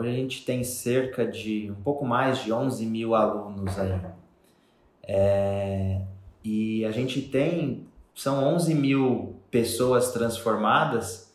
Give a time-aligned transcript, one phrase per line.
[0.00, 4.00] Hoje a gente tem cerca de um pouco mais de 11 mil alunos aí.
[5.02, 6.00] É,
[6.42, 11.30] e a gente tem, são 11 mil pessoas transformadas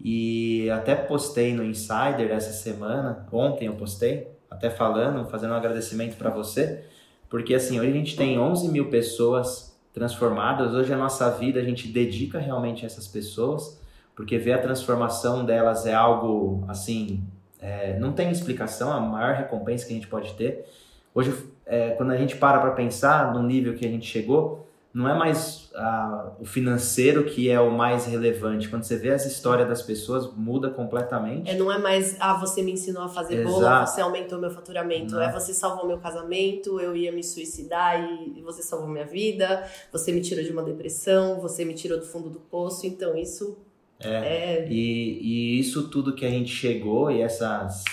[0.00, 6.16] e até postei no Insider essa semana, ontem eu postei, até falando, fazendo um agradecimento
[6.16, 6.84] para você,
[7.28, 11.64] porque assim, hoje a gente tem 11 mil pessoas transformadas, hoje a nossa vida a
[11.64, 13.80] gente dedica realmente a essas pessoas,
[14.14, 17.26] porque ver a transformação delas é algo assim,
[17.64, 20.66] é, não tem explicação, a maior recompensa que a gente pode ter.
[21.14, 25.08] Hoje, é, quando a gente para para pensar no nível que a gente chegou, não
[25.08, 28.68] é mais ah, o financeiro que é o mais relevante.
[28.68, 31.50] Quando você vê as histórias das pessoas, muda completamente.
[31.50, 33.50] É, não é mais, ah, você me ensinou a fazer Exato.
[33.50, 35.14] bolo, você aumentou meu faturamento.
[35.14, 35.22] Não.
[35.22, 40.12] É você salvou meu casamento, eu ia me suicidar e você salvou minha vida, você
[40.12, 42.86] me tirou de uma depressão, você me tirou do fundo do poço.
[42.86, 43.56] Então, isso
[44.00, 44.08] é.
[44.08, 44.68] é...
[44.68, 47.84] E, e isso tudo que a gente chegou e essas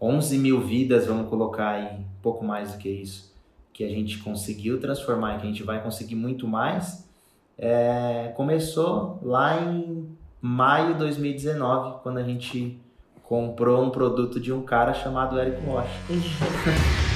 [0.00, 3.32] 11 mil vidas, vamos colocar aí, um pouco mais do que isso
[3.72, 7.08] que a gente conseguiu transformar e que a gente vai conseguir muito mais,
[7.56, 10.08] é, começou lá em
[10.40, 12.78] maio de 2019, quando a gente
[13.22, 15.88] comprou um produto de um cara chamado Eric Rocha.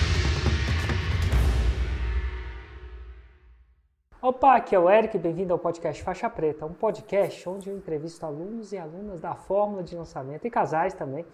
[4.46, 8.24] Opa, aqui é o Eric, bem-vindo ao podcast Faixa Preta, um podcast onde eu entrevisto
[8.24, 11.26] alunos e alunas da fórmula de lançamento e casais também,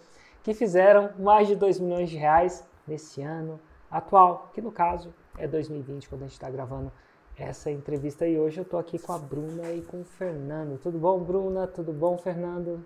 [0.42, 3.60] que fizeram mais de 2 milhões de reais nesse ano
[3.90, 6.90] atual, que no caso é 2020, quando a gente está gravando
[7.36, 8.26] essa entrevista.
[8.26, 10.78] E hoje eu estou aqui com a Bruna e com o Fernando.
[10.78, 11.66] Tudo bom, Bruna?
[11.66, 12.82] Tudo bom, Fernando?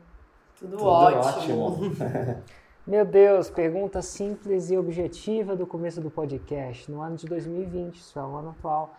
[0.58, 1.68] Tudo, Tudo ótimo.
[1.68, 2.42] ótimo.
[2.84, 6.90] Meu Deus, pergunta simples e objetiva do começo do podcast.
[6.90, 8.92] No ano de 2020, isso é o ano atual,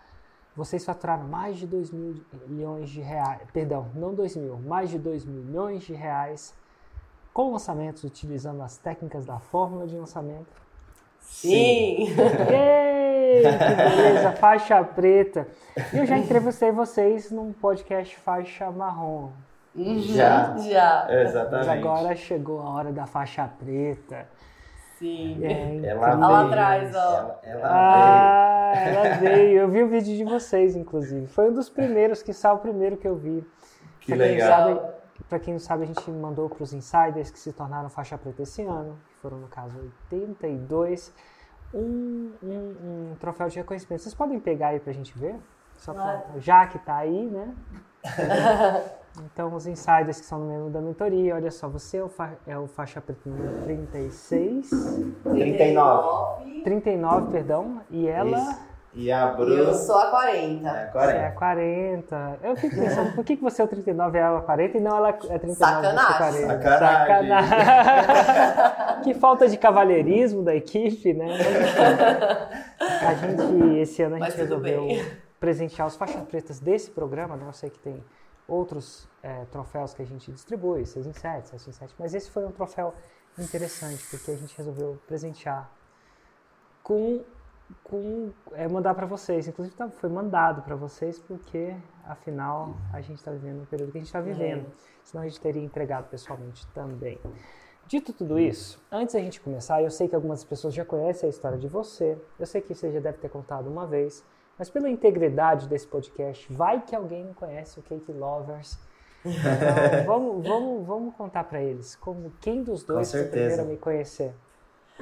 [0.58, 1.92] vocês faturaram mais de 2
[2.48, 6.52] milhões de reais, perdão, não 2 mil, mais de 2 milhões de reais
[7.32, 10.68] com lançamentos utilizando as técnicas da fórmula de lançamento
[11.20, 12.08] Sim!
[12.50, 15.46] Yay, que beleza, faixa preta.
[15.92, 19.30] E eu já entrevistei vocês num podcast faixa marrom.
[19.76, 21.06] Uhum, já, já.
[21.08, 21.68] Exatamente.
[21.68, 24.26] Mas agora chegou a hora da faixa preta.
[24.98, 25.44] Sim.
[25.44, 27.38] É, ela veio, lá atrás, ó.
[27.42, 28.96] Ela, ela ah, veio.
[28.96, 29.60] ela veio.
[29.60, 31.26] Eu vi o vídeo de vocês, inclusive.
[31.26, 33.46] Foi um dos primeiros, que saiu o primeiro que eu vi.
[34.00, 34.94] Que pra legal.
[35.28, 38.42] Para quem não sabe, a gente mandou para os insiders que se tornaram faixa preta
[38.42, 39.78] esse ano foram no caso
[40.10, 41.12] 82,
[41.74, 44.02] um, um, um troféu de reconhecimento.
[44.02, 45.36] Vocês podem pegar aí pra gente ver?
[45.76, 47.54] Só pra, já que tá aí, né?
[49.24, 52.32] então, os insiders que são no menu da mentoria, olha só, você é o, fa
[52.46, 54.70] é o faixa preta número 36.
[55.24, 56.62] 39.
[56.62, 57.80] 39, perdão.
[57.90, 58.38] E ela.
[58.38, 58.68] Isso.
[58.94, 59.54] E a Bruna.
[59.54, 60.68] Eu sou a 40.
[60.68, 61.06] É a 40.
[61.06, 62.38] Você é a 40.
[62.42, 64.76] Eu fico pensando, por que, que você é o 39 e ela é a 40
[64.76, 66.42] e não ela é 39 Sacanagem.
[66.42, 66.62] e 40?
[66.62, 67.48] Sacanagem.
[67.48, 69.02] Sacanagem.
[69.04, 71.28] que falta de cavalheirismo da equipe, né?
[73.06, 75.06] A gente, esse ano, a gente resolveu bem.
[75.38, 77.44] presentear os faixas pretas desse programa, né?
[77.46, 78.02] Eu sei que tem
[78.48, 82.30] outros é, troféus que a gente distribui, 6 em 7, 7 em 7, mas esse
[82.30, 82.94] foi um troféu
[83.38, 85.70] interessante, porque a gente resolveu presentear
[86.82, 87.22] com
[87.84, 89.46] com é, mandar para vocês.
[89.46, 93.98] Inclusive tá, foi mandado para vocês porque, afinal, a gente está vivendo o período que
[93.98, 94.66] a gente está vivendo.
[94.66, 94.72] É.
[95.04, 97.18] Senão a gente teria entregado pessoalmente também.
[97.86, 101.30] Dito tudo isso, antes da gente começar, eu sei que algumas pessoas já conhecem a
[101.30, 104.22] história de você, eu sei que você já deve ter contado uma vez,
[104.58, 108.78] mas pela integridade desse podcast, vai que alguém não conhece o Cake Lovers.
[109.24, 113.76] Então, vamos, vamos, vamos contar para eles como quem dos dois foi primeiro a me
[113.76, 114.32] conhecer.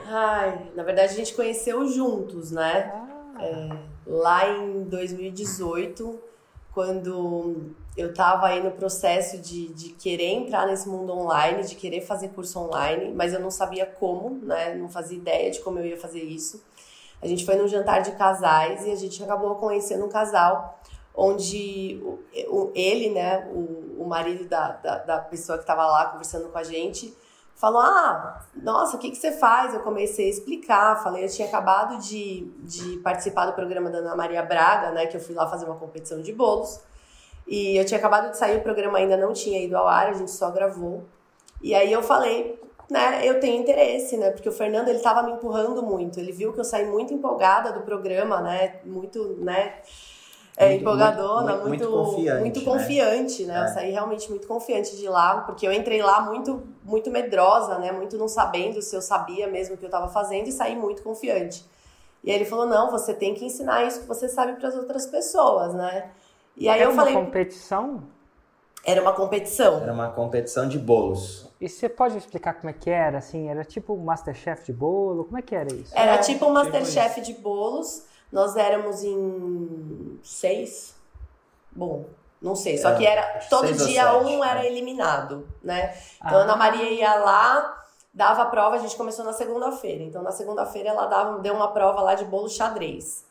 [0.05, 2.93] Ai, na verdade a gente conheceu juntos, né?
[2.93, 3.43] Ah.
[3.43, 6.21] É, lá em 2018,
[6.72, 12.03] quando eu tava aí no processo de, de querer entrar nesse mundo online, de querer
[12.03, 14.75] fazer curso online, mas eu não sabia como, né?
[14.75, 16.62] Não fazia ideia de como eu ia fazer isso.
[17.22, 20.78] A gente foi num jantar de casais e a gente acabou conhecendo um casal
[21.15, 22.00] onde
[22.49, 26.59] o, ele, né, o, o marido da, da, da pessoa que estava lá conversando com
[26.59, 27.16] a gente,
[27.54, 29.75] falou: Ah, nossa, o que, que você faz?
[29.75, 31.03] Eu comecei a explicar.
[31.03, 35.07] Falei, eu tinha acabado de, de participar do programa da Ana Maria Braga, né?
[35.07, 36.80] Que eu fui lá fazer uma competição de bolos.
[37.47, 40.12] E eu tinha acabado de sair, o programa ainda não tinha ido ao ar, a
[40.12, 41.04] gente só gravou.
[41.62, 42.60] E aí eu falei,
[42.91, 44.30] né, eu tenho interesse, né?
[44.30, 46.21] Porque o Fernando, ele tava me empurrando muito.
[46.21, 48.77] Ele viu que eu saí muito empolgada do programa, né?
[48.84, 49.74] Muito, né?
[50.56, 52.41] é, muito, empolgadona, muito, muito, muito confiante.
[52.41, 53.54] Muito confiante né?
[53.54, 53.60] né?
[53.60, 53.65] É.
[53.65, 57.92] Eu saí realmente muito confiante de lá, porque eu entrei lá muito, muito medrosa, né?
[57.92, 61.03] Muito não sabendo se eu sabia mesmo o que eu estava fazendo e saí muito
[61.03, 61.65] confiante.
[62.24, 64.74] E aí ele falou: não, você tem que ensinar isso que você sabe para as
[64.74, 66.10] outras pessoas, né?
[66.56, 67.15] E aí é eu uma falei.
[67.15, 68.03] competição?
[68.83, 69.83] Era uma competição.
[69.83, 71.46] Era uma competição de bolos.
[71.61, 73.19] E você pode explicar como é que era?
[73.19, 75.25] Assim, era tipo um Masterchef de bolo?
[75.25, 75.93] Como é que era isso?
[75.97, 78.05] Era tipo um tipo Masterchef de bolos.
[78.31, 80.95] Nós éramos em seis.
[81.73, 82.05] Bom,
[82.41, 82.77] não sei.
[82.77, 84.67] Só que era todo dia um era né?
[84.67, 85.97] eliminado, né?
[86.17, 86.41] Então ah.
[86.41, 88.77] a Ana Maria ia lá, dava a prova.
[88.77, 90.03] A gente começou na segunda-feira.
[90.03, 93.25] Então na segunda-feira ela dava, deu uma prova lá de bolo xadrez.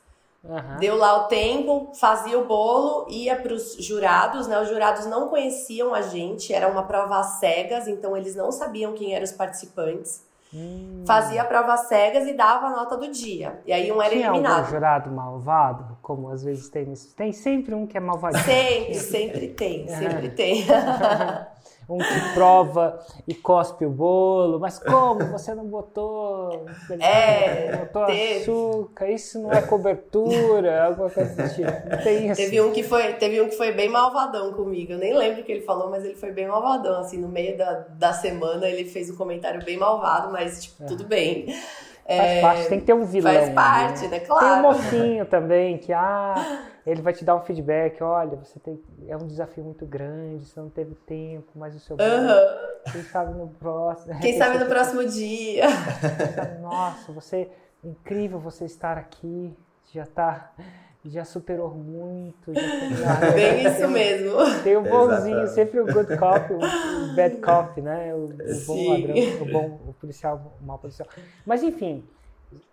[0.48, 0.78] Uhum.
[0.80, 4.60] Deu lá o tempo, fazia o bolo, ia para os jurados, né?
[4.62, 8.94] Os jurados não conheciam a gente, era uma prova às cegas, então eles não sabiam
[8.94, 10.24] quem eram os participantes.
[10.54, 11.04] Hum.
[11.06, 13.60] Fazia a prova às cegas e dava a nota do dia.
[13.66, 14.60] E aí um era Tinha eliminado.
[14.60, 18.44] Algum jurado malvado, como às vezes tem Tem sempre um que é malvadinho.
[18.44, 20.66] Sempre, sempre tem, sempre tem.
[21.88, 26.66] um que prova e cospe o bolo, mas como você não botou,
[27.00, 28.42] é, botou teve.
[28.42, 31.72] açúcar, isso não é cobertura, alguma coisa do tipo.
[31.90, 32.42] Não tem isso.
[32.42, 34.94] Teve um que foi, teve um que foi bem malvadão comigo.
[34.94, 37.58] Eu nem lembro o que ele falou, mas ele foi bem malvadão assim, no meio
[37.58, 40.86] da, da semana ele fez um comentário bem malvado, mas tipo, é.
[40.88, 41.48] tudo bem.
[42.08, 43.34] Faz é, parte, tem que ter um vilão.
[43.34, 44.08] Faz parte, né?
[44.10, 44.20] né?
[44.20, 44.46] Claro.
[44.46, 46.36] Tem um mocinho também que, ah,
[46.86, 50.60] ele vai te dar um feedback, olha, você tem, é um desafio muito grande, você
[50.60, 52.92] não teve tempo, mas o seu uhum.
[52.92, 54.20] quem sabe no próximo.
[54.20, 55.68] Quem sabe no próximo dia.
[55.70, 57.50] Sabe, Nossa, você
[57.84, 59.52] incrível você estar aqui,
[59.92, 60.52] já tá
[61.06, 62.54] já superou muito.
[62.54, 64.32] Já Bem isso mesmo.
[64.64, 68.14] Tem o bonzinho, sempre o good cop, o bad cop, né?
[68.14, 71.08] O, o bom ladrão, o bom o policial, o mau policial.
[71.46, 72.04] Mas enfim,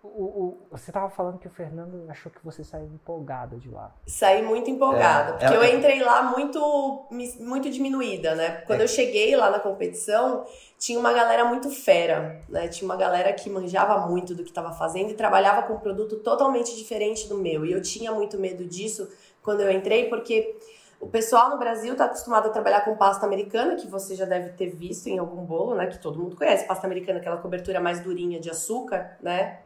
[0.03, 3.93] o, o, você estava falando que o Fernando achou que você saiu empolgada de lá.
[4.05, 5.67] Saí muito empolgada, é, porque ela...
[5.67, 7.07] eu entrei lá muito,
[7.39, 8.61] muito diminuída, né?
[8.67, 8.83] Quando é.
[8.83, 10.45] eu cheguei lá na competição,
[10.77, 12.67] tinha uma galera muito fera, né?
[12.67, 16.17] Tinha uma galera que manjava muito do que estava fazendo e trabalhava com um produto
[16.17, 17.65] totalmente diferente do meu.
[17.65, 19.09] E eu tinha muito medo disso
[19.41, 20.55] quando eu entrei, porque
[21.03, 24.51] o pessoal no Brasil está acostumado a trabalhar com pasta americana, que você já deve
[24.51, 25.87] ter visto em algum bolo, né?
[25.87, 26.65] Que todo mundo conhece.
[26.65, 29.59] Pasta americana, aquela cobertura mais durinha de açúcar, né?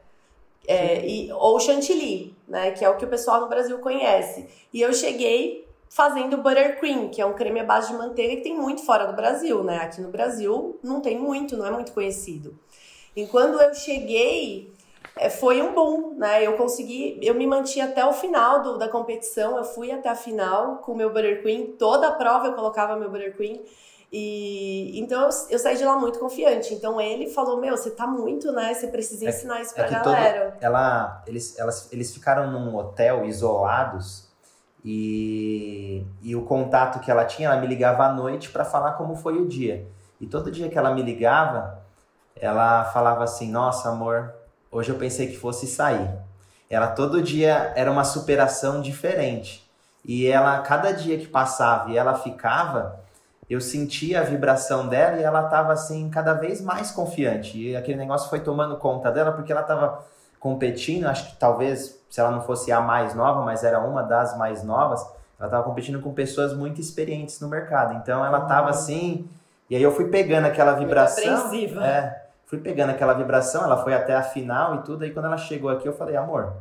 [0.67, 2.71] É, e, ou chantilly, né?
[2.71, 4.49] Que é o que o pessoal no Brasil conhece.
[4.73, 8.57] E eu cheguei fazendo buttercream, que é um creme à base de manteiga que tem
[8.57, 9.77] muito fora do Brasil, né?
[9.77, 12.57] Aqui no Brasil não tem muito, não é muito conhecido.
[13.15, 14.73] E quando eu cheguei,
[15.29, 16.45] foi um boom, né?
[16.45, 20.15] Eu consegui, eu me mantive até o final do, da competição, eu fui até a
[20.15, 23.59] final com o meu buttercream, toda a prova eu colocava meu buttercream.
[24.11, 26.73] E então eu, eu, saí de lá muito confiante.
[26.73, 28.73] Então ele falou: Meu, você tá muito, né?
[28.73, 30.51] Você precisa é ensinar é, isso pra é galera.
[30.51, 34.27] Todo, ela, eles, elas, eles ficaram num hotel isolados
[34.83, 39.15] e, e o contato que ela tinha, ela me ligava à noite para falar como
[39.15, 39.85] foi o dia.
[40.21, 41.83] E todo dia que ela me ligava,
[42.33, 44.33] ela falava assim: Nossa, amor,
[44.71, 46.09] hoje eu pensei que fosse sair.
[46.69, 49.67] Ela todo dia era uma superação diferente.
[50.03, 52.99] E ela, cada dia que passava e ela ficava,
[53.49, 57.57] eu sentia a vibração dela e ela estava assim cada vez mais confiante.
[57.57, 60.05] E aquele negócio foi tomando conta dela porque ela estava
[60.39, 64.37] competindo, acho que talvez se ela não fosse a mais nova, mas era uma das
[64.37, 65.01] mais novas,
[65.39, 67.95] ela estava competindo com pessoas muito experientes no mercado.
[67.95, 68.69] Então ela estava uhum.
[68.69, 69.29] assim,
[69.69, 71.47] e aí eu fui pegando aquela vibração.
[71.49, 75.25] Muito é, fui pegando aquela vibração, ela foi até a final e tudo, aí quando
[75.25, 76.55] ela chegou aqui eu falei, amor,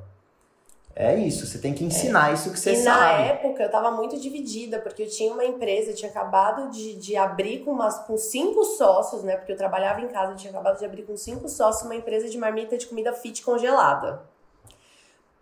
[0.99, 2.35] é isso, você tem que ensinar é.
[2.35, 3.01] isso que você e sabe.
[3.01, 6.95] na época eu tava muito dividida, porque eu tinha uma empresa, eu tinha acabado de,
[6.95, 9.37] de abrir com, umas, com cinco sócios, né?
[9.37, 12.31] Porque eu trabalhava em casa, eu tinha acabado de abrir com cinco sócios uma empresa
[12.31, 14.23] de marmita de comida fit congelada.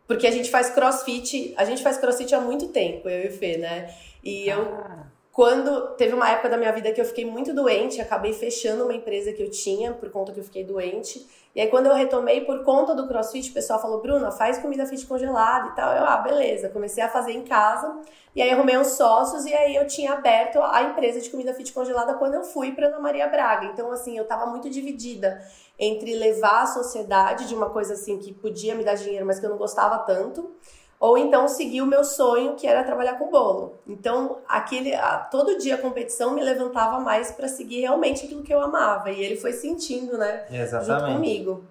[0.09, 3.33] Porque a gente faz crossfit, a gente faz crossfit há muito tempo, eu e o
[3.33, 3.95] Fê, né?
[4.25, 5.07] E eu, ah.
[5.35, 8.95] Quando teve uma época da minha vida que eu fiquei muito doente, acabei fechando uma
[8.95, 11.27] empresa que eu tinha por conta que eu fiquei doente.
[11.53, 14.87] E aí, quando eu retomei por conta do crossfit, o pessoal falou: Bruna, faz comida
[14.87, 15.93] fit congelada e tal.
[15.93, 16.69] Eu, ah, beleza.
[16.69, 17.99] Comecei a fazer em casa.
[18.33, 19.45] E aí, arrumei uns sócios.
[19.45, 22.87] E aí, eu tinha aberto a empresa de comida fit congelada quando eu fui para
[22.87, 23.67] Ana Maria Braga.
[23.67, 25.41] Então, assim, eu tava muito dividida
[25.77, 29.47] entre levar a sociedade de uma coisa assim que podia me dar dinheiro, mas que
[29.47, 30.55] eu não gostava tanto
[31.05, 33.79] ou então seguir o meu sonho, que era trabalhar com bolo.
[33.87, 38.55] Então, aquele a, todo dia a competição me levantava mais para seguir realmente aquilo que
[38.55, 39.11] eu amava.
[39.11, 40.47] E ele foi sentindo, né?
[40.51, 41.03] Exatamente.
[41.03, 41.65] Junto comigo.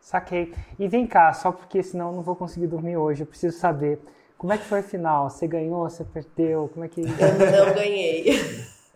[0.00, 0.52] Saquei.
[0.76, 4.00] E vem cá, só porque senão eu não vou conseguir dormir hoje, eu preciso saber.
[4.36, 5.30] Como é que foi a final?
[5.30, 6.68] Você ganhou, você perdeu?
[6.72, 7.02] Como é que.
[7.02, 8.40] Eu não ganhei.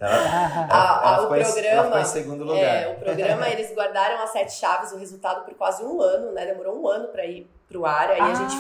[0.01, 2.59] Ela, ela, a, a, o programa, ela ficou em segundo lugar.
[2.59, 6.47] É, o programa, eles guardaram as sete chaves, o resultado por quase um ano, né?
[6.47, 8.11] Demorou um ano para ir pro ar.
[8.11, 8.57] Aí a gente.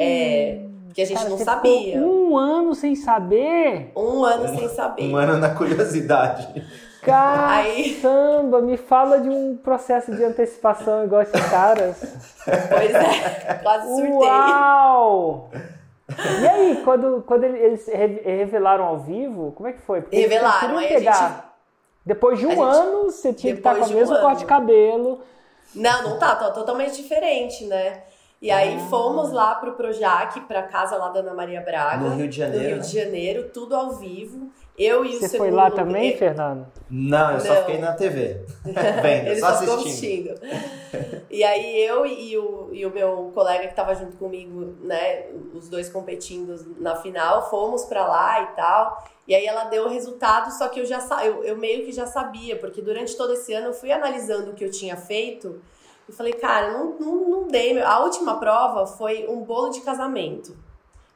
[0.00, 0.60] É,
[0.94, 1.98] que a gente Cara, não sabia.
[1.98, 3.92] Um ano sem saber?
[3.96, 5.04] Um ano sem saber.
[5.04, 6.66] Um ano na curiosidade.
[7.02, 11.96] Caramba, me fala de um processo de antecipação igual esses caras.
[12.44, 14.12] Pois é, quase surtei.
[14.12, 15.50] Uau!
[16.40, 20.00] E aí, quando, quando eles revelaram ao vivo, como é que foi?
[20.00, 21.12] Porque revelaram, aí pegar...
[21.12, 21.42] a gente...
[22.04, 25.20] Depois de um ano, você tinha que estar com o mesmo um corte de cabelo.
[25.74, 28.02] Não, não tá, tá totalmente diferente, né?
[28.40, 28.88] E aí ah.
[28.88, 32.04] fomos lá pro Projac, pra casa lá da Ana Maria Braga.
[32.04, 32.64] No Rio de Janeiro.
[32.64, 34.50] No Rio de Janeiro, tudo ao vivo.
[34.78, 36.68] Eu e o Você foi lá também, Fernando?
[36.88, 38.44] Não, eu só fiquei na TV.
[39.02, 40.34] Vendo, Ele só, só assistindo.
[41.28, 45.68] e aí eu e o, e o meu colega que tava junto comigo, né, os
[45.68, 49.04] dois competindo na final, fomos pra lá e tal.
[49.26, 52.06] E aí ela deu o resultado, só que eu já eu, eu meio que já
[52.06, 55.60] sabia, porque durante todo esse ano eu fui analisando o que eu tinha feito
[56.08, 57.80] e falei, cara, não, não, não dei.
[57.82, 60.56] A última prova foi um bolo de casamento.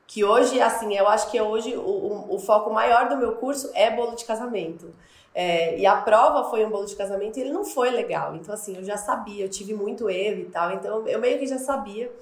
[0.07, 3.91] Que hoje, assim, eu acho que hoje o, o, foco maior do meu curso é
[3.91, 4.93] bolo de casamento.
[5.35, 8.37] É, e a prova foi um bolo de casamento e ele não foi legal.
[8.37, 10.73] Então, assim, eu já sabia, eu tive muito erro e tal.
[10.73, 12.13] Então, eu meio que já sabia.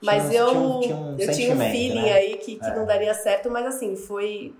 [0.00, 2.12] Mas tinha, eu, tinha um, tinha um, eu tinha um feeling né?
[2.12, 2.74] aí que, que é.
[2.74, 3.50] não daria certo.
[3.50, 4.54] Mas, assim, foi.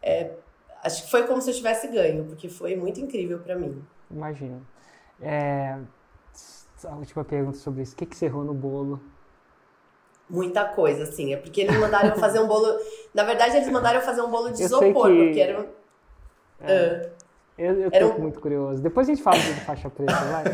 [0.00, 0.30] É,
[0.84, 3.84] acho que foi como se eu tivesse ganho, porque foi muito incrível para mim.
[4.08, 4.64] Imagino.
[5.20, 5.76] É,
[6.84, 7.94] a última pergunta sobre isso.
[7.94, 9.00] O que, que você errou no bolo?
[10.28, 11.32] Muita coisa, assim.
[11.32, 12.66] É porque eles mandaram fazer um bolo.
[13.12, 15.24] Na verdade, eles mandaram fazer um bolo de isopor, que...
[15.24, 15.68] porque era.
[16.60, 17.06] É.
[17.06, 17.20] Uh,
[17.60, 18.20] eu, eu tô um...
[18.20, 18.80] muito curioso.
[18.80, 20.44] Depois a gente fala de faixa preta, vai.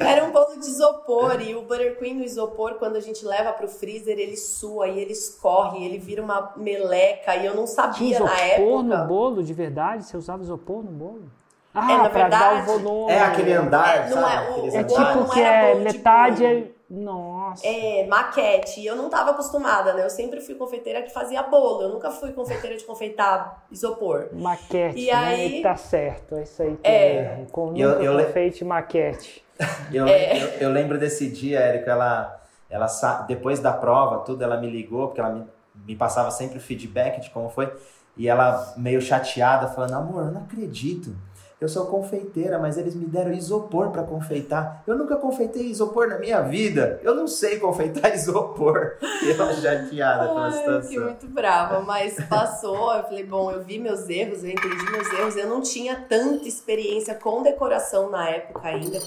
[0.00, 3.68] Era um bolo de isopor e o buttercream no isopor, quando a gente leva pro
[3.68, 8.40] freezer, ele sua e ele escorre, ele vira uma meleca e eu não sabia na
[8.40, 8.62] época.
[8.62, 10.04] isopor no bolo, de verdade?
[10.04, 11.30] Você usava isopor no bolo?
[11.78, 12.70] Ah, é, na verdade,
[13.10, 16.68] É aquele andar, é, não é, o, é tipo que é metade é...
[16.88, 17.66] Nossa.
[17.66, 18.80] É, maquete.
[18.80, 20.04] E eu não estava acostumada, né?
[20.04, 21.82] Eu sempre fui confeiteira que fazia bolo.
[21.82, 24.28] Eu nunca fui confeiteira de confeitar isopor.
[24.32, 25.12] Maquete, e né?
[25.12, 25.62] aí...
[25.62, 26.36] tá certo.
[26.36, 27.16] É isso aí que é.
[27.16, 27.46] é.
[27.50, 29.44] Com eu, eu confeite maquete.
[29.92, 30.40] Eu, é.
[30.40, 32.40] eu, eu, lembro desse dia, Érico, ela,
[32.70, 32.86] ela
[33.26, 35.46] depois da prova, tudo, ela me ligou, porque ela me,
[35.86, 37.72] me passava sempre o feedback de como foi.
[38.16, 41.16] E ela meio chateada, falando, amor, eu não acredito
[41.58, 44.82] eu sou confeiteira, mas eles me deram isopor para confeitar.
[44.86, 47.00] Eu nunca confeitei isopor na minha vida.
[47.02, 48.98] Eu não sei confeitar isopor.
[49.00, 50.74] E eu chateada pela situação.
[50.74, 52.92] Eu fiquei muito brava, mas passou.
[52.94, 55.36] Eu falei, bom, eu vi meus erros, eu entendi meus erros.
[55.36, 58.98] Eu não tinha tanta experiência com decoração na época ainda,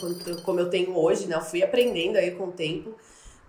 [0.44, 1.36] como eu tenho hoje, né?
[1.36, 2.96] Eu fui aprendendo aí com o tempo.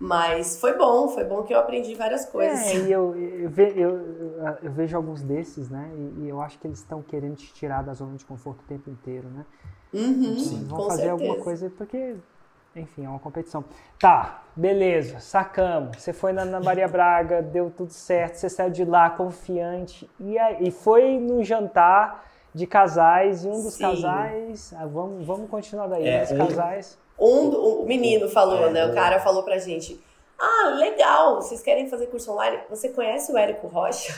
[0.01, 2.59] Mas foi bom, foi bom que eu aprendi várias coisas.
[2.59, 5.91] É, e eu, eu, ve, eu, eu, vejo alguns desses, né?
[5.93, 8.63] E, e eu acho que eles estão querendo te tirar da zona de conforto o
[8.63, 9.45] tempo inteiro, né?
[9.93, 11.11] Uhum, Sim, vão fazer certeza.
[11.11, 12.15] alguma coisa porque,
[12.75, 13.63] enfim, é uma competição.
[13.99, 16.01] Tá, beleza, sacamos.
[16.01, 20.35] Você foi na, na Maria Braga, deu tudo certo, você saiu de lá confiante e,
[20.61, 23.83] e foi no jantar de casais e um dos Sim.
[23.83, 24.73] casais.
[24.77, 26.07] Ah, vamos, vamos continuar daí.
[26.07, 26.97] É, um dos casais.
[27.19, 28.85] Um, um menino falou, né?
[28.85, 30.01] O cara falou pra gente:
[30.39, 32.59] Ah, legal, vocês querem fazer curso online?
[32.69, 34.13] Você conhece o Érico Rocha?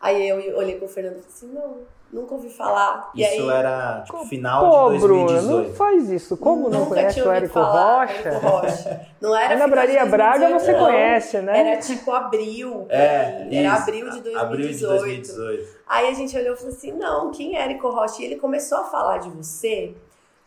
[0.00, 1.78] Aí eu olhei pro Fernando e falei assim: Não,
[2.12, 3.10] nunca ouvi falar.
[3.14, 5.46] Isso aí, era tipo, final Pô, de 2018.
[5.46, 6.36] Bruno, não faz isso.
[6.36, 8.28] Como não conhece o Érico Rocha?
[8.28, 9.06] Érico Rocha?
[9.20, 10.84] Não era Na Braria Braga você não.
[10.84, 11.58] conhece, né?
[11.58, 12.86] Era tipo abril.
[12.88, 14.38] É, era abril de 2018.
[14.38, 15.78] Abril de 2018.
[15.86, 18.22] Aí a gente olhou e falou assim: Não, quem é Érico Rocha?
[18.22, 19.94] E ele começou a falar de você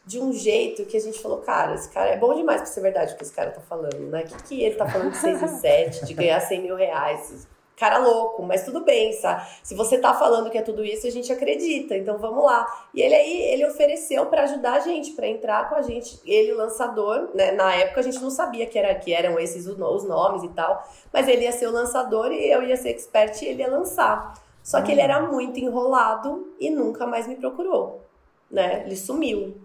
[0.05, 2.81] de um jeito que a gente falou, cara, esse cara é bom demais pra ser
[2.81, 4.24] verdade o que esse cara tá falando, né?
[4.24, 7.48] O que, que ele tá falando de 6 e 7, de ganhar 100 mil reais?
[7.77, 9.47] Cara louco, mas tudo bem, sabe?
[9.63, 12.67] Se você tá falando que é tudo isso, a gente acredita, então vamos lá.
[12.93, 16.19] E ele aí, ele ofereceu para ajudar a gente, para entrar com a gente.
[16.23, 17.51] Ele, o lançador, né?
[17.51, 20.87] Na época a gente não sabia que, era, que eram esses os nomes e tal,
[21.11, 24.33] mas ele ia ser o lançador e eu ia ser expert e ele ia lançar.
[24.63, 28.05] Só que ele era muito enrolado e nunca mais me procurou,
[28.49, 28.83] né?
[28.85, 29.59] Ele sumiu.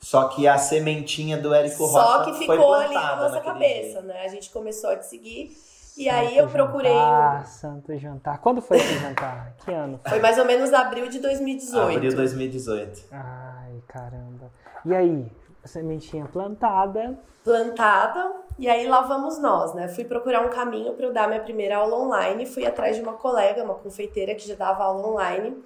[0.00, 4.02] Só que a sementinha do Érico Rocha Só que ficou ali na nossa cabeça, dia.
[4.02, 4.22] né?
[4.22, 5.56] A gente começou a te seguir.
[5.96, 6.92] E Santo aí eu procurei.
[6.92, 7.44] Um...
[7.44, 8.38] Santo jantar.
[8.38, 9.54] Quando foi esse jantar?
[9.64, 10.00] Que ano?
[10.08, 11.96] Foi mais ou menos abril de 2018.
[11.96, 13.04] Abril de 2018.
[13.12, 14.50] Ai, caramba.
[14.84, 15.30] E aí,
[15.64, 17.18] a sementinha plantada.
[17.44, 18.32] Plantada.
[18.58, 19.88] E aí lá vamos nós, né?
[19.88, 22.46] Fui procurar um caminho para eu dar minha primeira aula online.
[22.46, 25.56] Fui atrás de uma colega, uma confeiteira que já dava aula online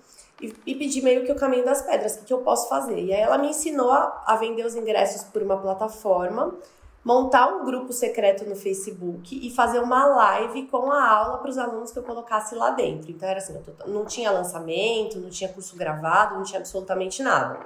[0.40, 2.98] e, e pedi meio que o caminho das pedras, o que, que eu posso fazer.
[2.98, 6.54] E aí ela me ensinou a, a vender os ingressos por uma plataforma,
[7.04, 11.58] montar um grupo secreto no Facebook e fazer uma live com a aula para os
[11.58, 13.10] alunos que eu colocasse lá dentro.
[13.10, 17.60] Então era assim, não tinha lançamento, não tinha curso gravado, não tinha absolutamente nada.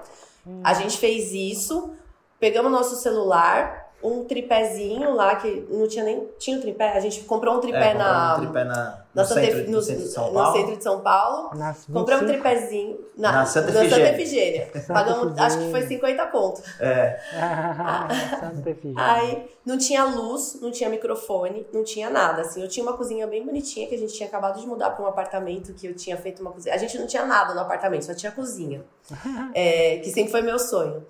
[0.47, 0.61] Hum.
[0.63, 1.91] A gente fez isso,
[2.39, 6.29] pegamos nosso celular, um tripézinho lá, que não tinha nem.
[6.39, 6.93] Tinha um tripé?
[6.97, 8.37] A gente comprou um tripé é, na.
[8.37, 10.49] Um tripé na no, centro, no, no, centro de São Paulo.
[10.49, 11.51] No centro de São Paulo.
[11.93, 13.91] Compramos um tripézinho na, na Santa Efigênia.
[13.91, 14.71] Santa Efigênia.
[14.89, 16.63] Pagamos, acho que foi 50 conto.
[16.81, 17.21] É.
[18.41, 19.05] Santa Efigênia.
[19.05, 22.43] Aí não tinha luz, não tinha microfone, não tinha nada.
[22.43, 25.05] Assim, eu tinha uma cozinha bem bonitinha que a gente tinha acabado de mudar para
[25.05, 26.75] um apartamento que eu tinha feito uma cozinha.
[26.75, 28.85] A gente não tinha nada no apartamento, só tinha cozinha.
[29.55, 31.05] É, que sempre foi meu sonho.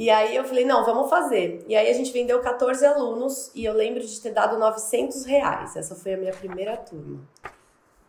[0.00, 1.62] E aí eu falei, não, vamos fazer.
[1.68, 5.76] E aí a gente vendeu 14 alunos e eu lembro de ter dado 900 reais.
[5.76, 7.20] Essa foi a minha primeira turma.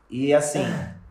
[0.10, 0.64] E assim,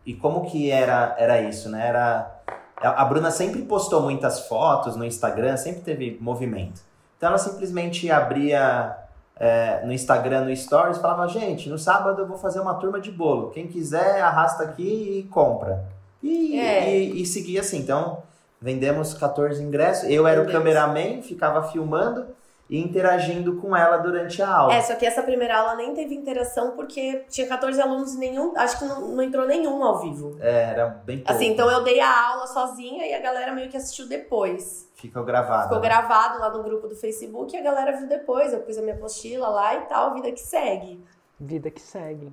[0.03, 1.87] e como que era, era isso, né?
[1.87, 2.41] Era,
[2.77, 6.81] a Bruna sempre postou muitas fotos no Instagram, sempre teve movimento.
[7.15, 8.97] Então ela simplesmente abria
[9.35, 13.11] é, no Instagram, no Stories, falava, gente, no sábado eu vou fazer uma turma de
[13.11, 13.51] bolo.
[13.51, 15.85] Quem quiser, arrasta aqui e compra.
[16.23, 16.91] E, é.
[16.91, 17.77] e, e seguia assim.
[17.77, 18.23] Então,
[18.61, 20.09] vendemos 14 ingressos.
[20.09, 22.27] Eu era o cameraman, ficava filmando
[22.69, 24.73] e interagindo com ela durante a aula.
[24.73, 28.53] É, só que essa primeira aula nem teve interação porque tinha 14 alunos e nenhum,
[28.55, 30.37] acho que não, não entrou nenhum ao vivo.
[30.39, 31.33] É, era bem pouco.
[31.33, 34.89] Assim, então eu dei a aula sozinha e a galera meio que assistiu depois.
[34.95, 35.63] Ficou gravado.
[35.63, 35.89] Ficou né?
[35.89, 38.53] gravado lá no grupo do Facebook e a galera viu depois.
[38.53, 41.03] Eu pus a minha apostila lá e tal, vida que segue.
[41.37, 42.31] Vida que segue.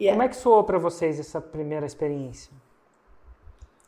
[0.00, 0.08] yeah.
[0.16, 2.50] Como é que soou para vocês essa primeira experiência?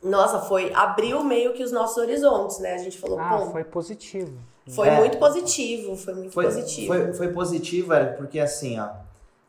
[0.03, 2.73] Nossa, foi abriu meio que os nossos horizontes, né?
[2.73, 4.37] A gente falou, ah, pô, foi positivo.
[4.69, 6.87] Foi é, muito positivo, foi muito foi, positivo.
[6.87, 8.89] Foi, foi positivo, era porque assim, ó,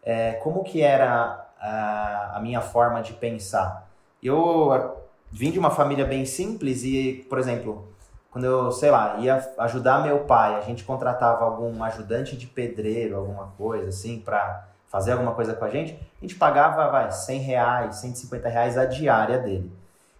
[0.02, 3.88] é, como que era a, a, minha forma de pensar?
[4.22, 4.96] Eu
[5.30, 7.88] vim de uma família bem simples e, por exemplo,
[8.30, 13.16] quando eu, sei lá, ia ajudar meu pai, a gente contratava algum ajudante de pedreiro,
[13.16, 17.40] alguma coisa assim, para fazer alguma coisa com a gente, a gente pagava, vai, 100
[17.40, 19.70] reais, 150 reais a diária dele.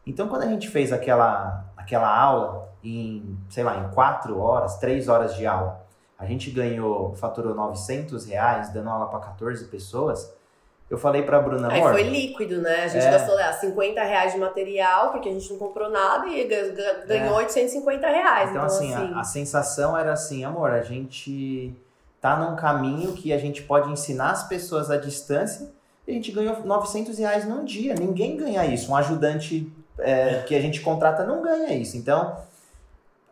[0.06, 5.08] Então, quando a gente fez aquela, aquela aula em, sei lá, em quatro horas, três
[5.08, 5.80] horas de aula,
[6.18, 10.32] a gente ganhou, faturou 900 reais, dando aula para 14 pessoas.
[10.90, 11.74] Eu falei pra Bruna, amor...
[11.74, 12.84] Aí foi líquido, né?
[12.84, 13.10] A gente é...
[13.10, 16.44] gastou lá 50 reais de material, porque a gente não comprou nada, e
[17.06, 17.44] ganhou é...
[17.44, 18.50] 850 reais.
[18.50, 19.14] Então, então assim, assim...
[19.14, 21.74] A, a sensação era assim, amor, a gente
[22.20, 25.72] tá num caminho que a gente pode ensinar as pessoas à distância,
[26.06, 27.94] e a gente ganhou 900 reais num dia.
[27.94, 28.92] Ninguém ganha isso.
[28.92, 29.72] Um ajudante
[30.04, 31.96] é, que a gente contrata não ganha isso.
[31.96, 32.36] Então,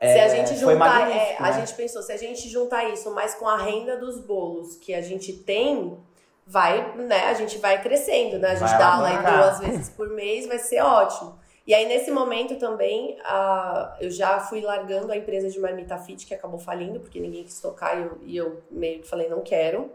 [0.00, 1.53] é, se a gente juntar, é, a né?
[1.53, 5.03] gente pensou, se a gente juntar isso mais com a renda dos bolos que a
[5.03, 5.99] gente tem,
[6.47, 7.26] vai, né?
[7.26, 8.52] A gente vai crescendo, né?
[8.52, 11.39] A gente vai dá aula aí duas vezes por mês, vai ser ótimo.
[11.67, 16.26] E aí, nesse momento também, uh, eu já fui largando a empresa de marmita fit,
[16.26, 19.43] que acabou falindo, porque ninguém quis tocar e eu, e eu meio que falei, não
[19.43, 19.93] quero.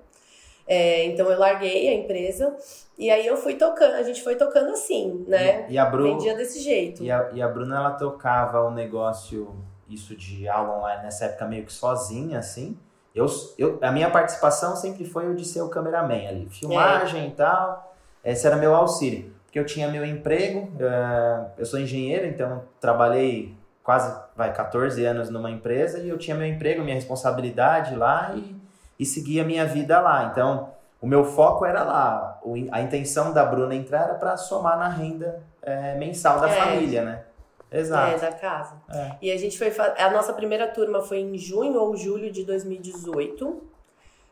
[0.68, 2.56] É, então eu larguei a empresa
[2.98, 5.70] e aí eu fui tocando, a gente foi tocando assim, né?
[5.70, 7.04] E, e a Bruna, Vendia desse jeito.
[7.04, 9.56] E a, e a Bruna, ela tocava o negócio,
[9.88, 12.78] isso de aula online nessa época meio que sozinha, assim.
[13.14, 17.28] Eu, eu, a minha participação sempre foi o de ser o cameraman ali, filmagem é.
[17.28, 17.96] e tal.
[18.24, 19.34] Esse era meu auxílio.
[19.46, 25.30] Porque eu tinha meu emprego, uh, eu sou engenheiro, então trabalhei quase vai 14 anos
[25.30, 28.55] numa empresa e eu tinha meu emprego, minha responsabilidade lá e
[29.00, 30.30] e seguir a minha vida lá.
[30.32, 30.70] Então,
[31.02, 32.42] o meu foco era lá.
[32.72, 36.56] A intenção da Bruna entrar era para somar na renda é, mensal da é.
[36.56, 37.24] família, né?
[37.72, 38.16] Exato.
[38.16, 38.76] É, da casa.
[38.90, 39.12] É.
[39.22, 39.74] E a gente foi.
[39.98, 43.62] A nossa primeira turma foi em junho ou julho de 2018.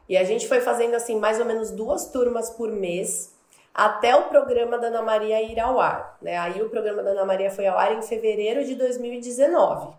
[0.08, 3.34] E a gente foi fazendo, assim, mais ou menos duas turmas por mês
[3.74, 6.18] até o programa da Ana Maria ir ao ar.
[6.22, 6.38] Né?
[6.38, 9.94] Aí o programa da Ana Maria foi ao ar em fevereiro de 2019.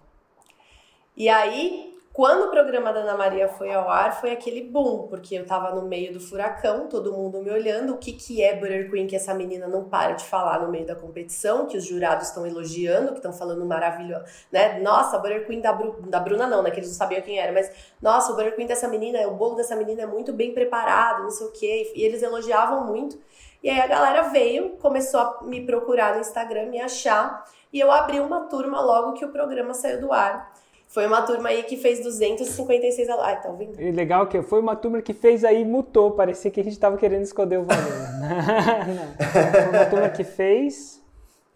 [1.17, 5.35] E aí quando o programa da Ana Maria foi ao ar, foi aquele boom, porque
[5.35, 8.89] eu tava no meio do furacão, todo mundo me olhando, o que que é Butter
[8.89, 12.29] Queen, que essa menina não para de falar no meio da competição, que os jurados
[12.29, 14.79] estão elogiando, que estão falando maravilhoso, né?
[14.79, 16.71] Nossa, Butter Queen da, Bru da Bruna não, né?
[16.71, 17.69] Que eles não sabiam quem era, mas
[18.01, 21.33] nossa, o Butter Queen dessa menina, o bolo dessa menina é muito bem preparado, não
[21.33, 23.19] sei o quê, e eles elogiavam muito.
[23.61, 27.91] E aí a galera veio, começou a me procurar no Instagram, me achar, e eu
[27.91, 30.55] abri uma turma logo que o programa saiu do ar.
[30.95, 33.27] Foi uma turma aí que fez 256 alunos.
[33.27, 33.83] Ai, tá ouvindo?
[33.83, 36.13] E legal que foi uma turma que fez aí mutou.
[36.13, 37.83] Parecia que a gente tava querendo esconder o valor.
[39.61, 41.03] foi uma turma que fez.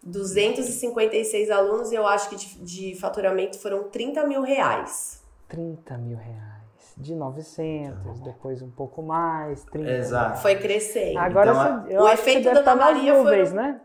[0.03, 5.23] 256 alunos e eu acho que de, de faturamento foram 30 mil reais.
[5.47, 6.59] 30 mil reais.
[6.97, 10.41] De 900, depois um pouco mais, 30 Exato.
[10.41, 11.17] Foi crescendo.
[11.17, 13.57] Agora então, você, eu o acho efeito que você da Maria nuvens, foi...
[13.57, 13.81] né?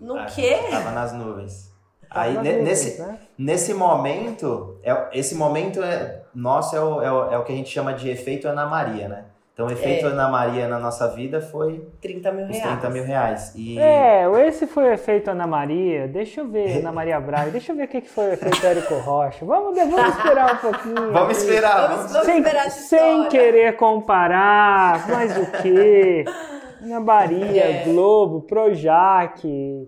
[0.00, 0.58] No ah, quê?
[0.72, 1.71] Tava nas nuvens.
[2.14, 3.18] Aí nesse, né?
[3.38, 7.56] nesse momento, é, esse momento é, nosso é o, é, o, é o que a
[7.56, 9.24] gente chama de efeito Ana Maria, né?
[9.54, 10.08] Então, o efeito é.
[10.08, 12.62] Ana Maria na nossa vida foi 30 mil reais.
[12.62, 13.52] 30 mil reais.
[13.54, 13.78] E...
[13.78, 16.08] É, esse foi o efeito Ana Maria.
[16.08, 17.50] Deixa eu ver, Ana Maria Braga.
[17.50, 19.44] Deixa eu ver o que foi o efeito Érico Rocha.
[19.44, 21.12] Vamos, vamos esperar um pouquinho.
[21.12, 21.88] Vamos esperar.
[21.88, 26.24] Vamos, vamos sem, esperar sem querer comparar, mas o quê?
[26.82, 27.84] Ana Maria, é.
[27.84, 29.46] Globo, Projac.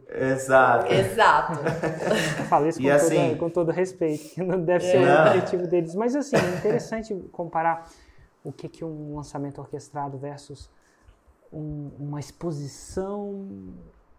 [0.08, 0.92] Exato.
[0.92, 1.52] Exato.
[2.38, 5.00] Eu falei isso com, assim, todo, com todo respeito, que não deve ser é.
[5.00, 5.94] o objetivo deles.
[5.94, 7.90] Mas assim, é interessante comparar
[8.44, 10.70] o que, que um lançamento orquestrado versus
[11.52, 13.48] um, uma exposição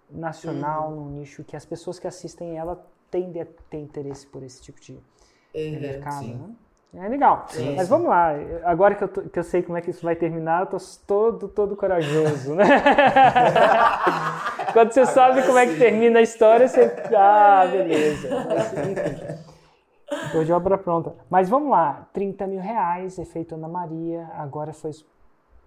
[0.10, 0.96] nacional uhum.
[0.96, 4.82] num nicho que as pessoas que assistem ela tendem a ter interesse por esse tipo
[4.82, 6.56] de uhum, mercado, né?
[6.98, 7.46] É legal.
[7.50, 7.90] Sim, Mas sim.
[7.90, 8.32] vamos lá.
[8.64, 10.78] Agora que eu, tô, que eu sei como é que isso vai terminar, eu tô
[11.06, 12.66] todo, todo corajoso, né?
[14.74, 16.94] Quando você Agora sabe como é que termina a história, você.
[17.16, 18.30] Ah, beleza.
[18.48, 19.38] Mas, enfim.
[20.32, 21.14] Tô de obra pronta.
[21.30, 24.92] Mas vamos lá, 30 mil reais, efeito Ana Maria, agora foi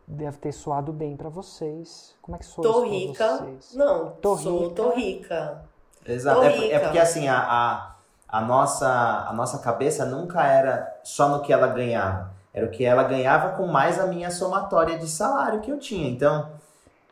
[0.09, 2.17] deve ter soado bem para vocês.
[2.23, 3.37] Como é que soa tô rica.
[3.37, 3.75] vocês?
[3.75, 4.75] Não, tô sou, rica.
[4.75, 5.65] tô rica.
[6.07, 6.75] Exato, tô é, rica.
[6.75, 7.97] é, porque assim, a, a,
[8.29, 12.31] a, nossa, a nossa cabeça nunca era só no que ela ganhava.
[12.53, 16.09] Era o que ela ganhava com mais a minha somatória de salário que eu tinha.
[16.09, 16.51] Então,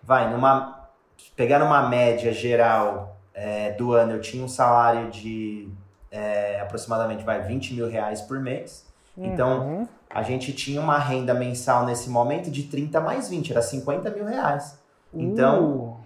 [0.03, 0.75] vai, numa.
[1.35, 5.71] Pegar uma média geral é, do ano, eu tinha um salário de
[6.11, 8.87] é, aproximadamente vai 20 mil reais por mês.
[9.17, 9.89] Então, uhum.
[10.11, 14.27] a gente tinha uma renda mensal nesse momento de 30 mais 20, era 50 mil
[14.27, 14.79] reais.
[15.13, 15.97] Então, uh.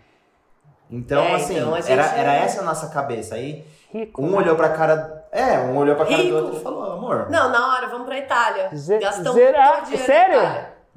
[0.91, 3.35] então é, assim, então era, era é essa a nossa cabeça.
[3.35, 4.39] Aí, Rico, um né?
[4.39, 5.27] olhou pra cara.
[5.33, 6.31] É, um olhou pra cara Rico.
[6.31, 7.29] do outro e falou, amor.
[7.31, 8.71] Não, na hora, vamos pra Itália.
[8.75, 9.83] Z Gastamos zera...
[9.85, 10.41] todo Sério?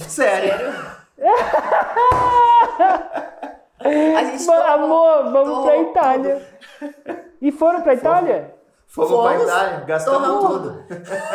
[0.58, 0.74] Sério?
[4.16, 6.42] a gente Amor, vamos pra Itália.
[6.78, 6.92] Tudo.
[7.40, 8.54] E foram pra Itália?
[8.86, 10.84] Fomos, Fomos pra Itália, gastamos tudo.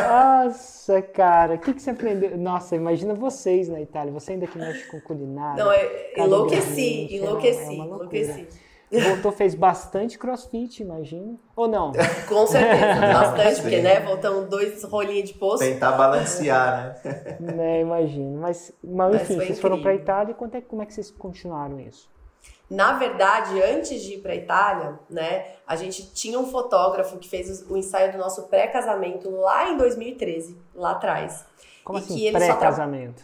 [0.08, 2.38] Nossa, cara, o que, que você aprendeu?
[2.38, 5.64] Nossa, imagina vocês na Itália, você ainda que mexe com culinária.
[5.64, 8.48] Não, é, enlouqueci, enlouqueci, é enlouqueci.
[8.90, 11.36] Voltou, fez bastante crossfit, imagina.
[11.56, 11.92] Ou não?
[12.28, 15.60] Com certeza, bastante, porque, né, voltamos dois rolinhos de poço.
[15.60, 17.38] Tentar balancear, né?
[17.40, 18.38] né, imagino.
[18.40, 21.80] Mas, mas enfim, mas vocês foram pra Itália e é, como é que vocês continuaram
[21.80, 22.10] isso?
[22.70, 27.28] Na verdade, antes de ir para a Itália, né, a gente tinha um fotógrafo que
[27.28, 31.46] fez o ensaio do nosso pré-casamento lá em 2013, lá atrás.
[31.84, 33.24] Como e assim, pré-casamento?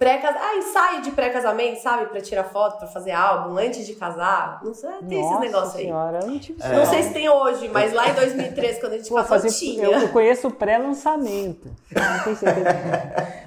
[0.00, 2.06] Pré ah, ensaio de pré-casamento, sabe?
[2.06, 4.58] Para tirar foto, para fazer álbum, antes de casar.
[4.64, 5.82] Não sei, tem Nossa esses negócios aí.
[5.82, 6.72] Senhora, eu não tive é.
[6.72, 9.50] Não sei se tem hoje, mas lá em 2013, quando a gente Pô, casou, fazer,
[9.50, 9.84] tinha.
[9.84, 11.70] Eu conheço o pré-lançamento.
[11.94, 12.66] Não tenho certeza.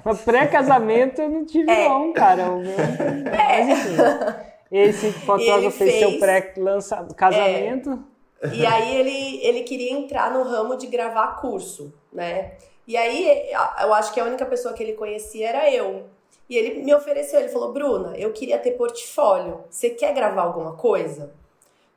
[0.04, 1.88] mas pré-casamento eu não tive, é.
[1.88, 2.42] não, cara.
[2.42, 2.78] Eu, eu,
[3.34, 3.64] é.
[3.64, 3.96] Mas enfim.
[4.70, 8.04] Esse fotógrafo fez, fez seu pré-casamento.
[8.40, 12.52] É, e aí ele, ele queria entrar no ramo de gravar curso, né?
[12.86, 16.13] E aí eu acho que a única pessoa que ele conhecia era eu.
[16.48, 19.64] E ele me ofereceu, ele falou: Bruna, eu queria ter portfólio.
[19.70, 21.32] Você quer gravar alguma coisa?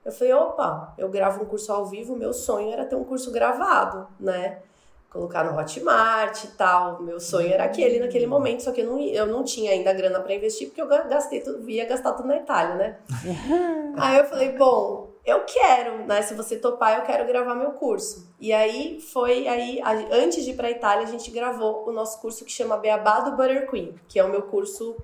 [0.06, 3.32] Eu falei: opa, eu gravo um curso ao vivo, meu sonho era ter um curso
[3.32, 4.62] gravado, né?
[5.10, 7.02] colocar no Hotmart e tal.
[7.02, 10.20] Meu sonho era aquele naquele momento, só que eu não, eu não tinha ainda grana
[10.20, 12.98] para investir, porque eu gastei tudo, ia gastar tudo na Itália, né?
[13.98, 16.22] aí eu falei, bom, eu quero, né?
[16.22, 18.34] Se você topar, eu quero gravar meu curso.
[18.40, 22.46] E aí foi aí, antes de ir pra Itália, a gente gravou o nosso curso
[22.46, 24.96] que chama Beabá do Butter Queen, que é o meu curso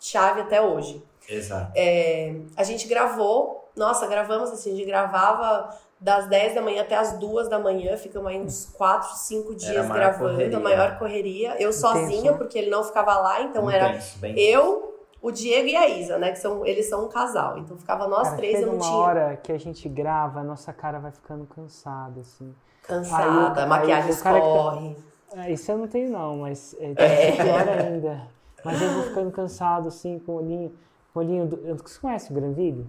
[0.00, 1.00] chave até hoje.
[1.28, 1.70] Exato.
[1.76, 6.96] É, a gente gravou, nossa, gravamos assim, a gente gravava das 10 da manhã até
[6.96, 10.56] as 2 da manhã, ficamos aí uns 4, 5 dias a gravando, correria.
[10.56, 11.50] a maior correria.
[11.50, 12.38] Eu Intenso, sozinha, né?
[12.38, 14.89] porque ele não ficava lá, então Intenso, era eu,
[15.22, 16.30] o Diego e a Isa, né?
[16.32, 17.58] Que são, eles são um casal.
[17.58, 18.96] Então ficava nós cara, três, eu não uma tinha.
[18.96, 22.54] hora que a gente grava, a nossa cara vai ficando cansada, assim.
[22.82, 24.96] Cansada, aí, a maquiagem escorre.
[25.30, 25.48] Tá...
[25.48, 27.32] Isso eu não tenho, não, mas é, é.
[27.32, 28.26] pior ainda.
[28.64, 30.74] Mas eu vou ficando cansado, assim, com o olhinho.
[31.12, 31.76] Com o olhinho do...
[31.76, 32.86] Você conhece o Granville?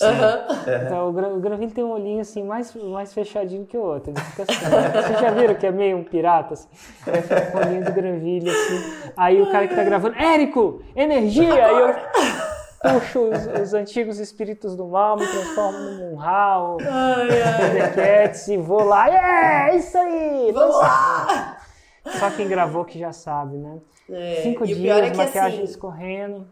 [0.00, 0.86] Uhum.
[0.86, 4.10] Então, o, Granville tem um olhinho assim mais, mais fechadinho que o outro.
[4.10, 4.64] Ele fica assim.
[5.06, 6.54] Vocês já viram que é meio um pirata?
[6.54, 6.68] Assim?
[7.06, 9.12] Aí fica com o olhinho do Granville assim.
[9.16, 11.66] Aí o cara que tá gravando, Érico, energia!
[11.66, 18.56] Aí eu puxo os, os, antigos espíritos do mal, me transformo num Munhal, Thundercats e
[18.56, 19.08] vou lá.
[19.08, 20.50] É, isso aí!
[20.52, 21.58] Vamos lá!
[22.18, 23.78] Só quem gravou que já sabe, né?
[24.10, 26.46] É, Cinco dias, é maquiagem assim, escorrendo.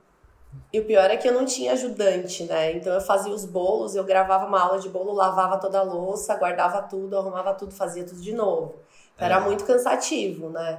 [0.72, 2.72] E o pior é que eu não tinha ajudante, né?
[2.72, 6.34] Então eu fazia os bolos, eu gravava uma aula de bolo, lavava toda a louça,
[6.36, 8.76] guardava tudo, arrumava tudo, fazia tudo de novo.
[9.16, 9.32] Então, é.
[9.32, 10.78] Era muito cansativo, né?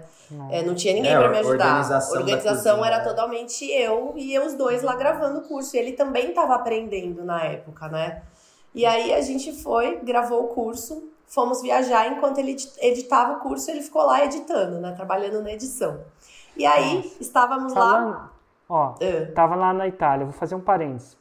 [0.50, 1.68] É, não tinha ninguém é, para me ajudar.
[1.68, 3.10] Organização a organização cozinha, era né?
[3.10, 5.76] totalmente eu e eu os dois lá gravando o curso.
[5.76, 8.24] E ele também estava aprendendo na época, né?
[8.74, 12.08] E aí a gente foi, gravou o curso, fomos viajar.
[12.08, 14.94] Enquanto ele editava o curso, ele ficou lá editando, né?
[14.96, 16.00] Trabalhando na edição.
[16.56, 18.31] E aí estávamos falando, lá
[18.72, 19.34] Ó, uh.
[19.34, 21.18] tava lá na Itália, vou fazer um parênteses.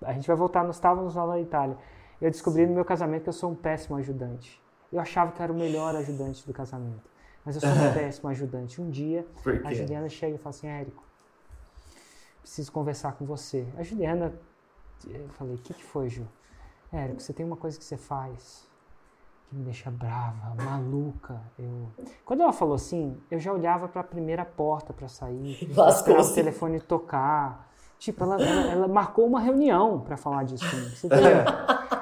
[0.00, 1.76] A gente vai voltar, nós estávamos lá na Itália.
[2.18, 4.58] Eu descobri no meu casamento que eu sou um péssimo ajudante.
[4.90, 7.02] Eu achava que era o melhor ajudante do casamento.
[7.44, 8.80] Mas eu sou um péssimo ajudante.
[8.80, 9.26] Um dia,
[9.64, 11.04] a Juliana chega e fala assim, Érico,
[12.40, 13.66] preciso conversar com você.
[13.76, 14.32] A Juliana,
[15.06, 16.26] eu falei, o que, que foi, Ju?
[16.90, 18.66] Érico, você tem uma coisa que você faz
[19.54, 21.40] me deixa brava, maluca.
[21.58, 21.88] Eu...
[22.24, 25.52] Quando ela falou assim, eu já olhava para a primeira porta para sair,
[25.88, 27.72] esperava o telefone tocar.
[27.98, 30.64] Tipo, ela, ela, ela marcou uma reunião para falar disso.
[30.90, 31.08] Você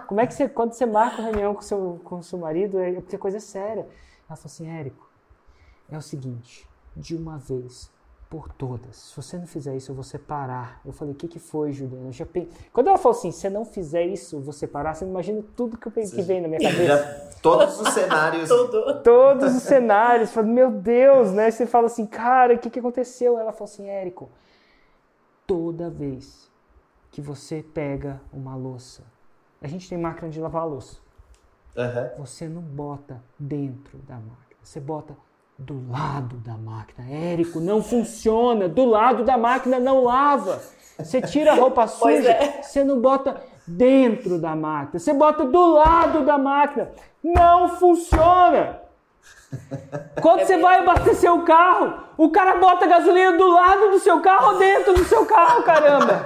[0.08, 2.94] Como é que você, quando você marca uma reunião com seu, com seu marido, é
[2.94, 3.82] porque a coisa é séria.
[4.28, 5.08] Ela falou assim, Érico,
[5.90, 7.90] é o seguinte, de uma vez
[8.32, 8.96] por todas.
[8.96, 10.80] Se você não fizer isso, eu vou separar.
[10.86, 12.08] Eu falei, o que, que foi, Juliana?
[12.08, 12.48] Eu já pe...
[12.72, 15.86] Quando ela falou assim, se não fizer isso, eu vou separar, você imagina tudo que,
[15.86, 16.82] eu, que vem na minha cabeça.
[16.82, 18.48] Já, todos os cenários.
[19.04, 20.30] Todos os cenários.
[20.30, 21.50] Falei, meu Deus, né?
[21.50, 23.38] Você fala assim, cara, o que, que aconteceu?
[23.38, 24.30] Ela falou assim, Érico,
[25.46, 26.50] toda vez
[27.10, 29.02] que você pega uma louça,
[29.60, 30.96] a gente tem máquina de lavar a louça.
[31.76, 32.24] Uhum.
[32.24, 35.14] Você não bota dentro da máquina, você bota
[35.62, 37.08] do lado da máquina.
[37.08, 38.68] Érico, não funciona.
[38.68, 40.60] Do lado da máquina não lava.
[40.98, 42.62] Você tira a roupa suja, é.
[42.62, 44.98] você não bota dentro da máquina.
[44.98, 46.90] Você bota do lado da máquina.
[47.22, 48.80] Não funciona.
[50.20, 54.20] Quando é você vai abastecer o carro, o cara bota gasolina do lado do seu
[54.20, 56.24] carro ou dentro do seu carro, caramba.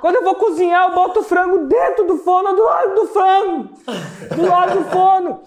[0.00, 3.68] Quando eu vou cozinhar, eu boto o frango dentro do forno, do lado do frango.
[4.36, 5.40] Do lado do forno.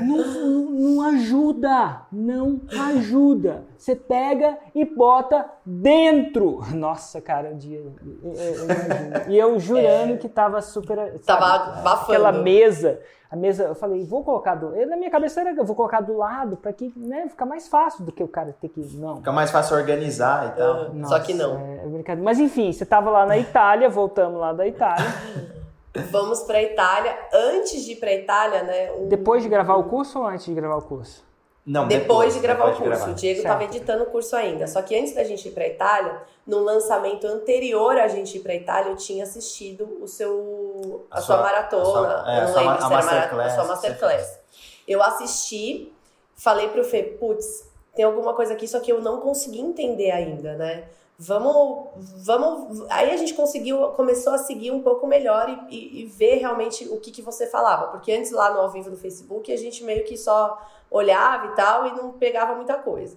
[0.00, 3.64] Não, não, não, ajuda, não ajuda.
[3.76, 6.60] Você pega e bota dentro.
[6.74, 7.78] Nossa, cara, um dia.
[7.78, 10.96] Eu, eu, e eu jurando é, que tava super.
[10.96, 12.12] Sabe, tava abafando.
[12.12, 13.00] Aquela mesa.
[13.28, 14.70] A mesa, eu falei, vou colocar do.
[14.86, 17.66] Na minha cabeça era que eu vou colocar do lado para que né, ficar mais
[17.66, 18.80] fácil do que o cara ter que.
[18.96, 19.16] Não.
[19.16, 20.94] Fica mais fácil organizar e tal.
[20.94, 21.58] Nossa, Só que não.
[21.58, 25.06] É, Mas enfim, você tava lá na Itália, voltamos lá da Itália.
[26.04, 27.16] Vamos para Itália.
[27.32, 28.92] Antes de ir para Itália, né?
[28.92, 29.08] Um...
[29.08, 31.24] Depois de gravar o curso ou antes de gravar o curso?
[31.66, 32.98] Não, depois, depois de gravar depois o curso.
[32.98, 33.12] Gravar.
[33.12, 34.66] O Diego estava editando o curso ainda.
[34.68, 38.54] Só que antes da gente ir para Itália, no lançamento anterior a gente ir para
[38.54, 42.48] Itália, eu tinha assistido o seu a, a sua, sua, maratona, a sua, é, eu
[42.48, 44.38] não lembro se era masterclass, a sua masterclass.
[44.86, 45.92] Eu assisti,
[46.36, 50.54] falei pro Fê, putz, tem alguma coisa aqui só que eu não consegui entender ainda,
[50.54, 50.84] né?
[51.18, 52.84] Vamos, vamos.
[52.90, 56.86] Aí a gente conseguiu, começou a seguir um pouco melhor e, e, e, ver realmente
[56.88, 57.88] o que, que você falava.
[57.88, 61.54] Porque antes lá no ao vivo do Facebook a gente meio que só olhava e
[61.54, 63.16] tal e não pegava muita coisa.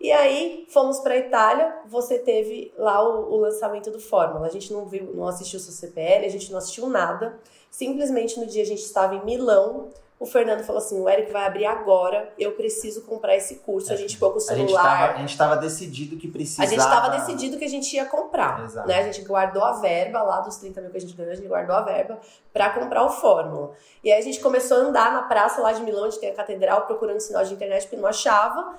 [0.00, 4.46] E aí fomos para Itália, você teve lá o, o, lançamento do Fórmula.
[4.46, 7.38] A gente não viu, não assistiu o seu CPL, a gente não assistiu nada.
[7.68, 9.88] Simplesmente no dia a gente estava em Milão,
[10.20, 13.92] o Fernando falou assim: o Eric vai abrir agora, eu preciso comprar esse curso.
[13.92, 15.14] A gente ficou com o celular.
[15.14, 16.66] A gente estava decidido que precisava.
[16.66, 18.64] A gente estava decidido que a gente ia comprar.
[18.64, 18.88] Exato.
[18.88, 18.98] Né?
[18.98, 21.46] A gente guardou a verba lá dos 30 mil que a gente ganhou, a gente
[21.46, 22.18] guardou a verba
[22.52, 23.72] para comprar o Fórmula.
[24.02, 26.34] E aí a gente começou a andar na praça lá de Milão, onde tem a
[26.34, 28.76] catedral, procurando sinal de internet, porque não achava.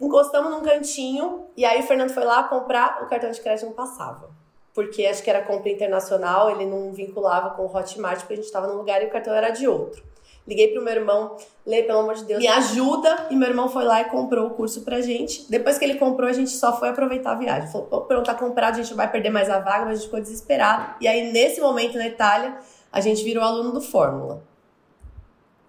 [0.00, 3.72] Encostamos num cantinho, e aí o Fernando foi lá comprar, o cartão de crédito não
[3.72, 4.28] passava.
[4.74, 8.46] Porque acho que era compra internacional, ele não vinculava com o Hotmart, porque a gente
[8.46, 10.02] estava num lugar e o cartão era de outro.
[10.46, 13.28] Liguei pro meu irmão, Lê, pelo amor de Deus, me ajuda.
[13.30, 15.50] E meu irmão foi lá e comprou o curso pra gente.
[15.50, 17.72] Depois que ele comprou, a gente só foi aproveitar a viagem.
[17.72, 20.20] Falou, pronto, tá comprado, a gente vai perder mais a vaga, mas a gente ficou
[20.20, 20.96] desesperado.
[21.00, 22.58] E aí, nesse momento, na Itália,
[22.92, 24.42] a gente virou aluno do Fórmula.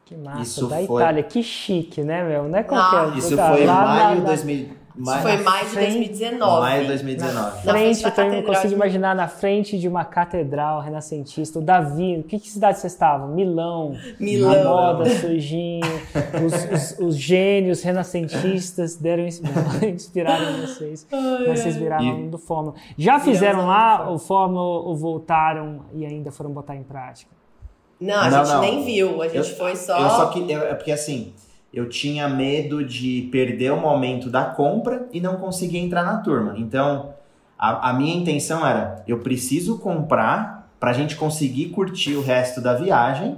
[0.03, 1.01] Que massa, Isso da foi...
[1.01, 2.43] Itália, que chique, né, meu?
[2.43, 4.84] Não é qualquer ah, Isso foi em maio de 2000.
[4.97, 6.61] Isso foi maio de 2019.
[6.61, 7.65] Maio de 2019.
[7.65, 8.73] Na frente, na frente eu consigo de...
[8.75, 11.59] imaginar na frente de uma catedral renascentista.
[11.59, 13.27] O Davi, que, que cidade você estava?
[13.27, 13.97] Milão.
[14.19, 14.53] Milão.
[14.53, 15.87] A moda, surgindo.
[16.45, 19.25] os, os, os, gênios renascentistas deram
[19.83, 21.05] inspiraram vocês.
[21.11, 22.27] Mas vocês viraram e...
[22.27, 22.75] do Fórmula.
[22.97, 27.31] Já fizeram lá o Fórmula ou voltaram e ainda foram botar em prática?
[27.99, 28.61] Não, a não, gente não.
[28.61, 29.21] nem viu.
[29.21, 29.97] A gente eu, foi só.
[29.99, 30.51] Eu só que.
[30.51, 31.33] é porque assim
[31.75, 36.55] eu tinha medo de perder o momento da compra e não conseguir entrar na turma.
[36.57, 37.13] Então,
[37.59, 42.61] a, a minha intenção era: eu preciso comprar para a gente conseguir curtir o resto
[42.61, 43.37] da viagem.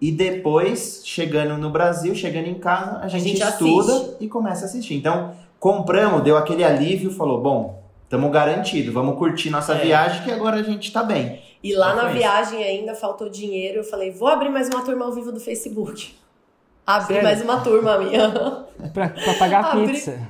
[0.00, 4.16] E depois, chegando no Brasil, chegando em casa, a gente, a gente estuda assiste.
[4.20, 4.94] e começa a assistir.
[4.94, 9.78] Então, compramos, deu aquele alívio, falou: bom, estamos garantido, vamos curtir nossa é.
[9.78, 11.40] viagem que agora a gente está bem.
[11.62, 15.12] E lá na viagem ainda faltou dinheiro, eu falei: vou abrir mais uma turma ao
[15.12, 16.21] vivo do Facebook.
[16.86, 17.22] Abrir Sério?
[17.22, 18.30] mais uma turma minha.
[18.92, 20.28] pra, pra pagar a pizza.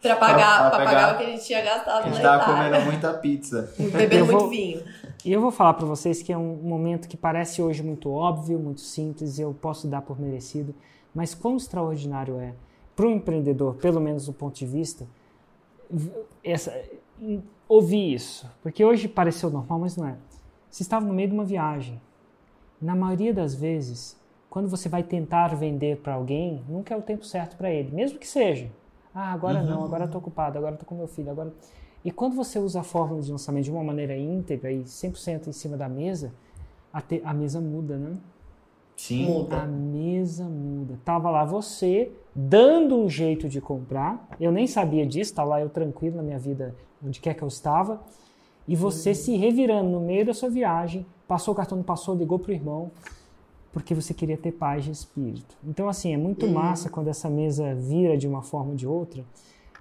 [0.00, 2.80] Pra pagar, pra, pra pagar o que a gente tinha gastado A gente tava comendo
[2.86, 3.72] muita pizza.
[3.78, 4.82] Bebendo muito vinho.
[5.22, 8.58] E eu vou falar para vocês que é um momento que parece hoje muito óbvio,
[8.58, 10.74] muito simples, e eu posso dar por merecido,
[11.14, 12.54] mas quão extraordinário é
[12.96, 15.06] para o empreendedor, pelo menos do ponto de vista,
[16.42, 16.74] essa,
[17.68, 20.16] ouvir isso, porque hoje pareceu normal, mas não é.
[20.70, 22.00] Você estava no meio de uma viagem.
[22.80, 24.19] Na maioria das vezes,
[24.50, 28.18] quando você vai tentar vender para alguém, nunca é o tempo certo para ele, mesmo
[28.18, 28.68] que seja.
[29.14, 29.66] Ah, agora uhum.
[29.66, 31.54] não, agora estou ocupado, agora estou com meu filho, agora.
[32.04, 35.52] E quando você usa a fórmula de lançamento de uma maneira íntegra e 100% em
[35.52, 36.32] cima da mesa,
[36.92, 38.16] a, te, a mesa muda, né?
[38.96, 39.26] Sim.
[39.26, 39.62] Muda.
[39.62, 40.98] A mesa muda.
[41.04, 44.28] Tava lá você dando um jeito de comprar.
[44.40, 47.48] Eu nem sabia disso, tá lá eu tranquilo na minha vida, onde quer que eu
[47.48, 48.00] estava.
[48.66, 49.14] E você uhum.
[49.14, 52.90] se revirando no meio da sua viagem, passou o cartão, não passou, ligou pro irmão,
[53.72, 55.56] porque você queria ter paz de espírito.
[55.64, 56.52] Então, assim, é muito uhum.
[56.52, 59.24] massa quando essa mesa vira de uma forma ou de outra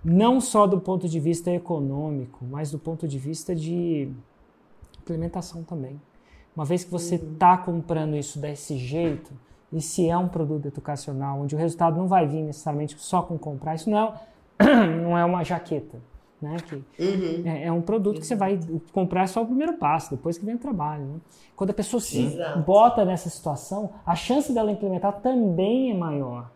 [0.04, 4.10] não só do ponto de vista econômico, mas do ponto de vista de
[5.02, 6.00] implementação também.
[6.56, 7.64] Uma vez que você está uhum.
[7.64, 9.32] comprando isso desse jeito,
[9.72, 13.38] e se é um produto educacional, onde o resultado não vai vir necessariamente só com
[13.38, 14.14] comprar, isso não
[14.60, 16.00] é, não é uma jaqueta.
[16.42, 16.56] Né?
[16.68, 17.44] Que uhum.
[17.46, 18.22] é, é, um produto uhum.
[18.22, 18.58] que você vai
[18.94, 21.04] comprar só o primeiro passo, depois que vem o trabalho.
[21.04, 21.20] Né?
[21.56, 22.60] Quando a pessoa se Exato.
[22.60, 26.50] bota nessa situação, a chance dela implementar também é maior.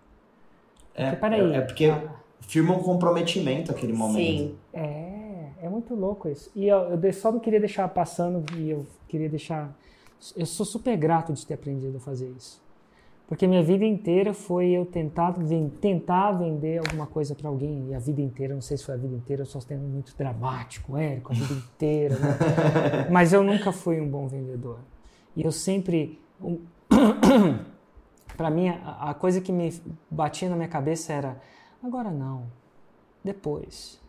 [0.95, 1.93] É, porque, peraí, é, é porque
[2.41, 4.17] firma um comprometimento aquele momento.
[4.17, 4.55] Sim.
[4.71, 6.49] É, é muito louco isso.
[6.55, 9.77] E eu, eu só não queria deixar passando e eu queria deixar.
[10.37, 12.62] Eu sou super grato de ter aprendido a fazer isso.
[13.33, 15.33] Porque minha vida inteira foi eu tentar,
[15.81, 17.87] tentar vender alguma coisa para alguém.
[17.89, 20.15] E a vida inteira, não sei se foi a vida inteira, eu só sendo muito
[20.15, 22.15] dramático, Érico, a vida inteira.
[22.15, 23.09] Né?
[23.09, 24.77] Mas eu nunca fui um bom vendedor.
[25.35, 26.19] E eu sempre.
[26.39, 26.59] Um,
[28.37, 31.41] para mim, a, a coisa que me batia na minha cabeça era
[31.83, 32.45] Agora não.
[33.23, 33.99] Depois.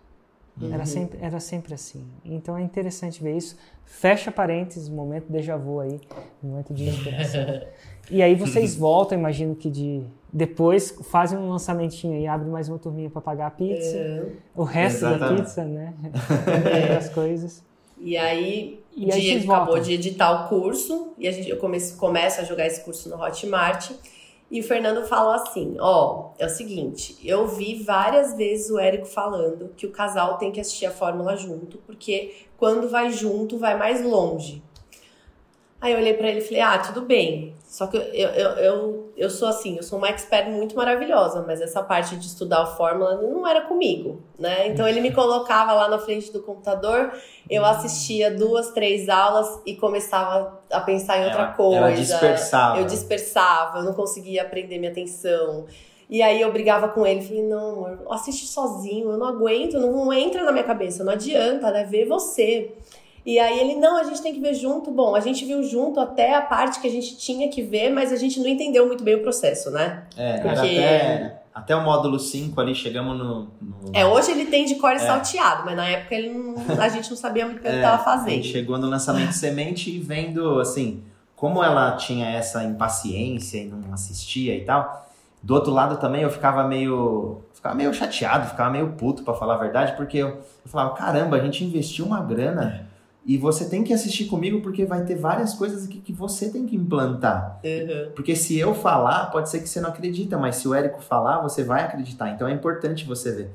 [0.60, 0.72] Uhum.
[0.72, 2.06] Era, sempre, era sempre assim.
[2.24, 3.56] Então é interessante ver isso.
[3.86, 5.98] Fecha parênteses, momento déjà vu aí,
[6.42, 7.44] momento de inspiração.
[8.10, 12.78] E aí vocês voltam, imagino que de depois fazem um lançamentinho e abrem mais uma
[12.78, 14.26] turminha para pagar a pizza, é.
[14.54, 15.36] o resto Exatamente.
[15.36, 15.94] da pizza, né?
[16.90, 16.96] É.
[16.96, 17.62] As coisas.
[17.98, 21.96] E aí, e aí Diego acabou de editar o curso e a gente, eu começo,
[21.96, 23.92] começo a jogar esse curso no Hotmart.
[24.50, 29.06] E o Fernando falou assim: ó, é o seguinte, eu vi várias vezes o Érico
[29.06, 33.78] falando que o casal tem que assistir a fórmula junto, porque quando vai junto, vai
[33.78, 34.62] mais longe.
[35.80, 37.53] Aí eu olhei para ele e falei: ah, tudo bem.
[37.66, 41.60] Só que eu, eu, eu, eu sou assim, eu sou uma expert muito maravilhosa, mas
[41.60, 44.68] essa parte de estudar a fórmula não era comigo, né?
[44.68, 47.12] Então ele me colocava lá na frente do computador,
[47.50, 51.76] eu assistia duas, três aulas e começava a pensar em outra ela, coisa.
[51.78, 52.78] Ela dispersava.
[52.78, 55.66] Eu dispersava, eu não conseguia aprender minha atenção.
[56.08, 59.90] E aí eu brigava com ele, falei, não, amor, assiste sozinho, eu não aguento, não,
[59.90, 61.84] não entra na minha cabeça, não adianta, né?
[61.84, 62.72] Ver você.
[63.26, 64.90] E aí ele, não, a gente tem que ver junto.
[64.90, 68.12] Bom, a gente viu junto até a parte que a gente tinha que ver, mas
[68.12, 70.04] a gente não entendeu muito bem o processo, né?
[70.16, 70.58] É, Porque...
[70.58, 73.90] até, até o módulo 5 ali, chegamos no, no...
[73.94, 74.98] É, hoje ele tem de core é.
[74.98, 77.78] salteado, mas na época ele não, a gente não sabia muito o que é, ele
[77.78, 78.28] estava fazendo.
[78.28, 81.02] A gente chegou no lançamento semente e vendo, assim,
[81.34, 85.02] como ela tinha essa impaciência e não assistia e tal...
[85.42, 89.56] Do outro lado também eu ficava meio ficava meio chateado, ficava meio puto para falar
[89.56, 92.86] a verdade, porque eu, eu falava, caramba, a gente investiu uma grana
[93.26, 96.66] e você tem que assistir comigo porque vai ter várias coisas aqui que você tem
[96.66, 97.58] que implantar.
[97.64, 98.12] Uhum.
[98.14, 101.40] Porque se eu falar, pode ser que você não acredita, mas se o Érico falar,
[101.40, 102.30] você vai acreditar.
[102.30, 103.50] Então é importante você ver.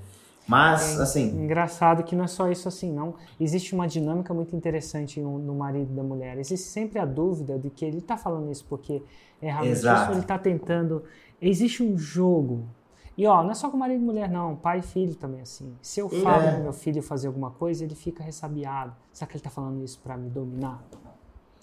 [0.47, 1.43] Mas, é, assim.
[1.43, 3.13] Engraçado que não é só isso assim, não.
[3.39, 6.39] Existe uma dinâmica muito interessante no marido da mulher.
[6.39, 9.03] Existe sempre a dúvida de que ele está falando isso porque
[9.39, 10.01] é realmente Exato.
[10.01, 11.03] isso, ele está tentando.
[11.39, 12.65] Existe um jogo
[13.19, 14.55] e ó, não é só com marido e mulher, não.
[14.55, 15.75] Pai e filho também, assim.
[15.81, 16.53] Se eu falo é.
[16.53, 18.95] pro meu filho fazer alguma coisa, ele fica ressabiado.
[19.11, 20.81] Será que ele tá falando isso para me dominar?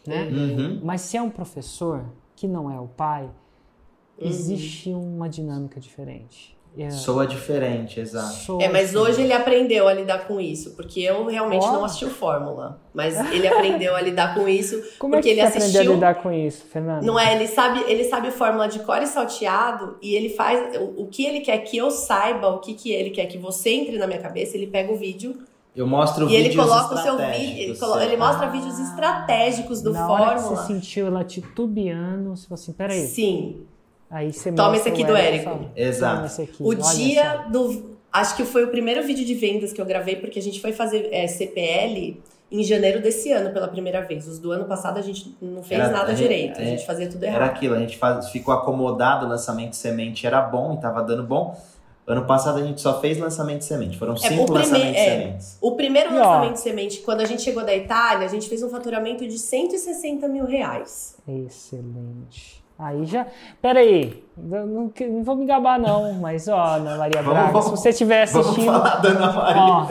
[0.07, 0.29] Né?
[0.29, 0.81] Uhum.
[0.85, 4.29] Mas se é um professor que não é o pai, uhum.
[4.29, 6.56] existe uma dinâmica diferente.
[6.79, 6.91] É.
[6.91, 8.35] Soa diferente, exato.
[8.35, 11.73] Soa é, mas hoje ele aprendeu a lidar com isso, porque eu realmente oh.
[11.73, 15.41] não assisti o Fórmula, mas ele aprendeu a lidar com isso Como porque é que
[15.41, 15.69] ele assistiu.
[15.69, 17.03] aprendeu a lidar com isso, Fernando?
[17.03, 21.07] Não é, ele sabe, ele sabe Fórmula de core salteado e ele faz o, o
[21.07, 24.07] que ele quer que eu saiba, o que que ele quer que você entre na
[24.07, 25.35] minha cabeça, ele pega o vídeo
[25.77, 29.83] eu mostro e vídeos ele coloca o seu vídeo, ele, ele mostra ah, vídeos estratégicos
[29.83, 30.31] do na Fórmula.
[30.31, 33.07] Hora que você sentiu ela titubeando, você falou assim, peraí.
[33.07, 33.67] Sim.
[34.11, 35.71] Aí você Toma esse aqui do Érico.
[35.75, 36.42] Exato.
[36.42, 37.51] Aqui, o dia só.
[37.51, 37.97] do.
[38.12, 40.73] Acho que foi o primeiro vídeo de vendas que eu gravei, porque a gente foi
[40.73, 44.27] fazer é, CPL em janeiro desse ano pela primeira vez.
[44.27, 46.87] Os do ano passado a gente não fez era, nada a direito, a gente é,
[46.87, 47.42] fazia tudo errado.
[47.42, 51.03] Era aquilo, a gente faz, ficou acomodado, o lançamento de semente era bom e tava
[51.03, 51.61] dando bom.
[52.07, 53.99] Ano passado a gente só fez lançamento de semente.
[53.99, 55.59] Foram é, cinco é, lançamentos de sementes.
[55.61, 58.49] O primeiro e, lançamento ó, de semente, quando a gente chegou da Itália, a gente
[58.49, 61.16] fez um faturamento de 160 mil reais.
[61.27, 62.64] Excelente.
[62.79, 63.27] Aí já.
[63.62, 67.70] Pera aí, não, não, vou me gabar, não, mas ó, Ana Maria Braga, vamos, se
[67.70, 68.66] você estiver assistindo.
[68.66, 69.62] Vamos falar da Ana Maria.
[69.62, 69.87] Ó,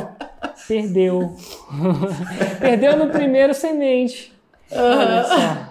[0.67, 1.35] perdeu.
[2.59, 4.31] Perdeu no primeiro semente.
[4.71, 5.64] Olha só.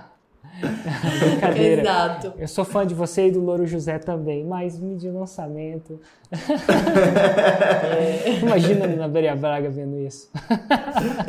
[1.20, 1.82] Brincadeira.
[1.82, 2.32] Exato.
[2.38, 6.00] Eu sou fã de você e do Louro José também, mas de lançamento.
[7.96, 8.38] É.
[8.40, 10.30] Imagina a Ana Maria Braga vendo isso.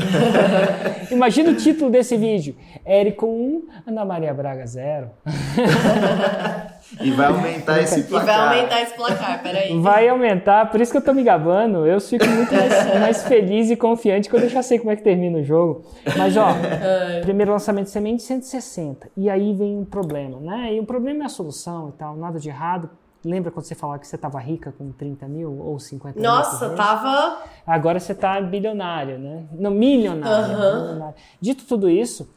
[1.12, 5.12] Imagina o título desse vídeo: Érico 1, Ana Maria Braga 0.
[7.02, 8.24] E vai aumentar esse placar.
[8.24, 9.80] E vai aumentar esse placar, peraí.
[9.82, 11.86] Vai aumentar, por isso que eu tô me gabando.
[11.86, 15.04] Eu fico muito mais, mais feliz e confiante quando eu já sei como é que
[15.04, 15.84] termina o jogo.
[16.18, 16.50] Mas, ó,
[17.22, 19.10] primeiro lançamento de semente 160.
[19.18, 20.76] E aí vem um problema, né?
[20.76, 22.90] E o problema é a solução e tal, nada de errado.
[23.24, 26.30] Lembra quando você falava que você estava rica com 30 mil ou 50 mil?
[26.30, 27.42] Nossa, tava.
[27.66, 29.46] Agora você está bilionário, né?
[29.52, 30.82] Não, milionário, uhum.
[30.82, 31.16] milionário.
[31.42, 32.30] Dito tudo isso,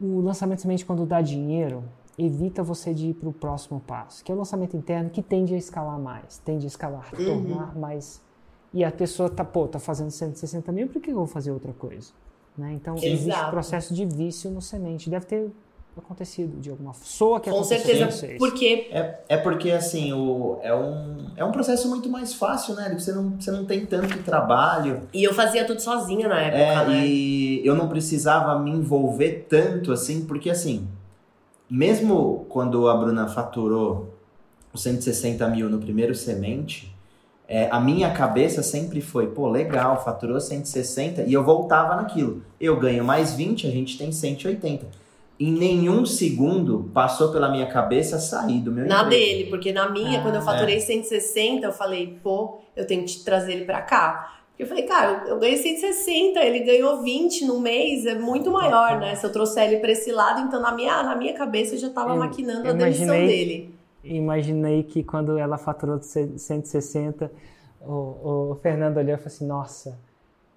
[0.00, 1.84] o lançamento de semente, quando dá dinheiro,
[2.18, 5.54] evita você de ir para o próximo passo, que é o lançamento interno, que tende
[5.54, 7.24] a escalar mais, tende a escalar, uhum.
[7.24, 8.22] tornar mais.
[8.72, 11.72] E a pessoa tá, pô, tá fazendo 160 mil, por que eu vou fazer outra
[11.72, 12.12] coisa?
[12.56, 12.72] Né?
[12.74, 13.12] Então, Exato.
[13.12, 15.10] existe processo de vício no semente.
[15.10, 15.50] Deve ter
[15.98, 18.08] acontecido de alguma soa que Com certeza,
[18.38, 22.94] porque é, é porque assim o é um é um processo muito mais fácil, né?
[22.98, 25.08] Você não você não tem tanto trabalho.
[25.12, 27.06] E eu fazia tudo sozinha na época, é, né?
[27.06, 30.86] E eu não precisava me envolver tanto assim, porque assim
[31.68, 34.14] mesmo quando a Bruna faturou
[34.72, 36.94] os 160 mil no primeiro semente,
[37.48, 42.42] é, a minha cabeça sempre foi, pô, legal, faturou 160 e eu voltava naquilo.
[42.60, 44.86] Eu ganho mais 20, a gente tem 180.
[45.38, 49.10] Em nenhum segundo passou pela minha cabeça sair do meu Na emprego.
[49.10, 50.80] dele, porque na minha, ah, quando eu faturei é.
[50.80, 54.40] 160, eu falei, pô, eu tenho que trazer ele para cá.
[54.58, 59.14] Eu falei, cara, eu ganhei 160, ele ganhou 20 no mês, é muito maior, né?
[59.14, 61.88] Se eu trouxer ele para esse lado, então na minha, na minha cabeça eu já
[61.88, 63.74] estava maquinando a demissão dele.
[64.02, 67.30] Imaginei que quando ela faturou 160,
[67.82, 69.98] o, o Fernando olhou e falou assim: Nossa,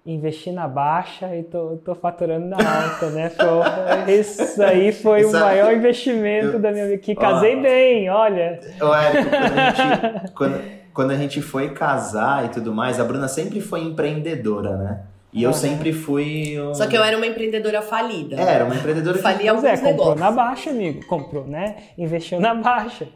[0.06, 3.28] investi na baixa e tô, tô faturando na alta, né?
[3.28, 6.98] Foi, isso aí foi o maior investimento eu, da minha vida.
[6.98, 8.60] Que casei ó, bem, olha.
[8.80, 10.79] Ô, Érico, quando a gente.
[10.92, 15.00] Quando a gente foi casar e tudo mais, a Bruna sempre foi empreendedora, né?
[15.32, 16.60] E eu sempre fui.
[16.60, 16.74] Um...
[16.74, 18.36] Só que eu era uma empreendedora falida.
[18.36, 20.20] É, era uma empreendedora que falia alguns é, comprou negócios.
[20.20, 21.06] na baixa, amigo.
[21.06, 21.76] Comprou, né?
[21.96, 23.06] Investiu na baixa.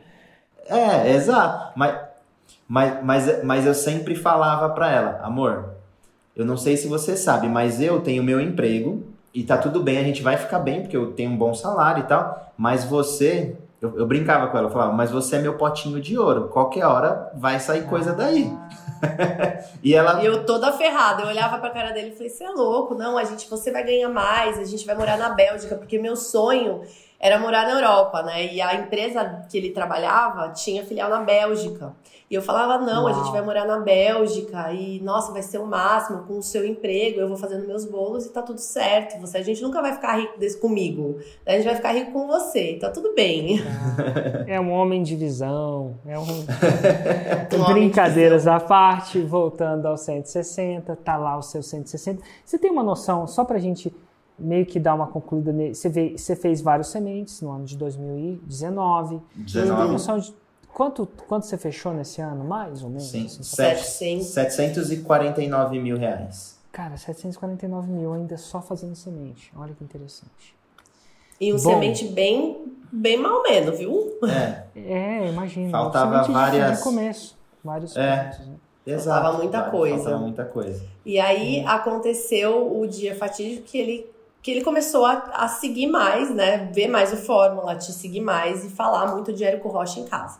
[0.68, 1.72] É, exato.
[1.76, 1.96] Mas,
[2.68, 5.74] mas, mas, mas eu sempre falava para ela, amor,
[6.36, 9.98] eu não sei se você sabe, mas eu tenho meu emprego e tá tudo bem,
[9.98, 13.56] a gente vai ficar bem, porque eu tenho um bom salário e tal, mas você
[13.84, 16.86] eu, eu, brincava com ela, eu falava, mas você é meu potinho de ouro, qualquer
[16.86, 18.14] hora vai sair coisa ah.
[18.14, 18.50] daí.
[19.82, 20.22] e ela.
[20.22, 23.18] E eu toda ferrada, eu olhava pra cara dele e falei, você é louco, não,
[23.18, 26.80] a gente, você vai ganhar mais, a gente vai morar na Bélgica, porque meu sonho
[27.24, 28.52] era morar na Europa, né?
[28.52, 31.94] E a empresa que ele trabalhava tinha filial na Bélgica.
[32.30, 33.06] E eu falava, não, Uau.
[33.06, 36.66] a gente vai morar na Bélgica e, nossa, vai ser o máximo com o seu
[36.66, 39.18] emprego, eu vou fazendo meus bolos e tá tudo certo.
[39.22, 41.18] Você, a gente nunca vai ficar rico desse comigo.
[41.46, 43.62] A gente vai ficar rico com você, tá tudo bem.
[44.46, 46.24] É um homem de visão, é um...
[47.58, 52.22] um Brincadeiras à parte, voltando ao 160, tá lá o seu 160.
[52.44, 53.90] Você tem uma noção, só pra gente
[54.38, 59.20] meio que dar uma concluída, você, vê, você fez vários sementes no ano de 2019.
[59.34, 59.82] 19.
[59.82, 60.34] Tem noção de
[60.74, 63.08] Quanto, quanto você fechou nesse ano, mais ou menos?
[63.08, 64.26] Sim, assim, 700.
[64.26, 66.58] 749 mil reais.
[66.72, 69.52] Cara, 749 mil ainda só fazendo semente.
[69.56, 70.56] Olha que interessante.
[71.40, 74.18] E um Bom, semente bem, bem mal menos, viu?
[74.24, 75.70] É, é imagina.
[75.70, 76.78] Faltava várias...
[76.78, 78.24] De começo, vários é.
[78.24, 78.54] Pontos, né?
[78.84, 79.22] Exato.
[79.22, 79.96] Faltava muita coisa.
[79.96, 80.84] Faltava muita coisa.
[81.06, 81.68] E aí hum.
[81.68, 84.13] aconteceu o dia fatídico que ele
[84.44, 86.68] que ele começou a, a, seguir mais, né?
[86.70, 90.38] Ver mais o Fórmula, te seguir mais e falar muito de Érico Rocha em casa.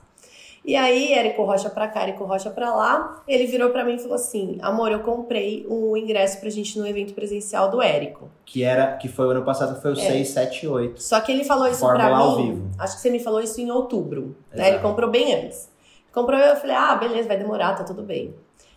[0.63, 3.99] E aí, Érico Rocha pra cá, Érico Rocha pra lá, ele virou para mim e
[3.99, 8.31] falou assim: Amor, eu comprei um ingresso pra gente no evento presencial do Érico.
[8.45, 9.97] Que era, que foi o ano passado, foi o é.
[9.97, 11.03] 678.
[11.03, 12.23] Só que ele falou isso Fórmula pra mim.
[12.23, 12.71] Ao vivo.
[12.79, 14.37] Acho que você me falou isso em outubro.
[14.53, 14.69] Né?
[14.69, 15.71] Ele comprou bem antes.
[16.13, 18.35] Comprou, eu falei, ah, beleza, vai demorar, tá tudo bem.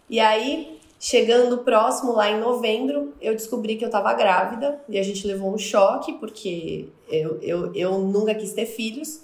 [0.10, 4.80] E aí, chegando próximo, lá em novembro, eu descobri que eu tava grávida.
[4.90, 9.22] E a gente levou um choque, porque eu, eu, eu nunca quis ter filhos.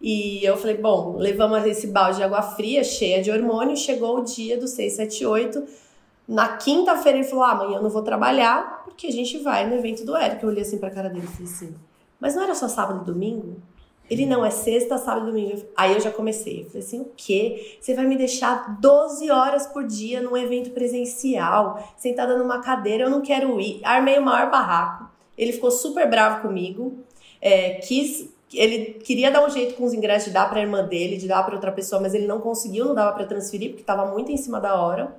[0.00, 4.24] E eu falei, bom, levamos esse balde de água fria, cheia de hormônio, chegou o
[4.24, 5.64] dia do 678.
[6.28, 9.74] Na quinta-feira ele falou: ah, amanhã eu não vou trabalhar, porque a gente vai no
[9.74, 10.42] evento do Eric.
[10.42, 11.74] Eu olhei assim pra cara dele e falei assim:
[12.20, 13.62] mas não era só sábado e domingo?
[14.10, 15.62] Ele não é sexta, sábado e domingo.
[15.76, 16.62] Aí eu já comecei.
[16.62, 17.76] Eu falei assim: o quê?
[17.80, 23.04] Você vai me deixar 12 horas por dia num evento presencial, sentada numa cadeira?
[23.04, 23.80] Eu não quero ir.
[23.84, 25.10] Armei o maior barraco.
[25.36, 26.98] Ele ficou super bravo comigo.
[27.40, 30.82] É, quis ele queria dar um jeito com os ingressos de dar para a irmã
[30.84, 33.82] dele, de dar para outra pessoa, mas ele não conseguiu, não dava para transferir porque
[33.82, 35.14] estava muito em cima da hora.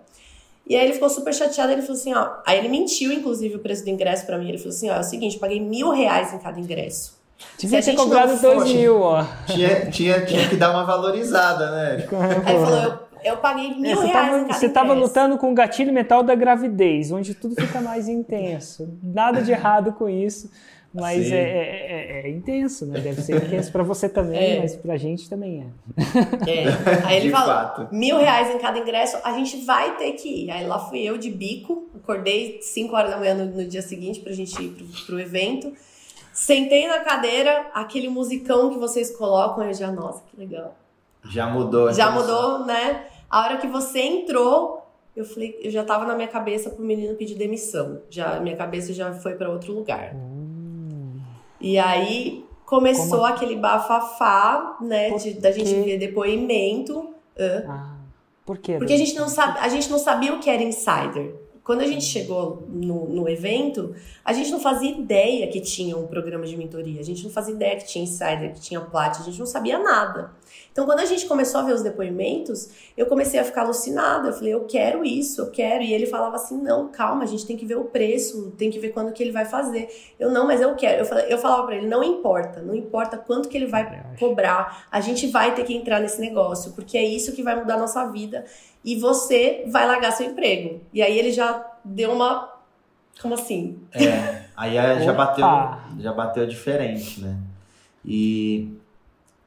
[0.68, 2.38] E aí ele ficou super chateado, ele falou assim, ó.
[2.46, 4.50] Aí ele mentiu, inclusive, o preço do ingresso para mim.
[4.50, 7.19] Ele falou assim, ó, é o seguinte, paguei mil reais em cada ingresso.
[7.58, 9.26] Devia ter cobrado dois mil, ó.
[9.46, 12.08] Tinha, tinha, tinha que dar uma valorizada, né?
[12.46, 13.00] Aí ele falou, eu,
[13.32, 16.36] eu paguei mil é, você reais tava, Você estava lutando com o gatilho mental da
[16.36, 18.98] gravidez, onde tudo fica mais intenso.
[19.04, 20.50] Nada de errado com isso.
[20.92, 23.00] Mas é, é, é, é, intenso, né?
[23.00, 24.60] Deve ser intenso para você também, é.
[24.60, 26.50] mas pra gente também é.
[26.50, 26.66] É.
[27.06, 30.52] Aí ele falou: mil reais em cada ingresso, a gente vai ter que ir.
[30.52, 34.20] Aí lá fui eu de bico, acordei 5 horas da manhã no, no, dia seguinte
[34.20, 35.72] pra gente ir pro, pro evento.
[36.40, 40.74] Sentei na cadeira, aquele musicão que vocês colocam, eu já, nossa, que legal.
[41.26, 41.92] Já mudou.
[41.92, 43.08] Já mudou, né?
[43.30, 47.14] A hora que você entrou, eu falei, eu já tava na minha cabeça pro menino
[47.16, 48.00] pedir demissão.
[48.10, 50.16] Já minha cabeça já foi para outro lugar.
[50.16, 51.20] Hum.
[51.60, 53.26] E aí começou Como?
[53.26, 57.14] aquele bafafá, né, de, da gente ver depoimento.
[57.68, 57.96] Ah,
[58.46, 58.78] por quê?
[58.78, 61.36] Porque a gente, não sabe, a gente não sabia o que era insider.
[61.70, 63.94] Quando a gente chegou no, no evento,
[64.26, 67.00] a gente não fazia ideia que tinha um programa de mentoria.
[67.00, 69.78] A gente não fazia ideia que tinha insider, que tinha plat, a gente não sabia
[69.78, 70.32] nada.
[70.72, 74.30] Então, quando a gente começou a ver os depoimentos, eu comecei a ficar alucinada.
[74.30, 75.84] Eu falei, eu quero isso, eu quero.
[75.84, 78.80] E ele falava assim: não, calma, a gente tem que ver o preço, tem que
[78.80, 79.90] ver quando que ele vai fazer.
[80.20, 81.02] Eu, não, mas eu quero.
[81.02, 84.88] Eu, falei, eu falava para ele: não importa, não importa quanto que ele vai cobrar,
[84.92, 87.80] a gente vai ter que entrar nesse negócio, porque é isso que vai mudar a
[87.80, 88.44] nossa vida.
[88.84, 90.82] E você vai largar seu emprego.
[90.94, 92.50] E aí ele já deu uma.
[93.22, 93.80] Como assim?
[93.92, 95.46] É, aí já bateu,
[96.00, 97.38] já bateu diferente, né?
[98.06, 98.80] E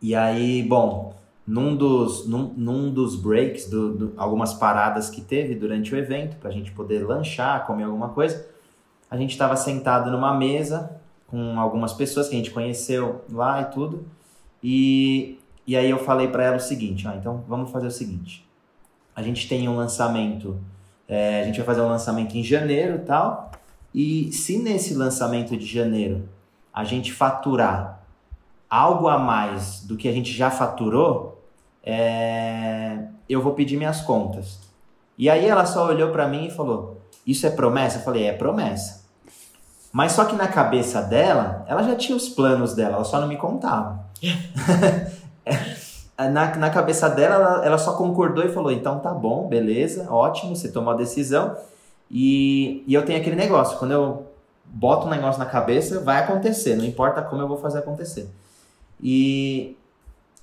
[0.02, 1.14] e aí, bom,
[1.46, 6.36] num dos, num, num dos breaks, do, do, algumas paradas que teve durante o evento,
[6.38, 8.44] para a gente poder lanchar, comer alguma coisa,
[9.08, 13.64] a gente estava sentado numa mesa com algumas pessoas que a gente conheceu lá e
[13.66, 14.04] tudo.
[14.60, 18.44] E, e aí eu falei para ela o seguinte: ah, então vamos fazer o seguinte.
[19.14, 20.58] A gente tem um lançamento,
[21.08, 23.50] é, a gente vai fazer um lançamento em janeiro tal.
[23.94, 26.28] E se nesse lançamento de janeiro
[26.72, 28.00] a gente faturar
[28.68, 31.44] algo a mais do que a gente já faturou,
[31.82, 33.06] é...
[33.28, 34.60] eu vou pedir minhas contas.
[35.18, 37.98] E aí ela só olhou para mim e falou: Isso é promessa?
[37.98, 39.02] Eu falei: É promessa.
[39.92, 43.28] Mas só que na cabeça dela, ela já tinha os planos dela, ela só não
[43.28, 44.06] me contava.
[46.18, 50.54] na, na cabeça dela, ela, ela só concordou e falou: Então tá bom, beleza, ótimo,
[50.54, 51.56] você tomou a decisão.
[52.10, 54.26] E, e eu tenho aquele negócio: quando eu
[54.64, 58.28] boto um negócio na cabeça, vai acontecer, não importa como eu vou fazer acontecer.
[59.02, 59.76] E,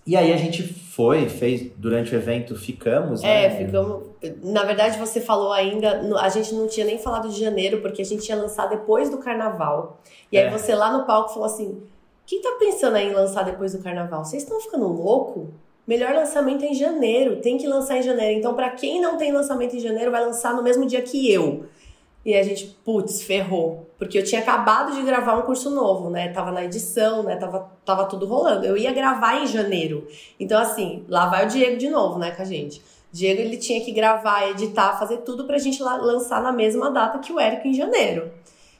[0.05, 3.23] e aí a gente foi, fez durante o evento, ficamos.
[3.23, 3.65] É, né?
[3.65, 4.03] ficamos.
[4.43, 8.05] Na verdade, você falou ainda, a gente não tinha nem falado de janeiro, porque a
[8.05, 9.99] gente ia lançar depois do carnaval.
[10.31, 10.49] E aí é.
[10.49, 11.81] você lá no palco falou assim:
[12.29, 14.23] quem tá pensando em lançar depois do carnaval?
[14.23, 15.47] Vocês estão ficando louco?
[15.87, 18.37] Melhor lançamento é em janeiro, tem que lançar em janeiro.
[18.37, 21.65] Então, para quem não tem lançamento em janeiro, vai lançar no mesmo dia que eu.
[22.23, 23.89] E a gente, putz, ferrou.
[23.97, 26.27] Porque eu tinha acabado de gravar um curso novo, né?
[26.27, 27.35] Tava na edição, né?
[27.35, 28.63] Tava, tava tudo rolando.
[28.63, 30.07] Eu ia gravar em janeiro.
[30.39, 32.79] Então, assim, lá vai o Diego de novo, né, com a gente.
[33.11, 37.33] Diego, ele tinha que gravar, editar, fazer tudo pra gente lançar na mesma data que
[37.33, 38.31] o Érico em janeiro.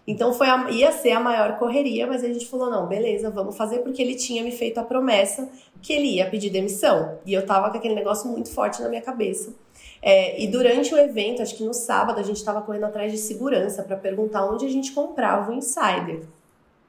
[0.09, 3.55] Então, foi a, ia ser a maior correria, mas a gente falou, não, beleza, vamos
[3.55, 5.47] fazer, porque ele tinha me feito a promessa
[5.81, 7.19] que ele ia pedir demissão.
[7.25, 9.53] E eu tava com aquele negócio muito forte na minha cabeça
[10.01, 13.17] é, e durante o evento, acho que no sábado, a gente estava correndo atrás de
[13.17, 16.21] segurança para perguntar onde a gente comprava o insider,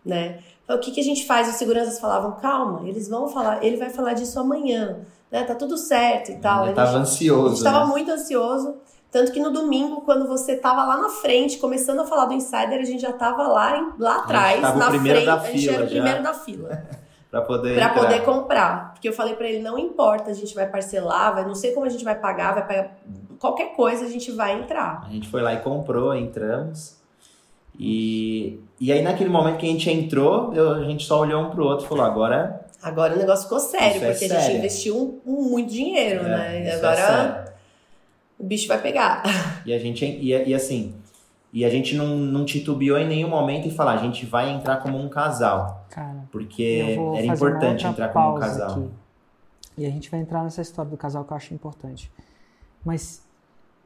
[0.04, 0.38] né?
[0.64, 1.48] Então, o que, que a gente faz?
[1.48, 5.00] Os seguranças falavam, calma, eles vão falar, ele vai falar disso amanhã,
[5.30, 5.42] né?
[5.42, 6.62] Tá tudo certo e tal.
[6.62, 7.46] Ele estava ansioso.
[7.46, 7.90] A gente estava né?
[7.90, 8.76] muito ansioso.
[9.10, 12.78] Tanto que no domingo, quando você tava lá na frente, começando a falar do Insider,
[12.80, 15.10] a gente já tava lá, lá atrás, na frente.
[15.10, 16.82] a gente era o primeiro da fila.
[17.30, 20.66] para poder para poder comprar, porque eu falei para ele não importa, a gente vai
[20.66, 22.96] parcelar, vai não sei como a gente vai pagar, vai pagar
[23.38, 25.04] qualquer coisa a gente vai entrar.
[25.06, 26.98] A gente foi lá e comprou, entramos.
[27.78, 31.50] E, e aí naquele momento que a gente entrou, eu, a gente só olhou um
[31.50, 34.36] pro outro e falou, agora Agora o negócio ficou sério, é porque sério.
[34.36, 36.64] a gente investiu um, um muito dinheiro, é, né?
[36.64, 37.49] E é agora é
[38.40, 39.22] o bicho vai pegar.
[39.66, 40.94] E a gente e, e assim,
[41.52, 44.78] e a gente não, não titubeou em nenhum momento e falar, a gente vai entrar
[44.78, 45.84] como um casal.
[45.90, 48.70] Cara, porque era importante entrar como um casal.
[48.70, 48.90] Aqui.
[49.76, 52.10] E a gente vai entrar nessa história do casal que eu acho importante.
[52.84, 53.22] Mas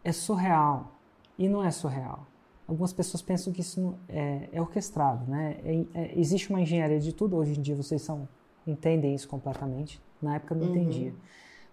[0.03, 0.93] é surreal.
[1.39, 2.27] E não é surreal.
[2.69, 5.57] Algumas pessoas pensam que isso é, é orquestrado, né?
[5.65, 7.37] É, é, existe uma engenharia de tudo.
[7.37, 8.29] Hoje em dia vocês são,
[8.67, 10.01] entendem isso completamente.
[10.23, 10.77] Na época não uhum.
[10.77, 11.15] entendia.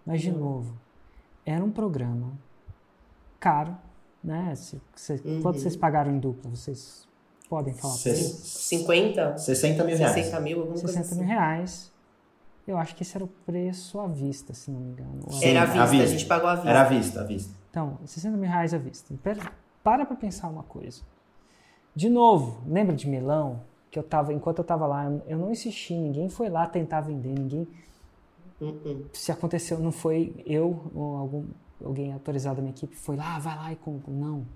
[0.04, 0.38] Mas, de uhum.
[0.38, 0.74] novo,
[1.46, 2.32] era um programa
[3.42, 3.76] caro,
[4.22, 4.54] né?
[4.54, 5.42] Se, se, uhum.
[5.42, 6.48] Quanto vocês pagaram em dupla?
[6.50, 7.08] Vocês
[7.48, 9.38] podem falar para 50?
[9.38, 10.14] 60 mil reais.
[10.14, 11.32] 60 mil, alguma 60 coisa mil assim.
[11.32, 11.92] reais.
[12.64, 15.24] Eu acho que esse era o preço à vista, se não me engano.
[15.32, 16.70] Sim, era à vista, a, vista, a gente pagou à vista.
[16.70, 17.54] Era à vista, à vista.
[17.68, 19.12] Então, 60 mil reais à vista.
[19.20, 21.02] Para para pensar uma coisa.
[21.94, 23.60] De novo, lembra de melão?
[23.90, 27.34] Que eu tava, enquanto eu tava lá, eu não insisti, ninguém foi lá tentar vender,
[27.34, 27.66] ninguém.
[28.60, 29.04] Uh -uh.
[29.12, 31.44] Se aconteceu, não foi eu ou algum,
[31.84, 34.12] alguém autorizado da minha equipe, foi lá, vai lá e compra.
[34.12, 34.46] Não.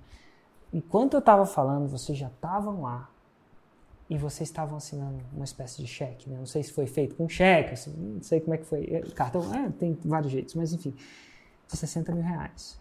[0.72, 3.08] Enquanto eu tava falando, vocês já estavam lá
[4.08, 6.36] e vocês estavam assinando uma espécie de cheque, né?
[6.38, 8.84] Não sei se foi feito com cheque, assim, não sei como é que foi.
[8.84, 10.94] É, cartão, é, tem vários jeitos, mas enfim,
[11.66, 12.80] 60 mil reais,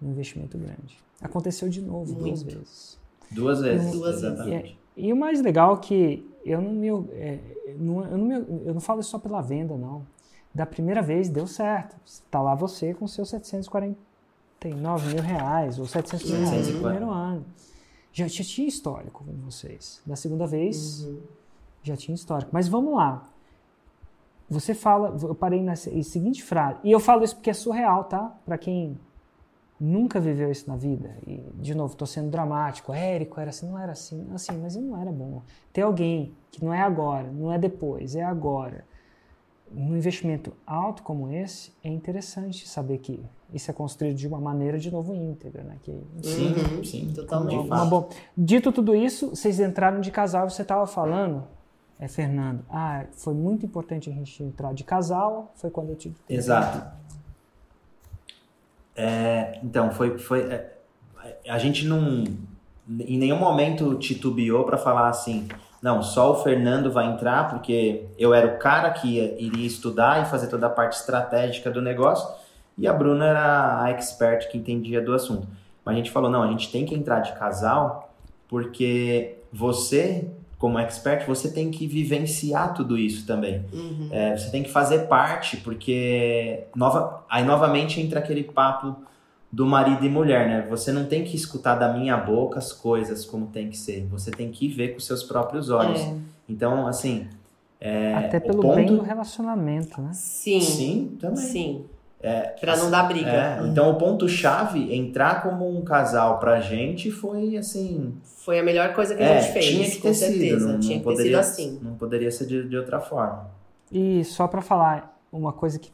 [0.00, 0.98] um investimento grande.
[1.20, 2.24] Aconteceu de novo Muito.
[2.24, 3.00] duas vezes.
[3.30, 4.78] Duas vezes, duas exatamente.
[4.96, 7.40] E, e, o mais legal é que eu não, me, é,
[7.78, 8.34] não, eu, não me,
[8.66, 10.06] eu não falo só pela venda, não.
[10.56, 11.94] Da primeira vez deu certo.
[12.06, 17.44] Está lá você com seus 749 mil reais ou 700 mil reais no primeiro ano
[18.10, 20.00] já, já tinha histórico com vocês.
[20.06, 21.20] Da segunda vez, uhum.
[21.82, 22.50] já tinha histórico.
[22.54, 23.28] Mas vamos lá.
[24.48, 28.34] Você fala, eu parei na seguinte frase, e eu falo isso porque é surreal, tá?
[28.46, 28.98] Para quem
[29.78, 31.18] nunca viveu isso na vida.
[31.26, 32.94] E, de novo, estou sendo dramático.
[32.94, 35.42] Érico era assim, não era assim, assim, mas não era bom.
[35.70, 38.86] Ter alguém que não é agora, não é depois, é agora
[39.70, 44.78] num investimento alto como esse, é interessante saber que isso é construído de uma maneira
[44.78, 45.76] de novo íntegra, né?
[45.82, 45.92] Que,
[46.22, 47.66] sim, uhum, sim, totalmente.
[47.66, 51.44] Uma, bom, dito tudo isso, vocês entraram de casal, você estava falando,
[51.98, 56.16] é Fernando, ah, foi muito importante a gente entrar de casal, foi quando eu tive.
[56.28, 56.84] Exato.
[58.94, 60.76] É, então, foi, foi é,
[61.48, 62.24] a gente não
[62.88, 65.48] em nenhum momento titubeou para falar assim,
[65.86, 70.20] não, só o Fernando vai entrar porque eu era o cara que ia, iria estudar
[70.20, 72.28] e fazer toda a parte estratégica do negócio
[72.76, 75.46] e a Bruna era a expert que entendia do assunto.
[75.84, 78.12] Mas a gente falou, não, a gente tem que entrar de casal
[78.48, 80.28] porque você,
[80.58, 83.64] como expert, você tem que vivenciar tudo isso também.
[83.72, 84.08] Uhum.
[84.10, 88.96] É, você tem que fazer parte, porque nova, aí novamente entra aquele papo
[89.50, 90.66] do marido e mulher, né?
[90.68, 94.06] Você não tem que escutar da minha boca as coisas como tem que ser.
[94.06, 96.00] Você tem que ver com seus próprios olhos.
[96.00, 96.14] É.
[96.48, 97.28] Então, assim.
[97.80, 98.74] É, Até pelo ponto...
[98.74, 100.10] bem do relacionamento, né?
[100.12, 100.60] Sim.
[100.60, 101.36] Sim, também.
[101.36, 101.84] Sim.
[102.20, 103.30] É, pra não dar briga.
[103.30, 103.68] É, uhum.
[103.68, 108.14] Então, o ponto-chave, entrar como um casal pra gente foi assim.
[108.24, 109.66] Foi a melhor coisa que a é, gente fez.
[109.66, 110.66] Tinha que ter sido.
[110.66, 111.78] Não, tinha não que poderia, ter sido assim.
[111.82, 113.50] Não poderia ser de, de outra forma.
[113.92, 115.90] E só para falar uma coisa que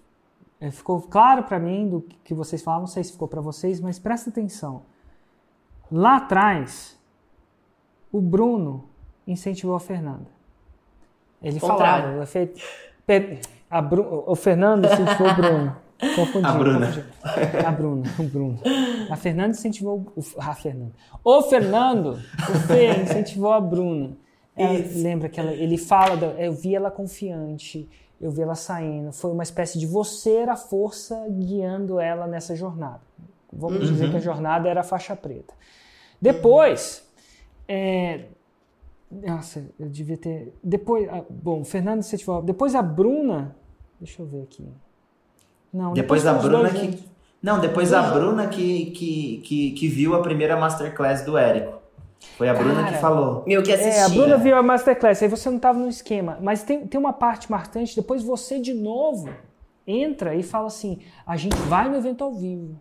[0.63, 3.81] é, ficou claro para mim do que vocês falaram, não sei se ficou para vocês,
[3.81, 4.83] mas presta atenção.
[5.91, 6.97] Lá atrás,
[8.13, 8.85] o Bruno
[9.27, 10.31] incentivou a Fernanda.
[11.43, 12.25] Ele Contrário.
[12.25, 12.53] falava.
[13.69, 15.77] A Bru, o Fernando incentivou o Bruno.
[16.15, 16.47] Confundi.
[16.47, 16.87] A Bruna.
[16.87, 17.67] Confundi.
[17.67, 18.61] A Bruna, o Bruno.
[19.11, 20.23] A Fernanda incentivou o.
[20.39, 20.93] A Fernanda.
[21.25, 24.17] O Fernando, o Fê, incentivou a Bruna.
[24.55, 27.89] Ela, lembra que ela, ele fala, da, eu vi ela confiante,
[28.23, 29.13] eu vi ela saindo.
[29.13, 33.01] Foi uma espécie de você era a força guiando ela nessa jornada.
[33.53, 33.93] Vamos uhum.
[33.93, 35.53] dizer que a jornada era a faixa preta.
[36.21, 37.05] Depois,
[37.69, 38.27] é,
[39.11, 40.55] nossa, eu devia ter.
[40.63, 42.43] Depois, bom, Fernando Setival.
[42.43, 43.57] Depois a Bruna.
[44.01, 44.67] Deixa eu ver aqui.
[45.73, 47.05] Não, depois, depois a Bruna que.
[47.43, 51.82] Não, depois a Bruna que, que, que, que viu a primeira masterclass do Érico.
[52.37, 53.45] Foi a Bruna Cara, que falou.
[53.47, 54.03] Meu que assistia.
[54.03, 56.39] É, a Bruna viu a Masterclass, aí você não estava no esquema.
[56.41, 59.29] Mas tem, tem uma parte marcante, depois você de novo
[59.87, 62.79] entra e fala assim: a gente vai no evento ao vivo.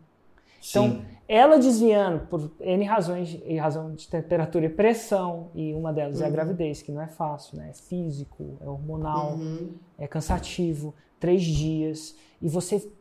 [0.69, 1.05] Então, Sim.
[1.27, 6.21] ela desviando por N razões, e razão de temperatura e pressão, e uma delas uhum.
[6.21, 6.33] é a uhum.
[6.33, 7.69] gravidez, que não é fácil, né?
[7.71, 9.71] É físico, é hormonal, uhum.
[9.97, 12.91] é cansativo, três dias, e você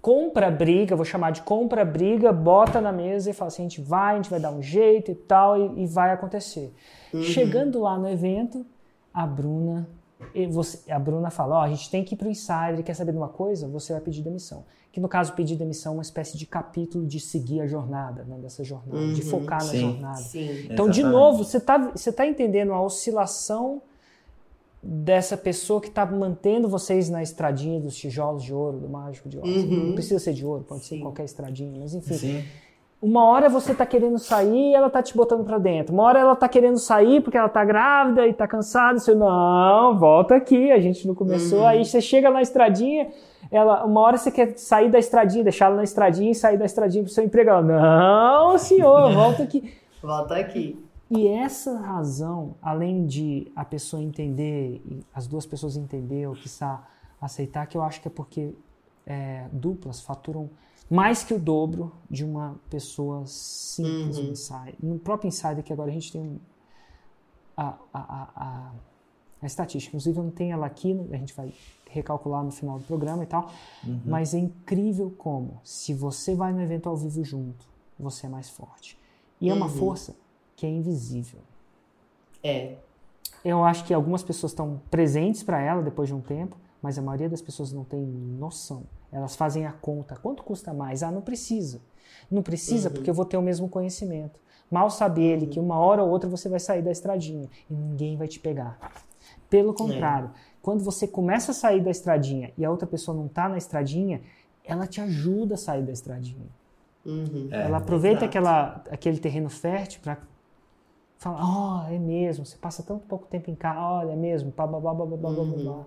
[0.00, 3.68] compra a briga, vou chamar de compra briga, bota na mesa e fala assim, a
[3.68, 6.74] gente vai, a gente vai dar um jeito e tal, e, e vai acontecer.
[7.12, 7.22] Uhum.
[7.22, 8.64] Chegando lá no evento,
[9.12, 9.88] a Bruna,
[10.50, 12.94] você, a Bruna fala, ó, oh, a gente tem que ir para o Insider, quer
[12.94, 13.68] saber de uma coisa?
[13.68, 14.64] Você vai pedir demissão.
[14.92, 18.38] Que no caso, pedir demissão é uma espécie de capítulo de seguir a jornada, né,
[18.38, 19.12] dessa jornada, uhum.
[19.12, 19.80] de focar na Sim.
[19.80, 20.16] jornada.
[20.16, 20.48] Sim.
[20.64, 20.94] Então, Exatamente.
[20.94, 23.82] de novo, você está você tá entendendo a oscilação
[24.82, 29.36] dessa pessoa que está mantendo vocês na estradinha dos tijolos de ouro, do mágico de
[29.36, 29.48] ouro.
[29.48, 29.86] Uhum.
[29.88, 30.96] Não precisa ser de ouro, pode Sim.
[30.96, 32.14] ser qualquer estradinha, mas enfim.
[32.14, 32.44] Sim.
[33.02, 35.94] Uma hora você está querendo sair e ela está te botando para dentro.
[35.94, 38.98] Uma hora ela está querendo sair porque ela está grávida e está cansada.
[38.98, 41.60] Você, não, volta aqui, a gente não começou.
[41.60, 41.66] Uhum.
[41.66, 43.08] Aí você chega na estradinha,
[43.50, 46.66] ela, uma hora você quer sair da estradinha, deixar ela na estradinha e sair da
[46.66, 47.48] estradinha para o seu emprego.
[47.48, 49.72] Ela, não, senhor, volta aqui.
[50.02, 50.89] volta aqui.
[51.10, 54.80] E essa razão, além de a pessoa entender,
[55.12, 56.86] as duas pessoas entender ou quiçá
[57.20, 58.54] aceitar, que eu acho que é porque
[59.04, 60.48] é, duplas faturam
[60.88, 64.24] mais que o dobro de uma pessoa simples uhum.
[64.24, 66.40] no, inside, no próprio insider, que agora a gente tem
[67.56, 68.72] a, a, a,
[69.42, 71.52] A estatística, inclusive eu não tenho ela aqui, a gente vai
[71.88, 73.50] recalcular no final do programa e tal,
[73.84, 74.00] uhum.
[74.04, 77.66] mas é incrível como, se você vai no evento ao vivo junto,
[77.98, 78.98] você é mais forte.
[79.40, 79.72] E é uma uhum.
[79.72, 80.14] força
[80.60, 81.40] que é invisível.
[82.44, 82.74] É.
[83.42, 87.02] Eu acho que algumas pessoas estão presentes para ela depois de um tempo, mas a
[87.02, 88.82] maioria das pessoas não tem noção.
[89.10, 90.16] Elas fazem a conta.
[90.16, 91.02] Quanto custa mais?
[91.02, 91.80] Ah, não precisa.
[92.30, 92.94] Não precisa uhum.
[92.94, 94.38] porque eu vou ter o mesmo conhecimento.
[94.70, 98.18] Mal sabe ele que uma hora ou outra você vai sair da estradinha e ninguém
[98.18, 98.78] vai te pegar.
[99.48, 100.38] Pelo contrário, é.
[100.60, 104.20] quando você começa a sair da estradinha e a outra pessoa não está na estradinha,
[104.62, 106.60] ela te ajuda a sair da estradinha.
[107.04, 107.48] Uhum.
[107.50, 110.18] É, ela aproveita aquela, aquele terreno fértil para
[111.20, 114.66] falar, oh, é mesmo, você passa tanto pouco tempo em casa, olha, é mesmo, blá,
[114.66, 115.62] blá, blá, blá, blá, uhum.
[115.62, 115.84] blá.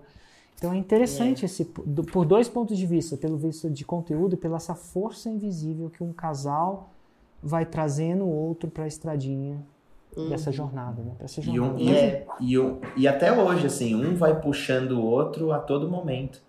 [0.56, 1.46] Então é interessante é.
[1.46, 5.90] esse por dois pontos de vista, pelo visto de conteúdo e pela essa força invisível
[5.90, 6.90] que um casal
[7.42, 9.60] vai trazendo o outro para a estradinha
[10.16, 10.28] uhum.
[10.28, 11.12] dessa jornada, né?
[11.16, 11.82] Pra essa jornada.
[11.82, 15.58] E, um, e, e, um, e até hoje, assim, um vai puxando o outro a
[15.58, 16.40] todo momento.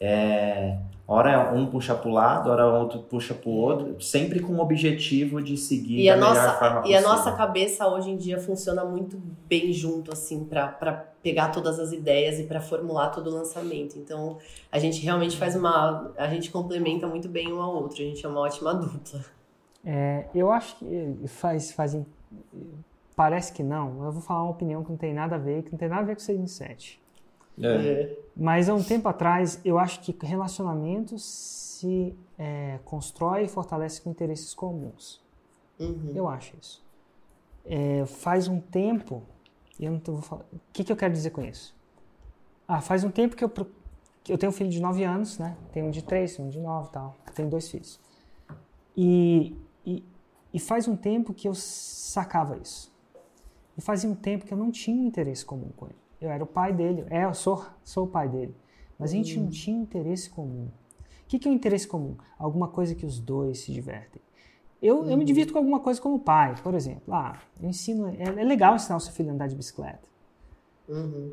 [0.00, 4.54] É, hora um puxa para o lado, hora outro puxa para o outro, sempre com
[4.54, 7.00] o objetivo de seguir e da a melhor nossa, forma possível.
[7.00, 11.78] E a nossa cabeça hoje em dia funciona muito bem junto, assim, para pegar todas
[11.78, 13.98] as ideias e para formular todo o lançamento.
[13.98, 14.38] Então,
[14.72, 16.12] a gente realmente faz uma...
[16.16, 19.20] A gente complementa muito bem um ao outro, a gente é uma ótima dupla.
[19.84, 22.06] É, eu acho que faz, fazem.
[23.16, 24.04] Parece que não.
[24.04, 26.02] Eu vou falar uma opinião que não tem nada a ver, que não tem nada
[26.02, 27.00] a ver com o 6 em 7.
[27.58, 28.16] É.
[28.36, 34.10] Mas há um tempo atrás, eu acho que relacionamento se é, constrói e fortalece com
[34.10, 35.20] interesses comuns.
[35.78, 36.12] Uhum.
[36.14, 36.84] Eu acho isso.
[37.64, 39.22] É, faz um tempo,
[39.78, 41.74] eu não tô, vou falar, o que, que eu quero dizer com isso?
[42.66, 43.50] Ah, faz um tempo que eu,
[44.22, 45.56] que eu tenho um filho de 9 anos, né?
[45.72, 47.16] Tenho um de 3, um de 9 e tal.
[47.34, 48.00] Tenho dois filhos.
[48.96, 50.04] E e,
[50.52, 52.92] e faz um tempo que eu sacava isso.
[53.76, 55.98] E fazia um tempo que eu não tinha interesse comum com ele.
[56.20, 58.54] Eu era o pai dele, é, eu sou, sou o pai dele.
[58.98, 59.50] Mas a gente não hum.
[59.50, 60.66] tinha interesse comum.
[60.66, 62.16] O que, que é o um interesse comum?
[62.38, 64.20] Alguma coisa que os dois se divertem.
[64.82, 65.24] Eu, eu me uhum.
[65.24, 67.12] divirto com alguma coisa como pai, por exemplo.
[67.12, 68.08] Ah, eu ensino.
[68.08, 70.08] É, é legal ensinar o seu filho a andar de bicicleta.
[70.88, 71.32] Uhum.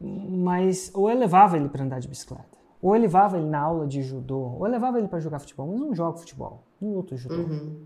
[0.00, 2.56] Mas, ou eu levava ele para andar de bicicleta.
[2.80, 4.54] Ou eu levava ele na aula de judô.
[4.58, 5.66] Ou eu levava ele para jogar futebol.
[5.66, 7.34] Mas não jogo futebol um outro judô.
[7.34, 7.84] Uhum.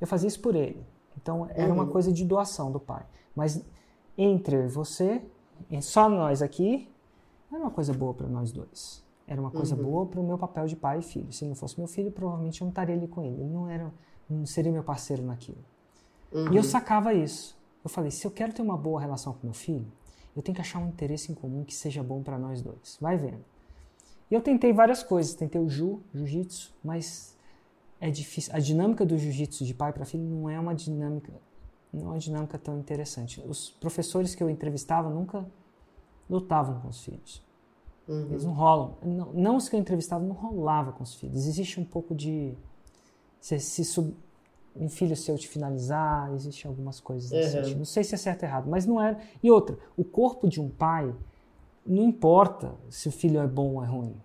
[0.00, 0.84] Eu fazia isso por ele.
[1.20, 1.74] Então era uhum.
[1.74, 3.04] uma coisa de doação do pai.
[3.34, 3.64] Mas
[4.16, 5.22] entre você,
[5.80, 6.88] só nós aqui,
[7.50, 9.04] era uma coisa boa para nós dois.
[9.26, 9.82] Era uma coisa uhum.
[9.82, 11.32] boa para o meu papel de pai e filho.
[11.32, 13.40] Se não fosse meu filho, provavelmente eu não estaria ali com ele.
[13.40, 13.92] Ele não era,
[14.28, 15.64] não seria meu parceiro naquilo.
[16.32, 16.62] E eu uhum.
[16.62, 17.56] sacava isso.
[17.82, 19.86] Eu falei, se eu quero ter uma boa relação com meu filho,
[20.36, 22.98] eu tenho que achar um interesse em comum que seja bom para nós dois.
[23.00, 23.44] Vai vendo.
[24.30, 25.34] E eu tentei várias coisas.
[25.34, 27.34] Tentei o Ju, Jiu-Jitsu, mas
[28.00, 28.54] é difícil.
[28.54, 31.32] A dinâmica do jiu-jitsu de pai para filho não é uma dinâmica,
[31.94, 33.42] não é uma dinâmica tão interessante.
[33.46, 35.44] Os professores que eu entrevistava nunca
[36.28, 37.42] lutavam com os filhos.
[38.08, 38.26] Uhum.
[38.30, 38.96] Eles não rolam.
[39.02, 41.46] Não, não, os que eu entrevistava não rolava com os filhos.
[41.46, 42.54] Existe um pouco de
[43.40, 44.14] se, se sub,
[44.76, 47.78] um filho seu te finalizar, existe algumas coisas uhum.
[47.78, 49.18] Não sei se é certo ou errado, mas não era.
[49.42, 51.14] E outra, o corpo de um pai
[51.86, 54.16] não importa se o filho é bom ou é ruim.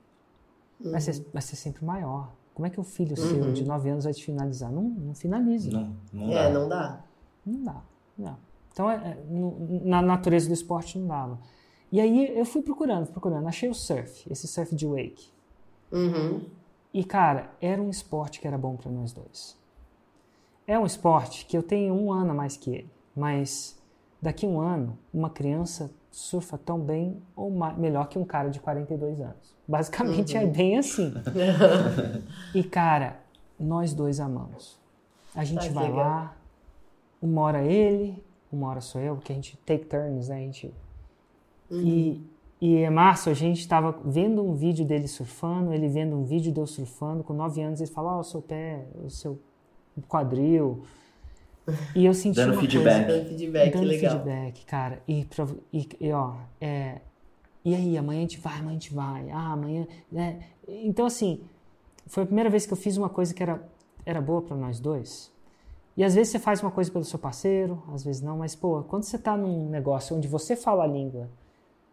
[0.83, 0.91] Uhum.
[0.91, 2.31] Vai, ser, vai ser sempre maior.
[2.53, 3.29] Como é que o filho uhum.
[3.29, 4.71] seu de 9 anos vai te finalizar?
[4.71, 5.71] Não, não finaliza.
[5.71, 7.03] Não, não é, não dá.
[7.49, 7.81] Não dá.
[8.17, 8.37] Não.
[8.71, 11.39] Então, é, é, no, na natureza do esporte não dava.
[11.91, 13.47] E aí eu fui procurando, procurando.
[13.47, 15.29] Achei o surf, esse surf de wake.
[15.91, 16.41] Uhum.
[16.93, 19.57] E, cara, era um esporte que era bom para nós dois.
[20.67, 23.79] É um esporte que eu tenho um ano a mais que ele, mas
[24.21, 28.49] daqui a um ano, uma criança surfa tão bem ou mais, melhor que um cara
[28.49, 29.55] de 42 anos.
[29.67, 30.47] Basicamente é uhum.
[30.47, 31.13] é bem assim.
[32.53, 33.19] e cara,
[33.59, 34.79] nós dois amamos.
[35.33, 36.35] A gente Ai, vai lá,
[37.21, 40.35] uma hora ele, uma hora sou eu, porque a gente take turns, né?
[40.35, 40.73] A gente...
[41.69, 41.81] Uhum.
[41.81, 42.23] E,
[42.61, 46.51] e em março a gente estava vendo um vídeo dele surfando, ele vendo um vídeo
[46.51, 49.39] de eu surfando, com 9 anos ele falou, ó, oh, o seu pé, o seu
[50.07, 50.83] quadril,
[51.95, 53.05] e eu senti dando uma feedback.
[53.05, 54.11] Coisa, dando feedback, dando legal.
[54.11, 55.03] feedback, cara.
[55.07, 55.27] E,
[55.71, 57.01] e, e ó, é,
[57.63, 59.29] e aí, amanhã a gente vai, amanhã a gente vai.
[59.29, 60.39] Ah, amanhã, né?
[60.67, 61.41] Então assim,
[62.07, 63.61] foi a primeira vez que eu fiz uma coisa que era
[64.05, 65.31] era boa para nós dois.
[65.99, 68.81] E às vezes você faz uma coisa pelo seu parceiro, às vezes não, mas pô,
[68.83, 71.29] quando você tá num negócio onde você fala a língua,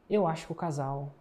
[0.09, 1.13] eu acho que o casal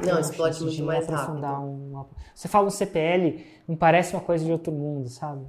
[0.00, 1.44] não, explode muito mais rápido.
[1.44, 5.44] Um, você fala um CPL, não parece uma coisa de outro mundo, sabe?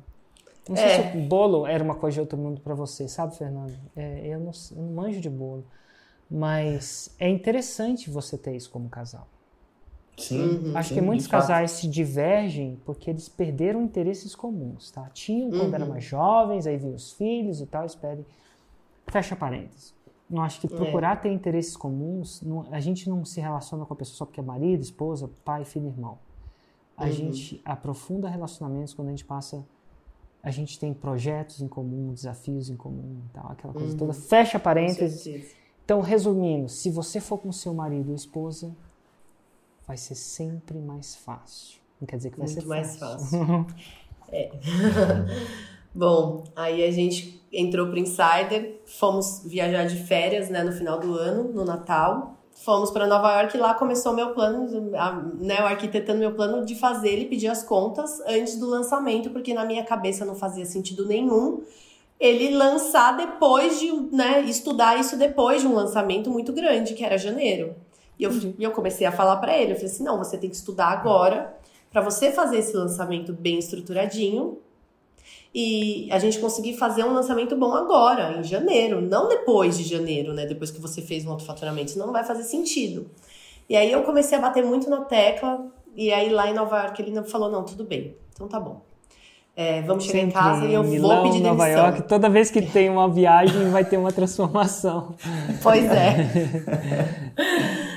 [0.67, 1.11] Não sei é.
[1.11, 3.77] se o bolo era uma coisa de outro mundo para você, sabe, Fernando?
[3.95, 5.63] É, eu, não, eu não manjo de bolo.
[6.27, 9.27] Mas é interessante você ter isso como casal.
[10.17, 10.41] Sim.
[10.41, 11.81] Uhum, Acho sim, que muitos casais fato.
[11.81, 15.09] se divergem porque eles perderam interesses comuns, tá?
[15.13, 15.75] Tinham quando uhum.
[15.75, 18.25] eram mais jovens, aí vinham os filhos e tal, espere.
[19.07, 19.93] Fecha parênteses.
[20.31, 21.19] Eu acho que procurar é.
[21.19, 24.43] ter interesses comuns, não, a gente não se relaciona com a pessoa só porque é
[24.43, 26.17] marido, esposa, pai, filho, irmão.
[26.95, 27.11] A uhum.
[27.11, 29.65] gente aprofunda relacionamentos quando a gente passa.
[30.41, 33.97] A gente tem projetos em comum, desafios em comum, tal, aquela coisa uhum.
[33.97, 34.13] toda.
[34.13, 35.55] Fecha parênteses.
[35.85, 38.75] Então, resumindo, se você for com seu marido ou esposa,
[39.87, 41.79] vai ser sempre mais fácil.
[41.99, 43.65] Não quer dizer que vai Muito ser mais fácil.
[44.29, 44.51] é.
[45.95, 51.13] Bom, aí a gente entrou pro Insider, fomos viajar de férias, né, no final do
[51.13, 52.37] ano, no Natal.
[52.55, 54.67] Fomos para Nova York e lá começou meu plano,
[55.39, 59.53] né, o arquitetando meu plano de fazer ele pedir as contas antes do lançamento, porque
[59.53, 61.63] na minha cabeça não fazia sentido nenhum
[62.19, 67.17] ele lançar depois de, né, estudar isso depois de um lançamento muito grande, que era
[67.17, 67.75] janeiro.
[68.17, 68.53] E eu, uhum.
[68.59, 71.55] eu comecei a falar para ele, eu falei assim, não, você tem que estudar agora
[71.91, 74.57] para você fazer esse lançamento bem estruturadinho
[75.53, 80.33] e a gente conseguir fazer um lançamento bom agora, em janeiro, não depois de janeiro,
[80.33, 80.47] né?
[80.47, 83.05] Depois que você fez um autofaturamento, senão não vai fazer sentido.
[83.69, 86.99] E aí eu comecei a bater muito na tecla, e aí lá em Nova York
[87.01, 88.81] ele falou: não, tudo bem, então tá bom.
[89.55, 91.51] É, vamos chegar Sempre em casa e eu Milão, vou pedir demissão.
[91.55, 95.15] Nova York, toda vez que tem uma viagem vai ter uma transformação.
[95.61, 96.15] Pois é.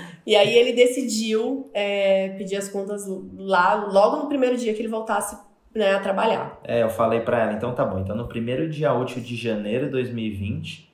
[0.26, 3.04] e aí ele decidiu é, pedir as contas
[3.36, 5.38] lá, logo no primeiro dia que ele voltasse
[5.74, 6.58] né, a trabalhar.
[6.64, 8.00] É, eu falei para ela, então tá bom.
[8.00, 10.92] Então no primeiro dia útil de janeiro de 2020,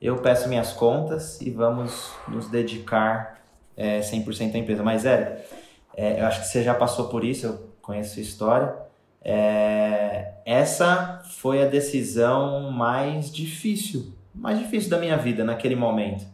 [0.00, 3.40] eu peço minhas contas e vamos nos dedicar
[3.76, 4.82] é, 100% à empresa.
[4.82, 5.44] Mas, é,
[5.96, 8.74] é, eu acho que você já passou por isso, eu conheço a história.
[9.22, 16.24] É, essa foi a decisão mais difícil, mais difícil da minha vida naquele momento.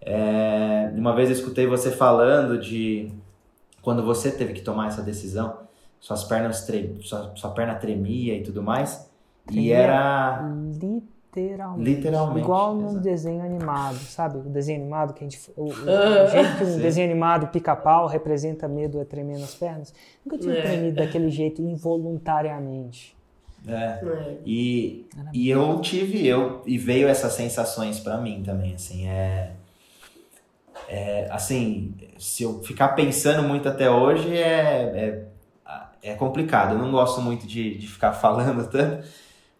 [0.00, 3.12] É, uma vez eu escutei você falando de
[3.82, 5.58] quando você teve que tomar essa decisão
[6.00, 6.96] suas pernas tre...
[7.02, 9.08] sua, sua perna tremia e tudo mais.
[9.46, 10.42] Tremia e era
[10.80, 13.00] literalmente, literalmente igual num exato.
[13.00, 14.38] desenho animado, sabe?
[14.38, 15.72] O desenho animado que a gente o, o, o
[16.30, 16.80] jeito que um Sim.
[16.80, 19.94] desenho animado pica-pau representa medo é tremer nas pernas.
[20.24, 20.62] Nunca tinha é.
[20.62, 23.14] tremido daquele jeito involuntariamente.
[23.68, 23.74] É.
[23.74, 24.38] é.
[24.46, 29.52] E, e eu tive, eu, e veio essas sensações para mim também, assim, é,
[30.90, 35.30] é, assim, se eu ficar pensando muito até hoje, é, é
[36.02, 36.74] é complicado.
[36.74, 39.06] Eu não gosto muito de, de ficar falando tanto.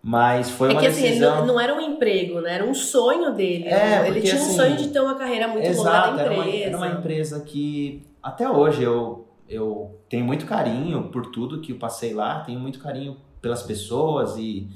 [0.02, 1.38] Mas foi é uma que, assim, decisão...
[1.38, 2.54] Assim, não, era um emprego, né?
[2.54, 3.68] Era um sonho dele.
[3.68, 6.40] É, ele tinha assim, um sonho de ter uma carreira muito exato, longa na empresa.
[6.40, 11.60] Era uma, era uma empresa que até hoje eu, eu tenho muito carinho por tudo
[11.60, 14.70] que eu passei lá, tenho muito carinho pelas pessoas e,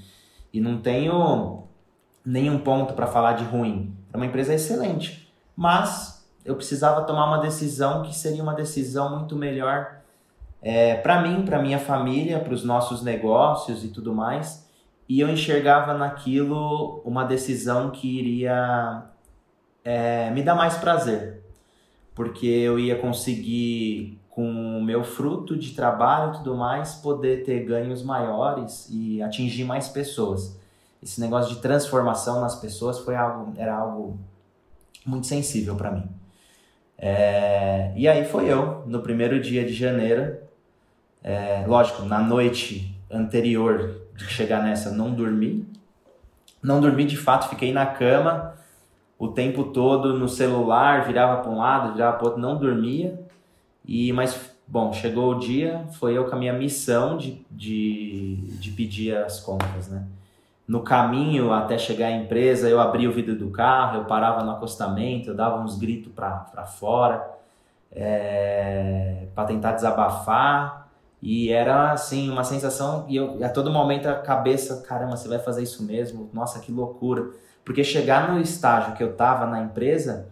[0.52, 1.64] e não tenho
[2.22, 3.96] nenhum ponto para falar de ruim.
[4.10, 6.13] Era uma empresa excelente, mas
[6.44, 10.04] eu precisava tomar uma decisão que seria uma decisão muito melhor
[10.64, 14.66] é, para mim, para minha família, para os nossos negócios e tudo mais.
[15.06, 19.04] E eu enxergava naquilo uma decisão que iria
[19.84, 21.44] é, me dar mais prazer,
[22.14, 27.64] porque eu ia conseguir, com o meu fruto de trabalho e tudo mais, poder ter
[27.64, 30.58] ganhos maiores e atingir mais pessoas.
[31.02, 34.18] Esse negócio de transformação nas pessoas foi algo, era algo
[35.04, 36.08] muito sensível para mim.
[36.98, 40.36] É, e aí foi eu, no primeiro dia de janeiro,
[41.22, 45.66] é, lógico, na noite anterior de chegar nessa, não dormi.
[46.62, 48.54] Não dormi de fato, fiquei na cama
[49.18, 53.18] o tempo todo no celular, virava para um lado, virava para outro, não dormia.
[53.86, 58.70] E mas bom, chegou o dia, foi eu com a minha missão de, de, de
[58.70, 60.04] pedir as contas, né?
[60.66, 64.50] No caminho até chegar à empresa, eu abria o vidro do carro, eu parava no
[64.52, 67.34] acostamento, eu dava uns gritos para fora
[67.94, 70.88] é, para tentar desabafar.
[71.22, 75.38] E era assim, uma sensação, e eu a todo momento a cabeça, caramba, você vai
[75.38, 76.28] fazer isso mesmo?
[76.34, 77.30] Nossa, que loucura.
[77.64, 80.28] Porque chegar no estágio que eu tava na empresa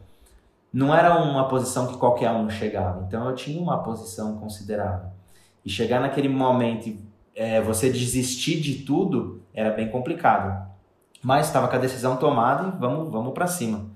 [0.72, 3.04] não era uma posição que qualquer um chegava.
[3.06, 5.10] Então eu tinha uma posição considerável.
[5.64, 6.94] E chegar naquele momento
[7.34, 10.70] é, você desistir de tudo era bem complicado.
[11.22, 13.86] Mas estava com a decisão tomada e vamos, vamos para cima.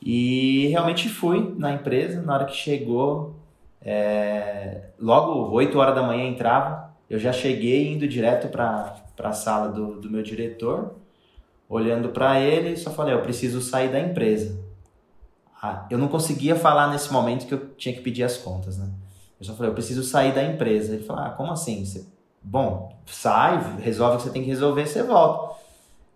[0.00, 3.36] E realmente fui na empresa, na hora que chegou,
[3.80, 9.68] é, logo 8 horas da manhã entrava, eu já cheguei indo direto para a sala
[9.68, 10.94] do, do meu diretor,
[11.68, 14.60] olhando para ele, só falei: eu preciso sair da empresa.
[15.60, 18.90] Ah, eu não conseguia falar nesse momento que eu tinha que pedir as contas, né?
[19.38, 20.94] Eu só falei: eu preciso sair da empresa.
[20.94, 21.84] Ele falou: ah, como assim?
[21.84, 22.06] Você...
[22.42, 25.60] Bom, sai, resolve o que você tem que resolver, você volta.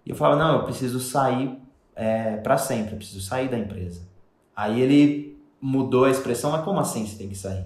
[0.05, 1.59] E eu falava: não, eu preciso sair
[1.95, 4.03] é, para sempre, eu preciso sair da empresa.
[4.55, 7.65] Aí ele mudou a expressão, mas como assim você tem que sair?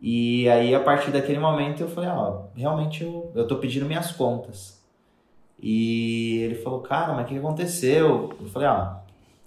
[0.00, 4.10] E aí, a partir daquele momento, eu falei, ó, realmente eu, eu tô pedindo minhas
[4.10, 4.82] contas.
[5.60, 8.36] E ele falou, cara, mas o que aconteceu?
[8.40, 8.96] Eu falei, ó,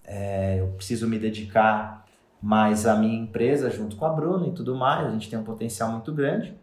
[0.05, 2.05] é, eu preciso me dedicar
[2.41, 5.07] mais à minha empresa junto com a Bruna e tudo mais.
[5.07, 6.53] A gente tem um potencial muito grande.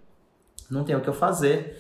[0.72, 1.78] Não tem o que eu fazer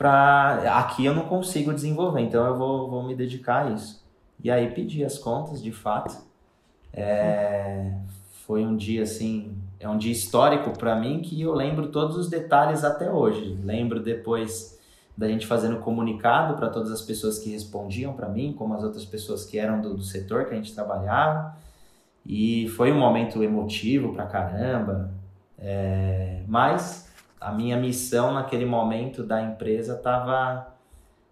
[0.00, 4.02] para aqui eu não consigo desenvolver, então eu vou, vou me dedicar a isso.
[4.42, 6.16] E aí pedi as contas, de fato.
[6.90, 7.92] É,
[8.46, 12.30] foi um dia assim, é um dia histórico para mim que eu lembro todos os
[12.30, 13.58] detalhes até hoje.
[13.62, 14.80] Lembro depois
[15.14, 19.04] da gente fazendo comunicado para todas as pessoas que respondiam para mim, como as outras
[19.04, 21.54] pessoas que eram do, do, setor que a gente trabalhava.
[22.24, 25.12] E foi um momento emotivo pra caramba.
[25.58, 27.09] É, mas
[27.40, 30.68] a minha missão naquele momento da empresa estava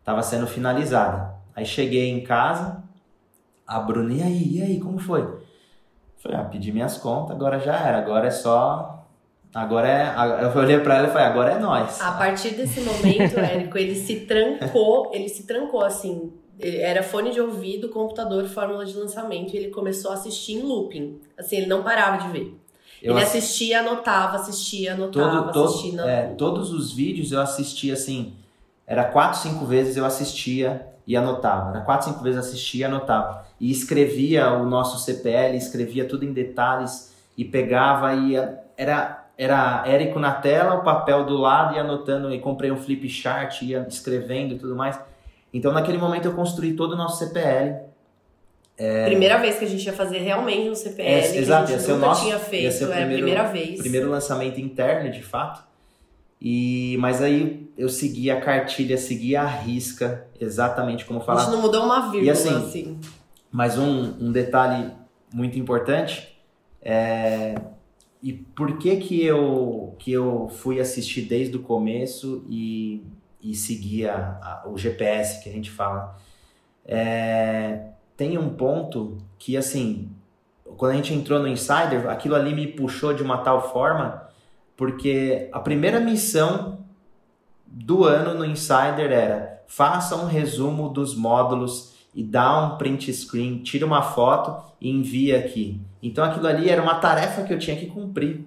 [0.02, 1.34] tava sendo finalizada.
[1.54, 2.82] Aí cheguei em casa,
[3.66, 5.22] a Bruna, e aí, e aí, como foi?
[6.16, 9.04] Falei, ah, pedi minhas contas, agora já era, agora é só.
[9.54, 10.44] Agora é.
[10.44, 12.00] Eu olhei pra ela e falei, agora é nós.
[12.00, 16.32] A partir desse momento, Érico, ele se trancou, ele se trancou assim.
[16.61, 21.20] Era fone de ouvido, computador, fórmula de lançamento, e ele começou a assistir em looping.
[21.38, 22.61] Assim, ele não parava de ver.
[23.03, 25.90] Eu ele assistia, anotava, assistia, anotava, todo, assistia.
[25.99, 28.34] Todo, é, todos os vídeos eu assistia assim.
[28.86, 31.70] Era quatro, cinco vezes eu assistia e anotava.
[31.70, 33.46] Era quatro, cinco vezes assistia e anotava.
[33.61, 38.34] E escrevia o nosso CPL, escrevia tudo em detalhes e pegava e
[38.76, 43.09] era era Érico na tela, o papel do lado e anotando e comprei um flip
[43.09, 44.99] chart, ia escrevendo e tudo mais.
[45.55, 47.76] Então naquele momento eu construí todo o nosso CPL
[48.79, 49.07] é...
[49.07, 51.89] Primeira vez que a gente ia fazer realmente um CPL, é, que exato, a gente
[51.89, 53.81] nunca nosso, tinha feito, era primeiro, a primeira vez.
[53.81, 55.66] Primeiro lançamento interno, de fato.
[56.41, 61.41] E, mas aí eu segui a cartilha, segui a risca, exatamente como falar.
[61.41, 62.55] A gente não mudou uma vírgula, e assim.
[62.55, 63.01] assim.
[63.51, 64.93] Mas um, um detalhe
[65.35, 66.39] muito importante
[66.81, 67.57] é
[68.22, 73.05] e por que que eu que eu fui assistir desde o começo e,
[73.41, 76.16] e seguir a, a, o GPS que a gente fala
[76.85, 77.81] é,
[78.18, 80.10] tem um ponto que, assim,
[80.76, 84.28] quando a gente entrou no Insider, aquilo ali me puxou de uma tal forma,
[84.76, 86.80] porque a primeira missão
[87.64, 93.58] do ano no Insider era faça um resumo dos módulos e dá um print screen,
[93.58, 95.80] tira uma foto e envia aqui.
[96.02, 98.44] Então aquilo ali era uma tarefa que eu tinha que cumprir.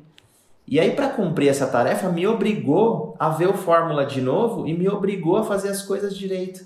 [0.67, 4.73] E aí para cumprir essa tarefa me obrigou a ver o fórmula de novo e
[4.73, 6.65] me obrigou a fazer as coisas direito.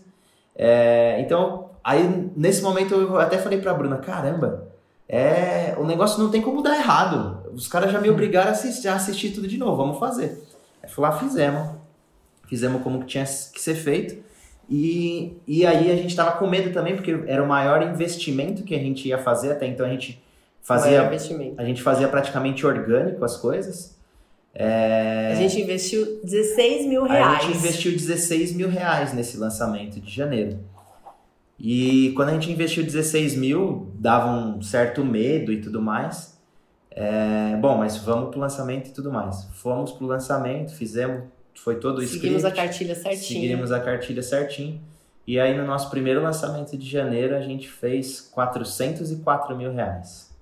[0.55, 4.69] É, então Aí, nesse momento, eu até falei pra Bruna, caramba,
[5.07, 7.51] é, o negócio não tem como dar errado.
[7.53, 10.43] Os caras já me obrigaram a assistir, a assistir tudo de novo, vamos fazer.
[10.81, 11.75] Aí fui lá, fizemos.
[12.47, 14.17] Fizemos como que tinha que ser feito.
[14.67, 18.73] E, e aí a gente estava com medo também, porque era o maior investimento que
[18.73, 20.23] a gente ia fazer, até então a gente
[20.63, 21.07] fazia.
[21.55, 23.95] A gente fazia praticamente orgânico as coisas.
[24.55, 25.33] É...
[25.33, 27.43] A gente investiu 16 mil reais.
[27.43, 30.57] A gente investiu 16 mil reais nesse lançamento de janeiro.
[31.59, 36.37] E quando a gente investiu 16 mil, dava um certo medo e tudo mais.
[36.91, 39.45] É, bom, mas vamos pro lançamento e tudo mais.
[39.53, 41.23] Fomos pro lançamento, fizemos,
[41.55, 43.41] foi todo o Seguimos script, a cartilha certinho.
[43.41, 44.81] Seguimos a cartilha certinho.
[45.27, 50.33] E aí no nosso primeiro lançamento de janeiro a gente fez 404 mil reais.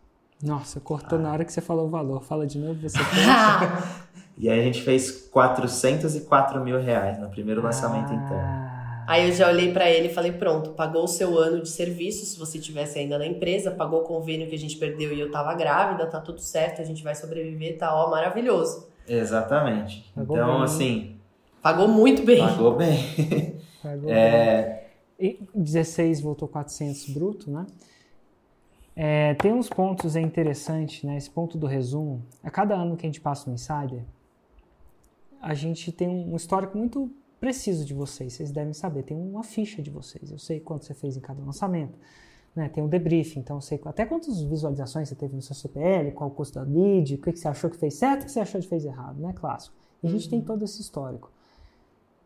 [0.44, 1.22] Nossa, cortou ah.
[1.22, 2.22] na hora que você falou o valor.
[2.22, 2.98] Fala de novo, você
[4.38, 8.16] E aí a gente fez 404 mil reais no primeiro lançamento ah.
[8.16, 8.73] interno.
[9.08, 12.26] Aí eu já olhei para ele e falei: pronto, pagou o seu ano de serviço,
[12.26, 15.32] se você tivesse ainda na empresa, pagou o convênio que a gente perdeu e eu
[15.32, 18.88] tava grávida, tá tudo certo, a gente vai sobreviver, tá ó, maravilhoso.
[19.08, 20.12] Exatamente.
[20.16, 20.64] Pagou então, bem.
[20.64, 21.18] assim.
[21.62, 22.40] Pagou muito bem.
[22.40, 23.60] Pagou bem.
[23.82, 24.84] Pagou é...
[25.20, 25.38] bem.
[25.40, 27.66] E 16 voltou 400 bruto, né?
[28.96, 31.18] É, tem uns pontos é interessante, né?
[31.18, 32.24] Esse ponto do resumo.
[32.44, 34.04] A cada ano que a gente passa no Insider,
[35.42, 37.12] a gente tem um histórico muito
[37.44, 40.94] preciso de vocês, vocês devem saber, tem uma ficha de vocês, eu sei quanto você
[40.94, 42.00] fez em cada lançamento,
[42.56, 42.70] né?
[42.70, 46.30] tem um debriefing, então eu sei até quantas visualizações você teve no seu CPL, qual
[46.30, 48.62] o custo da lead, o que, você achou que fez certo, o que você achou
[48.62, 49.34] que fez errado, né?
[49.34, 49.76] Clássico.
[50.02, 50.30] E a gente uhum.
[50.30, 51.34] tem todo esse histórico.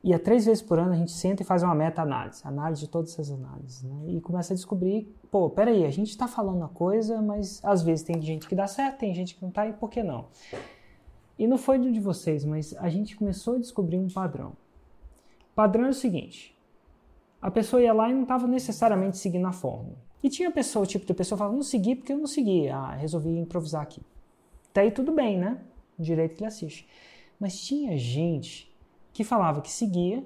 [0.03, 2.87] E a três vezes por ano a gente senta e faz uma meta-análise, análise de
[2.87, 4.09] todas essas análises, né?
[4.09, 8.05] E começa a descobrir, pô, peraí, a gente está falando uma coisa, mas às vezes
[8.05, 10.27] tem gente que dá certo, tem gente que não tá, e por que não?
[11.39, 14.53] E não foi de vocês, mas a gente começou a descobrir um padrão
[15.57, 16.55] padrão é o seguinte:
[17.41, 19.97] a pessoa ia lá e não estava necessariamente seguindo a fórmula.
[20.21, 23.29] E tinha pessoa, tipo de pessoa falava, não segui porque eu não segui, ah, resolvi
[23.37, 24.01] improvisar aqui.
[24.69, 25.59] Até aí tudo bem, né?
[25.97, 26.87] Direito que ele assiste.
[27.39, 28.71] Mas tinha gente
[29.11, 30.23] que falava que seguia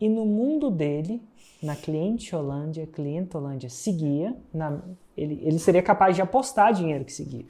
[0.00, 1.22] e no mundo dele,
[1.62, 4.80] na cliente Holândia, cliente Holândia seguia, na,
[5.16, 7.46] ele, ele seria capaz de apostar dinheiro que seguia.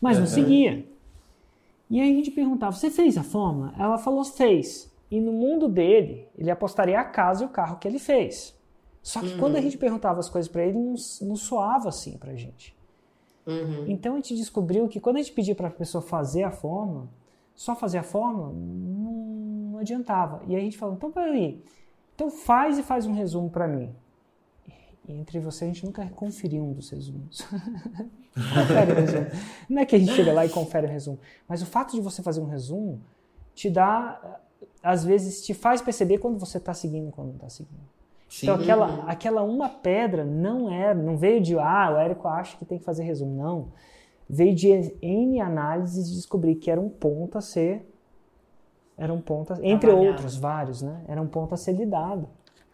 [0.00, 0.22] Mas uhum.
[0.22, 0.86] não seguia.
[1.90, 3.74] E aí a gente perguntava, você fez a fórmula?
[3.78, 4.89] Ela falou, fez.
[5.10, 8.56] E no mundo dele, ele apostaria a casa e o carro que ele fez.
[9.02, 9.38] Só que uhum.
[9.38, 12.76] quando a gente perguntava as coisas para ele, não, não soava assim pra gente.
[13.46, 13.86] Uhum.
[13.88, 17.08] Então a gente descobriu que quando a gente pedia para a pessoa fazer a fórmula,
[17.54, 19.12] só fazer a fórmula não,
[19.72, 20.42] não adiantava.
[20.46, 21.62] E aí a gente falou, então peraí,
[22.14, 23.94] então faz e faz um resumo para mim.
[25.08, 27.40] E entre você a gente nunca conferiu um dos resumos.
[28.32, 29.26] confere o resumo.
[29.68, 32.00] Não é que a gente chega lá e confere o resumo, mas o fato de
[32.00, 33.00] você fazer um resumo
[33.54, 34.40] te dá,
[34.82, 37.90] às vezes, te faz perceber quando você está seguindo e quando não está seguindo.
[38.28, 38.46] Sim.
[38.46, 42.64] Então aquela, aquela uma pedra não é, não veio de ah, o Érico acha que
[42.64, 43.68] tem que fazer resumo, não.
[44.28, 44.68] Veio de
[45.02, 47.90] N análises de descobrir que era um ponto a ser
[49.00, 51.02] era um ponto, a, entre outros vários, né?
[51.08, 52.28] Era um ponto a ser lidado.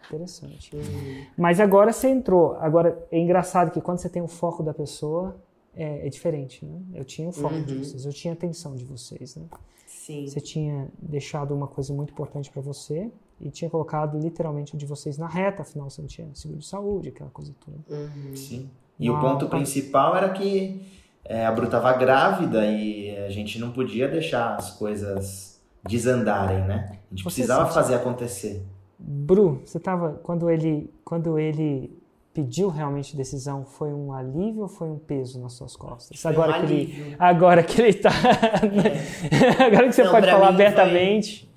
[0.06, 0.74] Interessante.
[0.74, 1.24] Uhum.
[1.38, 2.56] Mas agora você entrou.
[2.56, 5.36] Agora é engraçado que quando você tem o foco da pessoa
[5.76, 6.80] é, é diferente, né?
[6.94, 7.64] Eu tinha o foco uhum.
[7.64, 9.46] de vocês, eu tinha a atenção de vocês, né?
[9.86, 10.26] Sim.
[10.26, 13.10] Você tinha deixado uma coisa muito importante para você
[13.40, 16.66] e tinha colocado literalmente o de vocês na reta, afinal você não tinha seguro de
[16.66, 17.78] saúde, aquela coisa toda.
[17.88, 18.36] Uhum.
[18.36, 18.70] Sim.
[18.98, 20.80] E o ponto principal era que
[21.24, 26.88] é, a Bru estava grávida e a gente não podia deixar as coisas desandarem, né?
[26.90, 28.64] A gente você precisava fazer acontecer.
[28.98, 31.95] Bru, você estava quando ele quando ele
[32.36, 36.20] pediu realmente decisão, foi um alívio ou foi um peso nas suas costas?
[36.20, 39.64] Foi agora um que ele agora que ele está é.
[39.64, 41.50] agora que você não, pode falar abertamente.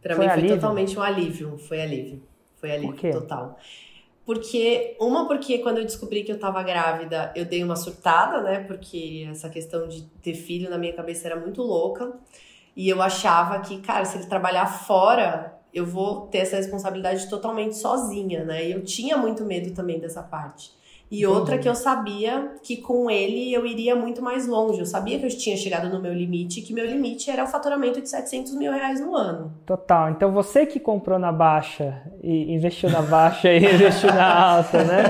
[0.00, 0.54] Para mim foi alívio?
[0.54, 1.58] totalmente um alívio.
[1.58, 2.22] Foi alívio.
[2.54, 3.58] Foi alívio Por total.
[4.24, 8.60] Porque, uma, porque quando eu descobri que eu tava grávida, eu dei uma surtada, né?
[8.60, 12.12] Porque essa questão de ter filho na minha cabeça era muito louca.
[12.76, 17.76] E eu achava que, cara, se ele trabalhar fora, eu vou ter essa responsabilidade totalmente
[17.76, 18.66] sozinha, né?
[18.66, 20.72] E eu tinha muito medo também dessa parte.
[21.10, 24.78] E outra que eu sabia que com ele eu iria muito mais longe.
[24.78, 28.00] Eu sabia que eu tinha chegado no meu limite, que meu limite era o faturamento
[28.00, 29.52] de 700 mil reais no ano.
[29.66, 30.10] Total.
[30.10, 35.02] Então você que comprou na baixa e investiu na baixa e investiu na alta, né?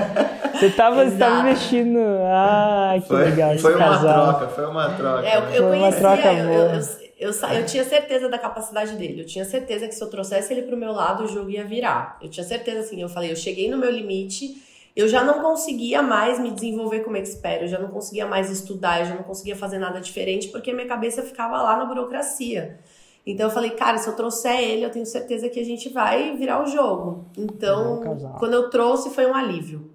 [0.55, 1.99] Você estava investindo.
[2.25, 3.57] Ah, que foi, legal.
[3.59, 4.23] Foi uma casal.
[4.23, 5.27] troca, foi uma troca.
[5.27, 6.81] É, eu, eu foi uma troca eu, boa.
[7.21, 9.21] Eu, eu, eu, tinha certeza da capacidade dele.
[9.21, 12.17] Eu tinha certeza que se eu trouxesse ele pro meu lado, o jogo ia virar.
[12.21, 14.59] Eu tinha certeza, assim, eu falei, eu cheguei no meu limite
[14.95, 18.99] eu já não conseguia mais me desenvolver como expert, eu já não conseguia mais estudar,
[18.99, 22.79] eu já não conseguia fazer nada diferente porque minha cabeça ficava lá na burocracia.
[23.25, 26.35] Então eu falei, cara, se eu trouxer ele, eu tenho certeza que a gente vai
[26.35, 27.25] virar o jogo.
[27.37, 28.01] Então,
[28.39, 29.89] quando eu trouxe, foi um alívio.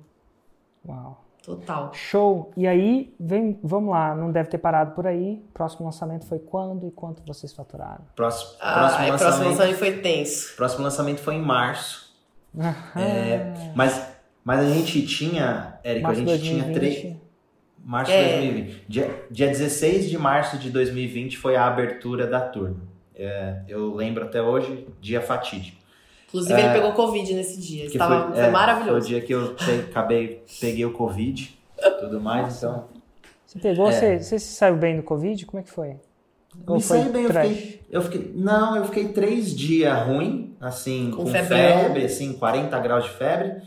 [1.46, 1.92] Total.
[1.94, 2.50] Show.
[2.56, 5.42] E aí, vem, vamos lá, não deve ter parado por aí.
[5.54, 8.04] Próximo lançamento foi quando e quanto vocês faturaram?
[8.16, 10.56] Próximo, ah, próximo, lançamento, próximo lançamento foi tenso.
[10.56, 12.06] Próximo lançamento foi em março.
[12.96, 14.16] É, mas
[14.46, 16.62] mas a gente tinha, Érica, a gente 2020.
[16.62, 17.16] tinha três.
[17.84, 18.40] Março de é.
[18.40, 18.84] 2020.
[18.88, 22.80] Dia, dia 16 de março de 2020 foi a abertura da turma.
[23.12, 25.78] É, eu lembro até hoje, dia fatídico.
[26.36, 27.86] Inclusive, é, ele pegou Covid nesse dia.
[27.86, 28.90] Estava, foi, foi é, maravilhoso.
[28.90, 29.56] Foi o dia que eu
[29.90, 31.56] acabei, peguei o Covid
[32.00, 32.84] tudo mais, então.
[33.46, 33.92] Você pegou, é.
[33.92, 35.46] você, você se saiu bem do Covid?
[35.46, 35.96] Como é que foi?
[36.66, 41.10] Ou Me saí bem, eu fiquei, eu fiquei, Não, eu fiquei três dias ruim, assim,
[41.10, 43.62] com, com febre, assim, 40 graus de febre.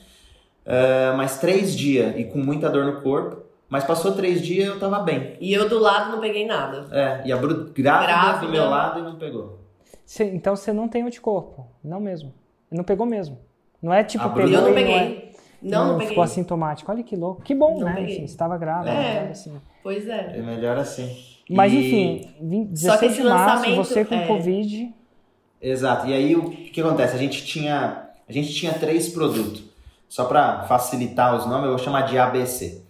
[0.66, 3.44] Uh, mais três dias e com muita dor no corpo.
[3.68, 5.38] Mas passou três dias eu tava bem.
[5.40, 6.88] E eu do lado não peguei nada.
[6.92, 8.46] É, e a Bru grávida, grávida.
[8.48, 9.60] do meu lado e não pegou.
[10.04, 11.68] Cê, então você não tem anticorpo?
[11.84, 12.34] Não mesmo.
[12.72, 13.38] Não pegou mesmo.
[13.82, 15.34] Não é tipo, a pegou Eu não peguei.
[15.62, 16.10] Não, não, não, peguei.
[16.10, 16.92] ficou assintomático.
[16.92, 17.42] Olha que louco.
[17.42, 17.96] Que bom, não né?
[17.96, 18.16] Peguei.
[18.16, 18.92] Enfim, estava grávida.
[18.92, 19.60] É, assim.
[19.84, 20.38] pois é.
[20.38, 21.18] É melhor assim.
[21.50, 21.78] Mas e...
[21.78, 24.28] enfim, 16 de março, você com é...
[24.28, 24.94] Covid.
[25.62, 26.08] Exato.
[26.08, 27.16] E aí o que acontece?
[27.16, 29.64] A gente tinha, a gente tinha três produtos.
[30.08, 32.84] Só para facilitar os nomes, eu vou chamar de ABC.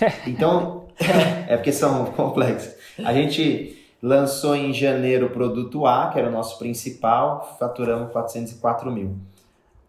[0.26, 0.86] Então,
[1.48, 2.74] é porque são complexos.
[3.04, 8.90] A gente lançou em janeiro o produto A, que era o nosso principal, faturamos 404
[8.90, 9.16] mil.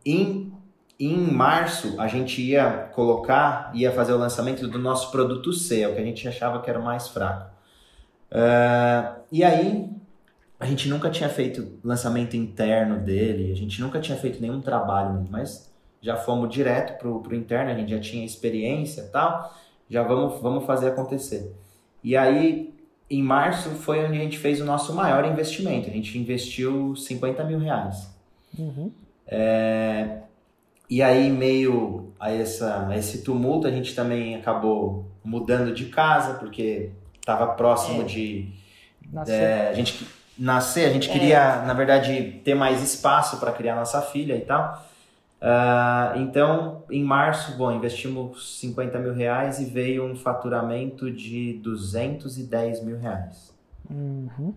[0.06, 0.52] Em,
[1.00, 5.88] em março, a gente ia colocar, ia fazer o lançamento do nosso produto C, é
[5.88, 7.52] o que a gente achava que era o mais fraco.
[8.32, 9.90] Uh, e aí,
[10.60, 15.26] a gente nunca tinha feito lançamento interno dele, a gente nunca tinha feito nenhum trabalho,
[15.30, 19.54] mas já fomos direto pro, pro interno, a gente já tinha experiência e tal,
[19.90, 21.54] já vamos, vamos fazer acontecer.
[22.04, 22.74] E aí,
[23.10, 25.90] em março, foi onde a gente fez o nosso maior investimento.
[25.90, 28.10] A gente investiu 50 mil reais.
[28.58, 28.92] Uhum.
[29.26, 30.20] É,
[30.90, 36.36] e aí, meio a, essa, a esse tumulto, a gente também acabou mudando de casa,
[36.36, 38.06] porque estava próximo é.
[38.06, 38.50] de...
[39.12, 39.34] Nascer.
[39.34, 40.06] É, a gente
[40.38, 41.14] nascer, a gente é.
[41.14, 44.86] queria, na verdade, ter mais espaço para criar nossa filha e tal.
[45.40, 52.84] Uh, então, em março, bom, investimos 50 mil reais e veio um faturamento de 210
[52.84, 53.54] mil reais.
[53.90, 54.54] Uhum.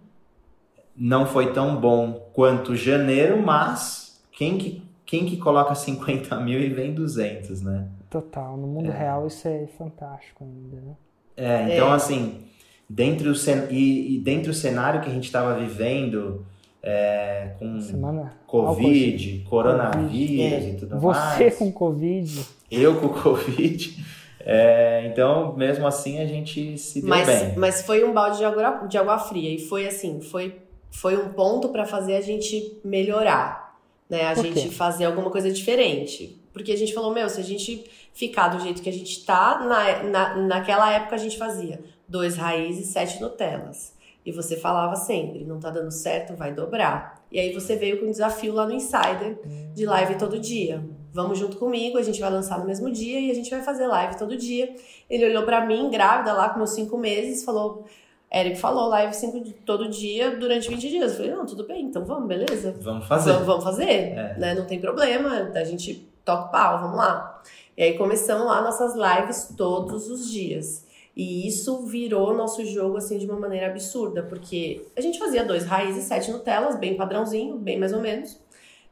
[0.96, 6.68] Não foi tão bom quanto janeiro, mas quem que, quem que coloca 50 mil e
[6.70, 7.86] vem 200, né?
[8.08, 8.98] Total, no mundo é.
[8.98, 10.96] real isso é fantástico ainda, né?
[11.36, 11.94] É, então é.
[11.94, 12.42] assim,
[12.88, 13.68] dentro o cen...
[13.70, 16.44] e, e dentro do cenário que a gente estava vivendo,
[16.82, 20.68] é, com Semana Covid, coronavírus COVID.
[20.68, 21.38] e tudo Você mais.
[21.38, 22.46] Você com Covid.
[22.70, 24.04] Eu com Covid.
[24.40, 27.54] É, então, mesmo assim, a gente se deu mas, bem.
[27.56, 29.54] Mas foi um balde de água, de água fria.
[29.54, 30.56] E foi assim, foi,
[30.90, 33.78] foi um ponto para fazer a gente melhorar.
[34.08, 34.26] Né?
[34.26, 36.40] A gente fazer alguma coisa diferente.
[36.52, 39.60] Porque a gente falou, meu, se a gente ficar do jeito que a gente tá,
[39.60, 43.94] na, na, naquela época a gente fazia dois raízes, sete Nutellas.
[44.24, 47.22] E você falava sempre, não tá dando certo, vai dobrar.
[47.32, 49.38] E aí você veio com um desafio lá no Insider
[49.74, 50.84] de live todo dia.
[51.12, 53.86] Vamos junto comigo, a gente vai lançar no mesmo dia e a gente vai fazer
[53.86, 54.74] live todo dia.
[55.08, 57.84] Ele olhou para mim, grávida lá com meus cinco meses, falou:
[58.32, 61.12] Eric falou live cinco, todo dia durante 20 dias.
[61.12, 62.76] Eu falei, não, tudo bem, então vamos, beleza.
[62.80, 63.32] Vamos fazer.
[63.32, 64.36] Vamos, vamos fazer, é.
[64.38, 64.54] né?
[64.54, 67.42] Não tem problema, a gente toca o pau, vamos lá.
[67.76, 70.86] E aí começamos lá nossas lives todos os dias.
[71.20, 75.66] E isso virou nosso jogo assim de uma maneira absurda, porque a gente fazia dois
[75.66, 78.40] raízes, sete Nutellas, bem padrãozinho, bem mais ou menos.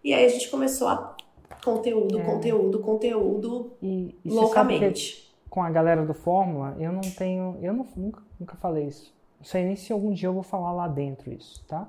[0.04, 1.16] E aí a gente começou a
[1.64, 2.22] conteúdo, é.
[2.22, 5.34] conteúdo, conteúdo e, e loucamente.
[5.48, 9.10] Com a galera do Fórmula, eu não tenho, eu não, nunca, nunca falei isso.
[9.38, 11.88] Não sei nem se algum dia eu vou falar lá dentro isso, tá?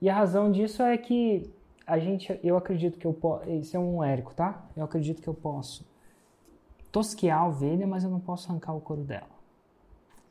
[0.00, 1.52] E a razão disso é que
[1.86, 4.64] a gente, eu acredito que eu posso, isso é um érico, tá?
[4.74, 5.86] Eu acredito que eu posso
[6.90, 9.33] tosquear a ovelha, mas eu não posso arrancar o couro dela.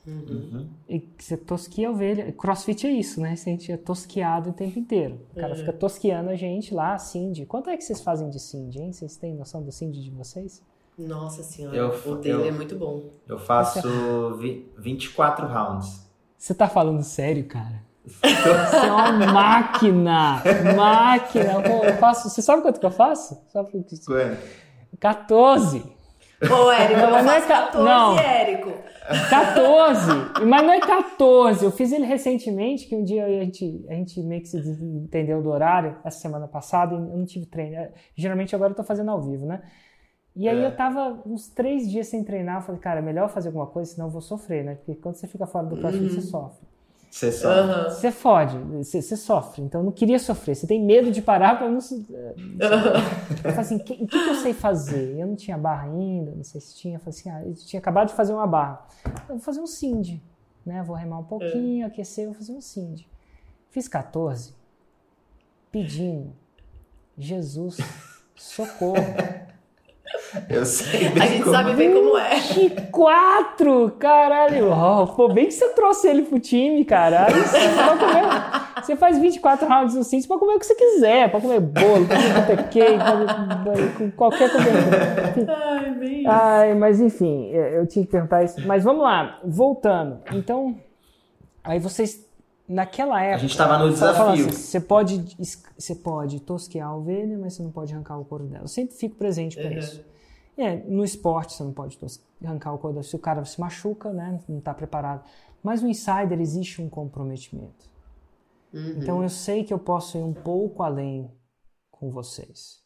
[0.06, 0.70] Uhum.
[0.90, 2.32] E você tosqueia a ovelha.
[2.34, 3.36] Crossfit é isso, né?
[3.36, 5.22] Você é tosqueado o tempo inteiro.
[5.32, 5.60] O cara uhum.
[5.60, 7.46] fica tosqueando a gente lá, Cindy.
[7.46, 8.92] Quanto é que vocês fazem de Cindy, hein?
[8.92, 10.62] Vocês têm noção do Cindy de vocês?
[10.98, 13.10] Nossa senhora, eu, o dele eu, é muito bom.
[13.28, 14.64] Eu faço Você...
[14.78, 16.08] 24 rounds.
[16.38, 17.82] Você tá falando sério, cara?
[18.06, 20.44] Você é uma máquina!
[20.76, 21.54] máquina!
[21.84, 23.42] Eu faço, você sabe quanto que eu faço?
[23.48, 23.96] Sabe quanto?
[25.00, 25.84] 14!
[26.52, 28.20] Ô, Érico, eu não é 14, não.
[28.20, 28.72] Érico.
[29.30, 30.46] 14!
[30.46, 31.64] Mas não é 14.
[31.64, 35.42] Eu fiz ele recentemente, que um dia a gente, a gente meio que se entendeu
[35.42, 37.76] do horário, essa semana passada, e eu não tive treino.
[37.76, 39.62] É, geralmente agora eu tô fazendo ao vivo, né?
[40.36, 40.66] E aí é.
[40.66, 43.92] eu tava uns três dias sem treinar, eu falei, cara, é melhor fazer alguma coisa,
[43.92, 44.76] senão eu vou sofrer, né?
[44.76, 46.10] Porque quando você fica fora do crossfit, uhum.
[46.10, 46.73] você sofre.
[47.14, 47.62] Você sofre.
[47.62, 47.90] Uhum.
[47.92, 49.62] Você fode, você, sofre.
[49.62, 50.56] Então eu não queria sofrer.
[50.56, 51.78] Você tem medo de parar para não.
[51.78, 52.58] Uhum.
[52.60, 55.20] Eu falei assim: o que, que, eu sei fazer?
[55.20, 56.96] Eu não tinha barra ainda, não sei se tinha.
[56.96, 58.88] Eu falei assim: ah, eu tinha acabado de fazer uma barra.
[59.30, 60.24] Eu vou fazer um Cindy.
[60.66, 60.82] Né?
[60.82, 63.08] Vou remar um pouquinho, aquecer, vou fazer um Cindy.
[63.70, 64.56] Fiz 14,
[65.72, 66.34] pedindo:
[67.16, 67.78] Jesus,
[68.36, 68.96] socorro.
[70.50, 71.74] Eu sei bem A gente sabe é.
[71.76, 72.40] bem como é.
[72.40, 73.92] 24!
[74.00, 74.72] Caralho!
[74.72, 77.28] Oh, pô, bem que você trouxe ele pro time, cara.
[77.30, 77.60] você,
[78.00, 81.32] comer, você faz 24 rounds no Sims, pode comer o que você quiser.
[81.32, 84.70] Pode comer bolo, pode comer cake, com qualquer coisa.
[85.48, 88.66] Ai, bem Ai, mas enfim, eu tinha que perguntar isso.
[88.66, 90.20] Mas vamos lá, voltando.
[90.32, 90.76] Então,
[91.64, 92.33] aí vocês
[92.68, 93.36] naquela época.
[93.36, 94.48] A gente estava no desafio.
[94.48, 95.38] Assim, você pode,
[95.78, 98.64] você pode tosquear a ovelha, mas você não pode arrancar o couro dela.
[98.64, 99.78] Eu sempre fico presente para uhum.
[99.78, 100.04] isso.
[100.58, 101.98] É, no esporte você não pode
[102.44, 103.04] arrancar o couro dela.
[103.04, 105.24] Se o cara se machuca, né, não está preparado.
[105.62, 107.90] Mas no insider existe um comprometimento.
[108.74, 108.96] Uhum.
[108.98, 111.32] Então eu sei que eu posso ir um pouco além
[111.92, 112.82] com vocês.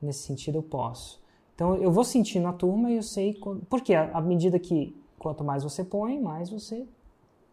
[0.00, 1.22] Nesse sentido eu posso.
[1.54, 3.38] Então eu vou sentindo a turma e eu sei.
[3.68, 6.86] Porque à medida que quanto mais você põe, mais você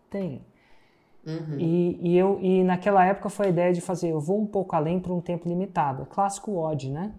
[0.10, 0.44] tem.
[1.30, 1.60] Uhum.
[1.60, 4.76] E, e, eu, e naquela época foi a ideia de fazer, eu vou um pouco
[4.76, 6.06] além para um tempo limitado.
[6.06, 7.14] Clássico odd, né?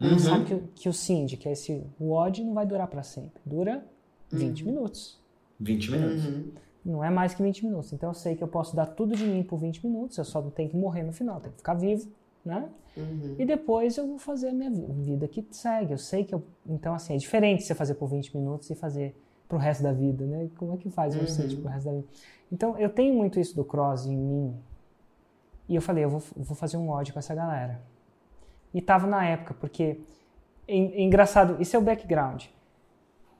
[0.00, 0.10] Uhum.
[0.10, 3.02] gente sabe que, que o Cindy, que é esse o odd, não vai durar para
[3.02, 3.40] sempre.
[3.44, 3.84] Dura
[4.30, 4.72] 20 uhum.
[4.72, 5.18] minutos.
[5.60, 6.24] 20 minutos.
[6.24, 6.52] Uhum.
[6.84, 7.92] Não é mais que 20 minutos.
[7.92, 10.40] Então eu sei que eu posso dar tudo de mim por 20 minutos, eu só
[10.40, 12.08] não tenho que morrer no final, tenho que ficar vivo,
[12.44, 12.68] né?
[12.96, 13.36] Uhum.
[13.38, 15.92] E depois eu vou fazer a minha vida que segue.
[15.92, 16.42] Eu sei que eu.
[16.66, 19.14] Então, assim, é diferente você fazer por 20 minutos e fazer
[19.48, 20.48] pro resto da vida, né?
[20.56, 21.60] Como é que faz um uhum.
[21.60, 22.06] pro resto da vida?
[22.50, 24.56] Então, eu tenho muito isso do cross em mim.
[25.68, 27.80] E eu falei, eu vou, vou fazer um ódio com essa galera.
[28.72, 30.00] E tava na época, porque
[30.66, 32.44] é, é engraçado, isso é o background.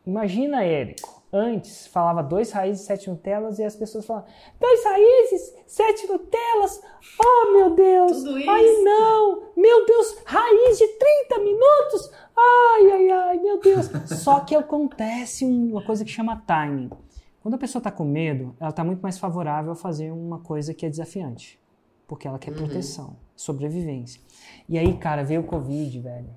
[0.06, 4.28] Imagina, Érico, antes falava dois raízes, sete Nutelas, e as pessoas falavam,
[4.58, 6.82] dois raízes, sete Nutelas,
[7.22, 8.50] oh meu Deus, Tudo isso.
[8.50, 13.90] ai não, meu Deus, raiz de 30 minutos, ai, ai, ai, meu Deus.
[14.22, 16.90] Só que acontece uma coisa que chama timing.
[17.48, 20.74] Quando a pessoa está com medo, ela está muito mais favorável a fazer uma coisa
[20.74, 21.58] que é desafiante.
[22.06, 22.58] Porque ela quer uhum.
[22.58, 24.20] proteção, sobrevivência.
[24.68, 26.28] E aí, cara, veio o Covid, velho.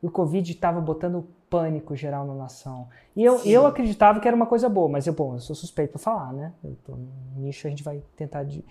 [0.00, 2.86] E o Covid estava botando pânico geral na nação.
[3.16, 5.94] E eu, eu acreditava que era uma coisa boa, mas eu, bom, eu sou suspeito
[5.94, 6.52] para falar, né?
[6.62, 8.44] Eu tô no nicho, a gente vai tentar.
[8.44, 8.64] De...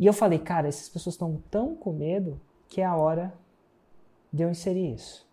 [0.00, 2.40] E eu falei, cara, essas pessoas estão tão com medo
[2.70, 3.34] que é a hora
[4.32, 5.28] de eu inserir isso.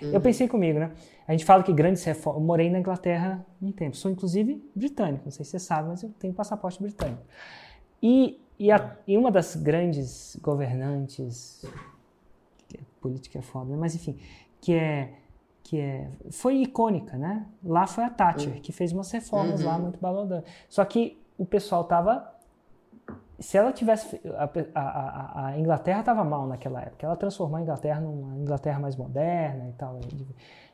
[0.00, 0.12] Uhum.
[0.12, 0.92] Eu pensei comigo, né?
[1.26, 2.40] A gente fala que grandes reformas.
[2.40, 3.96] Eu morei na Inglaterra um tempo.
[3.96, 7.22] Sou inclusive britânico, não sei se você sabe, mas eu tenho passaporte britânico.
[8.02, 11.64] E, e, a, e uma das grandes governantes.
[13.00, 13.76] Política é foda, né?
[13.78, 14.18] mas enfim,
[14.60, 15.12] que é
[15.62, 17.44] que é, foi icônica, né?
[17.64, 18.60] Lá foi a Thatcher, uhum.
[18.60, 19.66] que fez umas reformas uhum.
[19.66, 20.48] lá muito balodantes.
[20.68, 22.36] Só que o pessoal tava
[23.38, 24.20] se ela tivesse.
[24.36, 27.04] A, a, a Inglaterra estava mal naquela época.
[27.04, 30.00] Ela transformou a Inglaterra numa Inglaterra mais moderna e tal.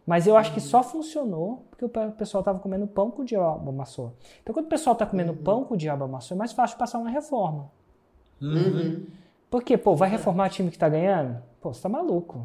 [0.07, 3.71] Mas eu acho que só funcionou porque o pessoal estava comendo pão com o diabo
[3.71, 4.15] amassou.
[4.43, 5.43] Então, quando o pessoal está comendo uhum.
[5.43, 7.71] pão com o diabo amassou, é mais fácil passar uma reforma.
[8.41, 9.07] Uhum.
[9.49, 11.41] Porque, pô, vai reformar o time que está ganhando?
[11.61, 12.45] Pô, você está maluco.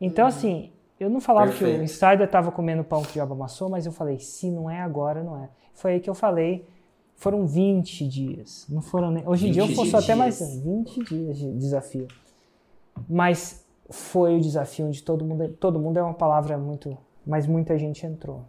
[0.00, 0.28] Então, uhum.
[0.28, 1.74] assim, eu não falava Perfeito.
[1.74, 4.68] que o Insider estava comendo pão que o diabo amassou, mas eu falei, se não
[4.68, 5.48] é agora, não é.
[5.74, 6.66] Foi aí que eu falei
[7.18, 8.64] foram 20 dias.
[8.68, 9.28] Não foram nem...
[9.28, 12.06] Hoje em dia eu fosse até mais 20 dias de desafio.
[13.08, 15.48] Mas foi o desafio onde todo mundo.
[15.60, 16.96] Todo mundo é uma palavra muito.
[17.26, 18.44] Mas muita gente entrou.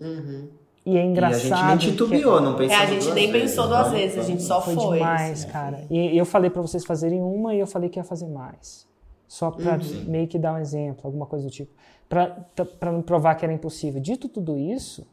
[0.00, 0.48] Uhum.
[0.84, 1.48] E é engraçado.
[1.48, 2.44] E a gente nem titubeou, que...
[2.44, 2.76] não pensou.
[2.76, 4.74] É, a gente nem vezes, pensou duas vezes, a gente só foi.
[4.74, 5.84] Foi demais, cara.
[5.88, 8.86] E eu falei para vocês fazerem uma e eu falei que ia fazer mais.
[9.28, 10.04] Só para uhum.
[10.06, 11.72] meio que dar um exemplo, alguma coisa do tipo.
[12.08, 14.00] Para não provar que era impossível.
[14.00, 15.06] Dito tudo isso,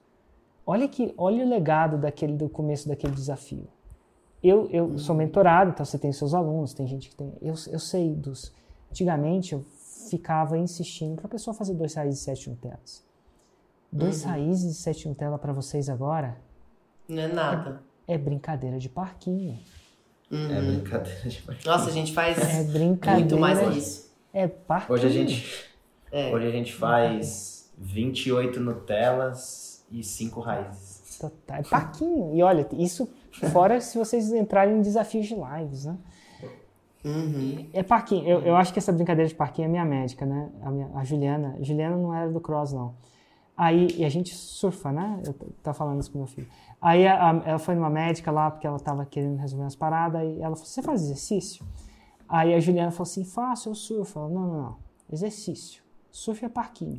[0.69, 3.67] Olha que, olha o legado daquele do começo daquele desafio.
[4.43, 4.97] Eu, eu uhum.
[4.99, 7.33] sou mentorado, então você tem seus alunos, tem gente que tem.
[7.41, 8.53] Eu, eu sei dos.
[8.89, 9.65] Antigamente eu
[10.09, 13.07] ficava insistindo para a pessoa fazer dois raízes e sete Nutellas.
[13.91, 14.29] Dois uhum.
[14.29, 16.37] raízes e sete Nutella para vocês agora.
[17.07, 17.81] Não é nada.
[18.07, 19.59] É, é brincadeira de parquinho.
[20.31, 20.51] Uhum.
[20.51, 21.73] É brincadeira de parquinho.
[21.73, 24.11] Nossa, a gente faz é brincadeira, muito mais isso.
[24.31, 24.93] É parquinho.
[24.93, 25.65] Hoje a gente,
[26.11, 26.33] é.
[26.33, 31.17] hoje a gente faz 28 Nutellas e cinco raízes.
[31.19, 31.57] Total.
[31.57, 32.35] É paquinho.
[32.35, 33.09] E olha, isso
[33.51, 35.97] fora se vocês entrarem em desafios de lives, né?
[37.03, 37.69] Uhum.
[37.73, 38.27] É parquinho.
[38.27, 40.49] Eu, eu acho que essa brincadeira de parquinho é minha médica, né?
[40.61, 41.55] A, minha, a Juliana.
[41.59, 42.95] A Juliana não era do cross, não.
[43.55, 45.21] Aí, e a gente surfa, né?
[45.25, 46.47] Eu tava falando isso com meu filho.
[46.81, 50.21] Aí a, a, ela foi numa médica lá, porque ela tava querendo resolver umas paradas,
[50.23, 51.65] e ela falou, você faz exercício?
[52.27, 54.19] Aí a Juliana falou assim, faço, eu surfo.
[54.19, 54.77] Ela, não, não, não,
[55.11, 55.83] exercício.
[56.11, 56.97] Surf é parquinho.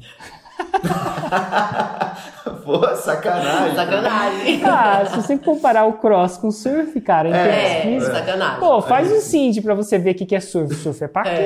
[2.65, 3.75] Pô, sacanagem.
[3.75, 4.65] Sacanagem.
[4.65, 8.61] Ah, se você comparar o cross com o surf, cara, em é, física, sacanagem.
[8.61, 10.73] Pô, faz um cindy pra você ver o que é surf.
[10.77, 11.41] Surf é parquinho.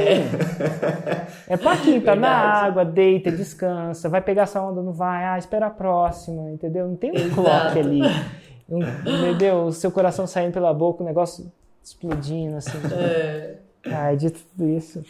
[1.48, 2.20] É, é parquinho, tá Verdade.
[2.20, 6.86] na água, deita, descansa, vai pegar essa onda, não vai, ah, espera a próxima, entendeu?
[6.86, 8.02] Não tem um clock ali.
[8.68, 9.66] Um, entendeu?
[9.66, 11.50] O seu coração saindo pela boca, o negócio
[11.82, 12.78] explodindo, assim.
[12.92, 13.56] É.
[13.86, 15.02] Ai, dito tudo isso.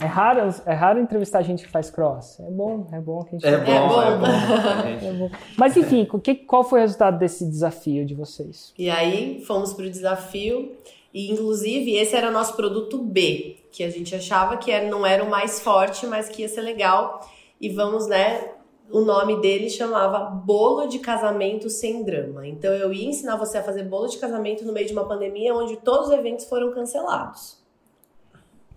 [0.00, 2.40] É raro, é raro entrevistar gente que faz cross.
[2.40, 4.26] É bom, é bom que a gente É bom, é bom.
[4.26, 5.06] É bom.
[5.06, 5.30] é bom.
[5.56, 8.72] Mas enfim, que, qual foi o resultado desse desafio de vocês?
[8.76, 10.72] E aí fomos para o desafio
[11.14, 15.22] e inclusive esse era o nosso produto B, que a gente achava que não era
[15.22, 17.20] o mais forte, mas que ia ser legal.
[17.60, 18.50] E vamos, né?
[18.90, 22.46] O nome dele chamava Bolo de Casamento Sem Drama.
[22.46, 25.54] Então eu ia ensinar você a fazer bolo de casamento no meio de uma pandemia
[25.54, 27.61] onde todos os eventos foram cancelados.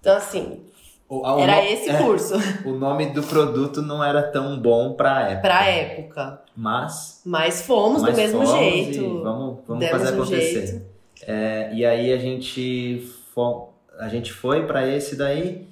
[0.05, 0.61] Então, assim,
[1.09, 2.35] o, o, era esse é, curso.
[2.63, 5.41] O nome do produto não era tão bom pra época.
[5.41, 6.41] Pra época.
[6.55, 7.21] Mas.
[7.25, 9.23] Mas fomos mas do mesmo jeito.
[9.23, 10.85] vamos vamos fazer acontecer.
[11.25, 13.03] É, e aí a gente,
[13.33, 15.67] fo, a gente foi para esse daí.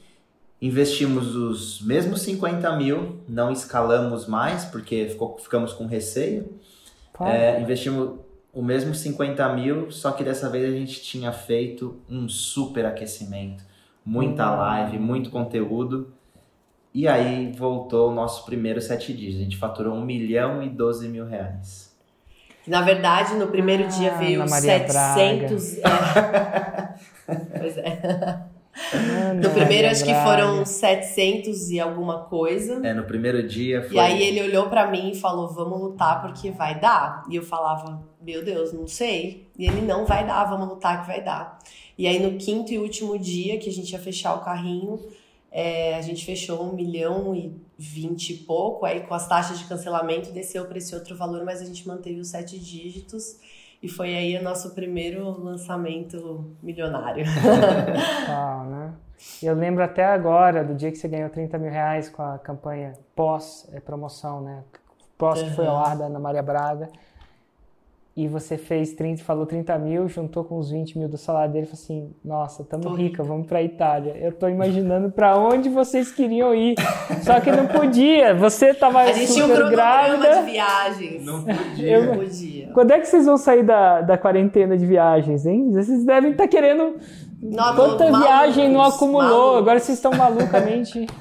[0.59, 6.57] Investimos os mesmos 50 mil, não escalamos mais, porque ficou, ficamos com receio.
[7.21, 8.17] É, investimos
[8.51, 13.72] o mesmo 50 mil, só que dessa vez a gente tinha feito um super aquecimento
[14.05, 16.13] muita live, muito conteúdo.
[16.93, 19.35] E aí voltou o nosso primeiro sete dias.
[19.35, 21.91] A gente faturou 1 milhão e 12 mil reais.
[22.67, 25.79] Na verdade, no primeiro ah, dia veio 700.
[25.79, 25.81] É.
[27.59, 28.52] pois é.
[29.41, 32.85] No primeiro, acho que foram 700 e alguma coisa.
[32.85, 33.95] É, no primeiro dia foi.
[33.95, 37.23] E aí ele olhou para mim e falou: Vamos lutar porque vai dar.
[37.29, 39.47] E eu falava: Meu Deus, não sei.
[39.57, 41.59] E ele: Não vai dar, vamos lutar que vai dar.
[41.97, 44.99] E aí no quinto e último dia que a gente ia fechar o carrinho,
[45.51, 49.65] é, a gente fechou um milhão e vinte e pouco, aí com as taxas de
[49.65, 53.35] cancelamento desceu para esse outro valor, mas a gente manteve os sete dígitos.
[53.83, 57.25] E foi aí o nosso primeiro lançamento milionário.
[58.29, 58.93] ah, né?
[59.41, 62.93] Eu lembro até agora do dia que você ganhou 30 mil reais com a campanha
[63.13, 64.63] pós-promoção, né?
[65.17, 66.87] Pós que foi ao ar da Ana Maria Braga
[68.15, 71.65] e você fez 30, falou 30 mil, juntou com os 20 mil do salário dele
[71.65, 74.15] e falou assim: Nossa, tamo rica, rica, vamos pra Itália.
[74.15, 76.75] Eu tô imaginando para onde vocês queriam ir.
[77.23, 78.35] Só que não podia.
[78.35, 80.43] Você tava A gente super tinha um grávida.
[80.43, 81.25] de viagens.
[81.25, 82.05] Não podia.
[82.05, 82.67] Não podia.
[82.71, 85.71] Quando é que vocês vão sair da, da quarentena de viagens, hein?
[85.71, 86.97] Vocês devem estar tá querendo
[87.41, 89.23] Não, Quanta viagem não acumulou?
[89.23, 89.57] Malucos.
[89.57, 91.07] Agora vocês estão malucamente.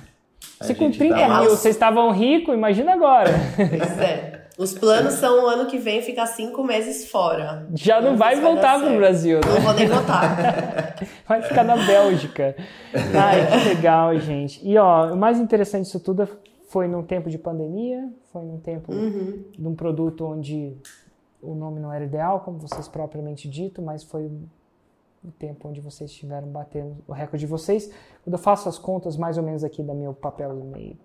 [0.60, 3.30] Você com 30 tá mil, vocês estavam ricos, imagina agora.
[3.56, 4.41] Pois é.
[4.58, 7.66] Os planos são o ano que vem ficar cinco meses fora.
[7.74, 9.54] Já não, vai voltar para o Brasil, né?
[9.54, 10.96] Não vou nem voltar.
[11.26, 12.54] vai ficar na Bélgica.
[12.94, 14.60] Ai, que legal, gente.
[14.66, 16.28] E ó, o mais interessante disso tudo
[16.68, 19.44] foi num tempo de pandemia, foi num tempo uhum.
[19.52, 20.76] de um produto onde
[21.40, 24.30] o nome não era ideal, como vocês propriamente dito, mas foi
[25.24, 27.90] o tempo onde vocês estiveram batendo o recorde de vocês.
[28.22, 30.96] Quando eu faço as contas mais ou menos aqui da meu papel meio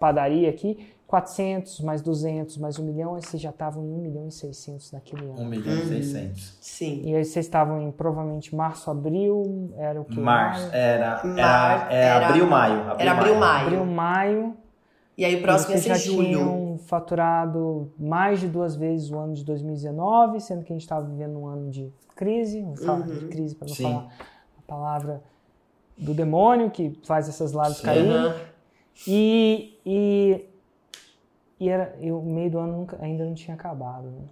[0.00, 4.28] padaria aqui, 400 mais 200 mais 1 milhão, aí vocês já estavam em 1 milhão
[4.28, 5.40] e 600 naquele ano.
[5.40, 6.58] 1 milhão e 600.
[6.60, 7.02] Sim.
[7.04, 10.20] E aí vocês estavam em provavelmente março, abril, era o que?
[10.20, 12.80] Março, era, era, era, era, abril, maio.
[12.82, 13.66] Abril, era abril, maio.
[13.66, 14.56] Abril, maio.
[15.18, 16.26] E aí o próximo ia ser julho.
[16.28, 21.04] tinham faturado mais de duas vezes o ano de 2019, sendo que a gente estava
[21.04, 23.18] vivendo um ano de crise, vamos falar uhum.
[23.18, 23.82] de crise para não Sim.
[23.82, 24.08] falar
[24.56, 25.22] a palavra
[25.98, 28.08] do demônio que faz essas lives cair.
[28.08, 28.50] Uhum.
[29.06, 30.49] E, e,
[31.60, 34.10] e era, eu, o meio do ano nunca, ainda não tinha acabado.
[34.10, 34.22] Né?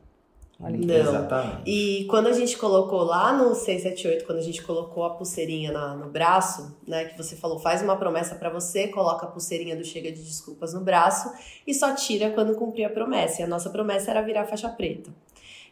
[0.60, 0.94] Olha não.
[0.94, 1.62] Exatamente.
[1.66, 5.94] E quando a gente colocou lá no 678, quando a gente colocou a pulseirinha na,
[5.94, 9.84] no braço, né, que você falou, faz uma promessa para você, coloca a pulseirinha do
[9.84, 11.30] Chega de Desculpas no braço
[11.66, 13.42] e só tira quando cumprir a promessa.
[13.42, 15.10] E a nossa promessa era virar faixa preta.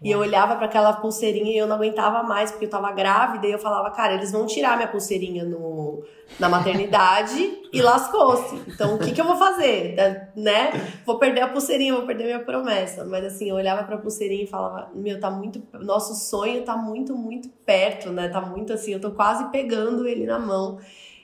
[0.02, 3.46] E eu olhava para aquela pulseirinha e eu não aguentava mais, porque eu tava grávida,
[3.46, 6.04] e eu falava, cara, eles vão tirar minha pulseirinha no,
[6.38, 8.56] na maternidade e lascou-se.
[8.68, 9.96] Então, o que, que eu vou fazer?
[10.36, 10.72] Né?
[11.06, 13.04] Vou perder a pulseirinha, vou perder minha promessa.
[13.04, 15.62] Mas assim, eu olhava pra pulseirinha e falava, meu, tá muito.
[15.72, 18.28] Nosso sonho tá muito, muito perto, né?
[18.28, 20.78] Tá muito assim, eu tô quase pegando ele na mão.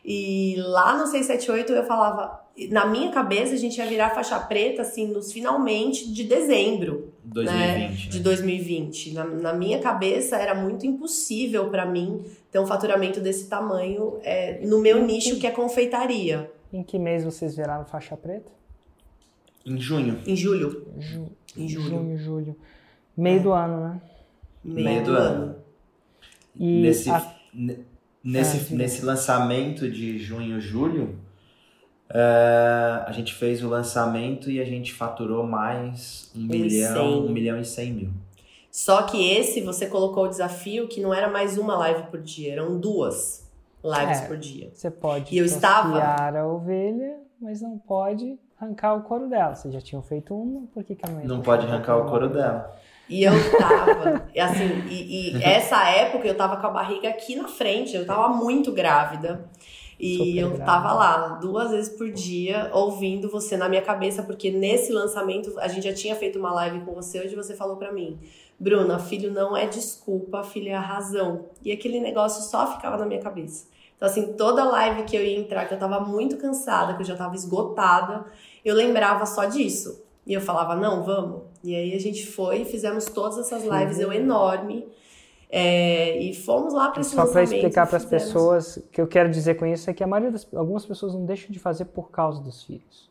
[0.04, 4.82] E lá no 678 eu falava, na minha cabeça a gente ia virar faixa preta
[4.82, 7.88] assim nos finalmente de dezembro 2020, né?
[7.88, 7.94] né?
[7.94, 13.48] de 2020 na, na, minha cabeça era muito impossível para mim ter um faturamento desse
[13.48, 18.50] tamanho é, no meu nicho que é confeitaria em que mês vocês viraram faixa preta
[19.64, 21.28] em junho em julho Ju...
[21.56, 22.56] em julho junho julho
[23.16, 23.42] meio é.
[23.42, 24.00] do ano né
[24.62, 25.42] meio, meio do, do ano.
[25.44, 25.56] ano.
[26.54, 27.34] e nesse a...
[28.22, 31.18] nesse, ah, nesse lançamento de junho julho
[32.12, 37.58] Uh, a gente fez o lançamento e a gente faturou mais um, milhão, um milhão
[37.58, 38.10] e cem mil.
[38.70, 42.52] Só que esse você colocou o desafio que não era mais uma live por dia,
[42.52, 43.50] eram duas
[43.82, 44.70] lives é, por dia.
[44.74, 49.54] Você pode e eu estava a ovelha, mas não pode arrancar o couro dela.
[49.54, 52.76] Vocês já tinham feito uma, por que, que não Não pode arrancar o couro dela.
[53.08, 57.48] E eu tava, assim, e, e essa época eu tava com a barriga aqui na
[57.48, 59.48] frente, eu tava muito grávida.
[60.02, 64.92] E eu tava lá duas vezes por dia ouvindo você na minha cabeça, porque nesse
[64.92, 68.18] lançamento a gente já tinha feito uma live com você onde você falou para mim,
[68.58, 71.46] Bruna, filho não é desculpa, filho é a razão.
[71.64, 73.66] E aquele negócio só ficava na minha cabeça.
[73.96, 77.06] Então, assim, toda live que eu ia entrar, que eu tava muito cansada, que eu
[77.06, 78.24] já tava esgotada,
[78.64, 80.02] eu lembrava só disso.
[80.26, 81.42] E eu falava, não, vamos.
[81.62, 84.88] E aí a gente foi, fizemos todas essas lives, eu enorme.
[85.54, 89.06] É, e fomos lá para esse Só para explicar para as pessoas, o que eu
[89.06, 91.84] quero dizer com isso é que a maioria das algumas pessoas não deixam de fazer
[91.84, 93.10] por causa dos filhos.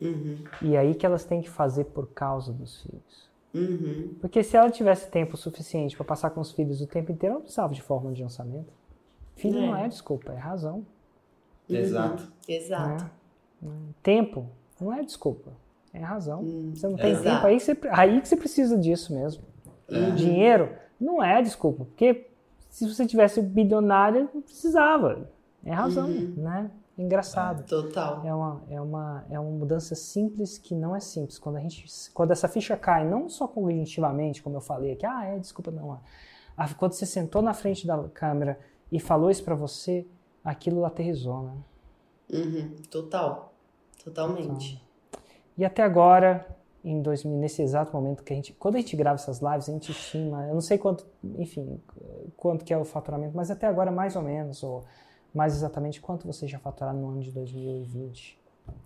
[0.00, 0.38] Uhum.
[0.62, 3.30] E é aí que elas têm que fazer por causa dos filhos.
[3.52, 4.14] Uhum.
[4.22, 7.38] Porque se ela tivesse tempo suficiente para passar com os filhos o tempo inteiro, ela
[7.40, 8.72] não precisava de forma de lançamento.
[9.36, 9.66] Filho é.
[9.66, 10.86] não é desculpa, é razão.
[11.68, 11.76] Uhum.
[11.76, 12.32] Exato.
[12.48, 13.04] Exato.
[13.62, 13.68] É.
[14.02, 14.48] Tempo
[14.80, 15.52] não é desculpa,
[15.92, 16.40] é razão.
[16.40, 17.28] Hum, você não tem Exato.
[17.28, 19.44] tempo, aí, você, aí que você precisa disso mesmo.
[19.90, 20.10] É.
[20.12, 20.70] Dinheiro
[21.02, 22.30] não é desculpa, porque
[22.70, 25.28] se você tivesse bilionário, não precisava.
[25.64, 26.34] É razão, uhum.
[26.36, 26.70] né?
[26.96, 27.64] É engraçado.
[27.66, 28.24] Total.
[28.24, 31.38] É uma, é, uma, é uma mudança simples que não é simples.
[31.38, 35.24] Quando, a gente, quando essa ficha cai, não só cognitivamente, como eu falei aqui, ah,
[35.24, 36.00] é, desculpa, não.
[36.56, 38.58] Ah, quando você sentou na frente da câmera
[38.90, 40.06] e falou isso para você,
[40.44, 41.54] aquilo aterrizou, né?
[42.32, 43.52] Uhum, total.
[44.02, 44.82] Totalmente.
[45.10, 45.22] Então,
[45.56, 46.46] e até agora,
[46.84, 49.72] em 2000, nesse exato momento que a gente, quando a gente grava essas lives, a
[49.72, 51.06] gente estima, eu não sei quanto,
[51.38, 51.80] enfim,
[52.36, 54.84] quanto que é o faturamento, mas até agora mais ou menos, ou
[55.32, 58.38] mais exatamente quanto vocês já faturaram no ano de 2020?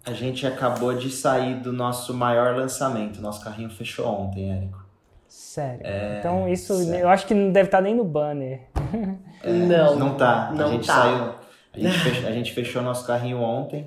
[0.05, 4.85] A gente acabou de sair do nosso maior lançamento, nosso carrinho fechou ontem, Érico.
[5.27, 5.81] Sério?
[5.85, 7.03] É, então isso, sério.
[7.03, 8.69] eu acho que não deve estar nem no banner.
[9.43, 10.51] É, não, não tá.
[10.53, 10.95] Não a gente tá.
[10.95, 11.35] saiu,
[11.75, 13.87] a gente, fechou, a gente fechou nosso carrinho ontem.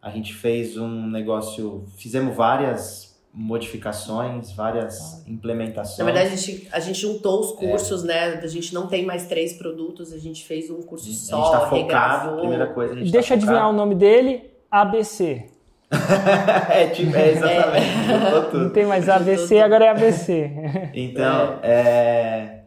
[0.00, 5.98] A gente fez um negócio, fizemos várias modificações, várias implementações.
[5.98, 8.06] Na verdade, a gente, a gente juntou os cursos, é.
[8.06, 8.40] né?
[8.42, 11.52] A gente não tem mais três produtos, a gente fez um curso só, A gente
[11.52, 15.50] tá focado, primeira coisa, a gente Deixa tá adivinhar o nome dele, ABC.
[16.70, 18.54] é, tipo, é exatamente.
[18.54, 18.58] É.
[18.58, 20.50] Não tem mais ABC, agora é ABC.
[20.94, 22.60] então, é.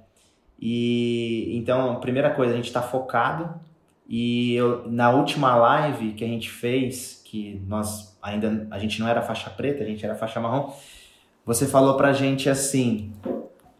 [0.59, 3.59] E então, primeira coisa, a gente está focado.
[4.07, 9.07] E eu, na última live que a gente fez, que nós ainda a gente não
[9.07, 10.73] era faixa preta, a gente era faixa marrom,
[11.45, 13.11] você falou pra gente assim: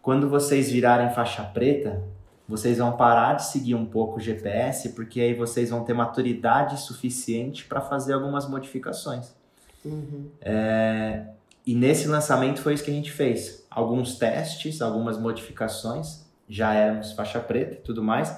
[0.02, 2.02] quando vocês virarem faixa preta,
[2.48, 6.80] vocês vão parar de seguir um pouco o GPS, porque aí vocês vão ter maturidade
[6.82, 9.36] suficiente para fazer algumas modificações.
[9.86, 10.30] Uhum.
[10.41, 11.26] É,
[11.66, 13.66] e nesse lançamento foi isso que a gente fez.
[13.70, 18.36] Alguns testes, algumas modificações, já éramos faixa preta e tudo mais.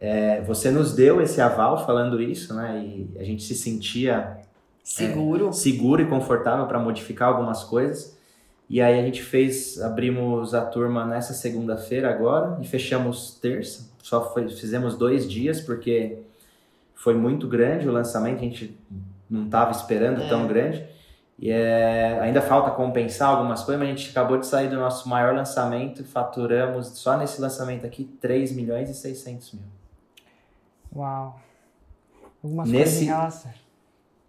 [0.00, 2.82] É, você nos deu esse aval falando isso, né?
[2.82, 4.38] E a gente se sentia
[4.82, 8.16] seguro, é, seguro e confortável para modificar algumas coisas.
[8.68, 13.90] E aí a gente fez, abrimos a turma nessa segunda-feira agora e fechamos terça.
[14.02, 16.18] Só foi, fizemos dois dias porque
[16.94, 18.78] foi muito grande o lançamento, a gente
[19.28, 20.28] não estava esperando é.
[20.28, 20.86] tão grande.
[21.38, 25.08] E é, ainda falta compensar algumas coisas, mas a gente acabou de sair do nosso
[25.08, 29.64] maior lançamento, faturamos só nesse lançamento aqui 3 milhões e 600 mil.
[30.94, 31.40] Uau!
[32.42, 33.61] Algumas nesse, coisas em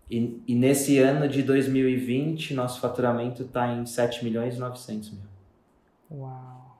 [0.09, 5.21] e, e, nesse ano de 2020, nosso faturamento está em 7 milhões e 900 mil.
[6.11, 6.77] Uau!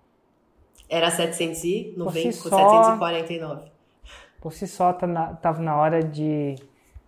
[0.89, 3.71] Era 790 si com só, 749.
[4.39, 6.55] Por si só, tá na, tava na hora de...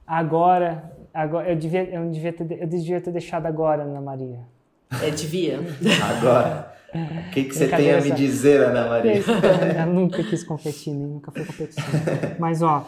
[0.08, 4.40] Agora, agora eu, devia, eu, devia ter, eu devia ter deixado agora, Ana Maria.
[5.02, 5.60] É, devia.
[6.18, 6.76] agora.
[6.94, 9.16] O que, que você tem a me dizer, Ana Maria?
[9.82, 11.84] Eu nunca quis competir, nem nunca foi competição.
[12.40, 12.88] Mas, ó,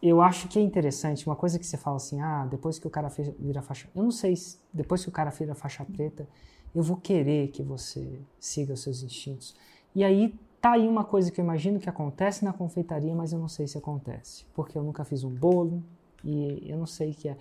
[0.00, 2.90] eu acho que é interessante, uma coisa que você fala assim, ah, depois que o
[2.90, 3.08] cara
[3.38, 3.88] vira faixa...
[3.94, 6.28] Eu não sei, se depois que o cara vira faixa preta,
[6.74, 9.56] eu vou querer que você siga os seus instintos.
[9.94, 13.38] E aí, tá aí uma coisa que eu imagino que acontece na confeitaria, mas eu
[13.38, 14.44] não sei se acontece.
[14.54, 15.82] Porque eu nunca fiz um bolo
[16.22, 17.36] e eu não sei o que é.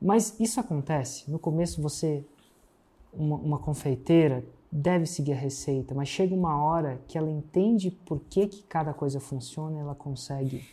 [0.00, 1.30] Mas isso acontece.
[1.30, 2.24] No começo você,
[3.12, 8.20] uma, uma confeiteira, deve seguir a receita, mas chega uma hora que ela entende por
[8.20, 10.64] que, que cada coisa funciona, ela consegue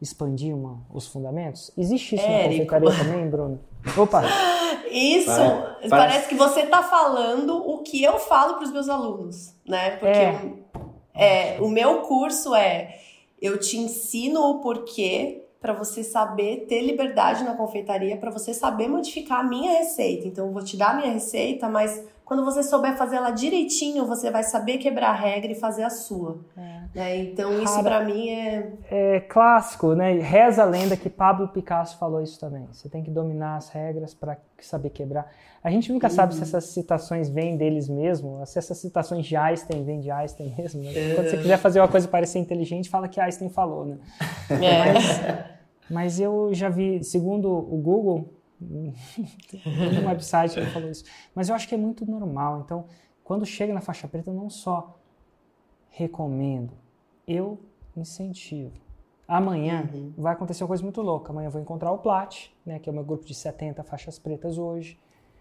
[0.00, 1.70] expandir uma, os fundamentos?
[1.76, 2.72] Existe isso Érico.
[2.72, 3.60] na confeitaria também, Bruno?
[3.96, 4.22] Opa!
[4.90, 9.54] Isso, parece, parece que você está falando o que eu falo para os meus alunos,
[9.66, 9.90] né?
[9.96, 10.08] Porque
[11.14, 11.56] é.
[11.56, 12.98] é, o meu curso é
[13.40, 18.88] eu te ensino o porquê para você saber ter liberdade na confeitaria, para você saber
[18.88, 20.26] modificar a minha receita.
[20.26, 24.04] Então, eu vou te dar a minha receita, mas quando você souber fazer ela direitinho,
[24.04, 26.38] você vai saber quebrar a regra e fazer a sua.
[26.54, 26.82] É.
[26.94, 27.16] Né?
[27.22, 28.72] Então, Cara, isso para mim é...
[28.90, 30.12] É clássico, né?
[30.12, 32.68] Reza a lenda que Pablo Picasso falou isso também.
[32.70, 35.32] Você tem que dominar as regras para saber quebrar.
[35.64, 36.12] A gente nunca uhum.
[36.12, 36.46] sabe se uhum.
[36.46, 40.82] essas citações vêm deles mesmo, se essas citações de Einstein vêm de Einstein mesmo.
[40.82, 41.12] Né?
[41.12, 41.14] É.
[41.14, 43.96] Quando você quiser fazer uma coisa parecer inteligente, fala que Einstein falou, né?
[44.50, 44.92] É.
[44.92, 45.20] Mas,
[45.90, 51.04] mas eu já vi, segundo o Google, um website que falou isso.
[51.34, 52.62] Mas eu acho que é muito normal.
[52.64, 52.86] Então,
[53.22, 54.98] quando chega na faixa preta, eu não só
[55.90, 56.72] recomendo,
[57.26, 57.58] eu
[57.96, 58.72] incentivo.
[59.26, 60.12] Amanhã uhum.
[60.16, 61.30] vai acontecer uma coisa muito louca.
[61.30, 64.18] Amanhã eu vou encontrar o Plat, né, que é o meu grupo de 70 faixas
[64.18, 64.98] pretas hoje.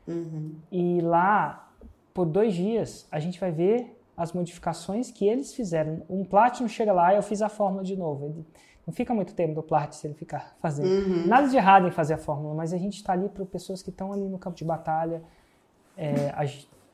[0.08, 0.56] Uhum.
[0.72, 1.72] E lá,
[2.14, 6.02] por dois dias, a gente vai ver as modificações que eles fizeram.
[6.10, 8.46] Um Plat não chega lá e eu fiz a fórmula de novo.
[8.88, 10.88] Não fica muito tempo do Plart se ele ficar fazendo.
[10.88, 11.28] Uhum.
[11.28, 13.90] Nada de errado em fazer a fórmula, mas a gente está ali para pessoas que
[13.90, 15.22] estão ali no campo de batalha,
[15.98, 16.32] é,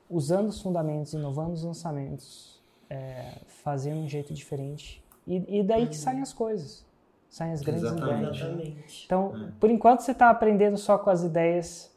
[0.09, 2.59] usando os fundamentos, inovando os lançamentos,
[2.89, 5.05] é, fazendo um jeito diferente.
[5.27, 5.87] E, e daí uhum.
[5.89, 6.83] que saem as coisas.
[7.29, 8.43] Saem as grandes Exatamente.
[8.43, 9.03] ideias.
[9.05, 9.51] Então, é.
[9.59, 11.95] por enquanto você está aprendendo só com as ideias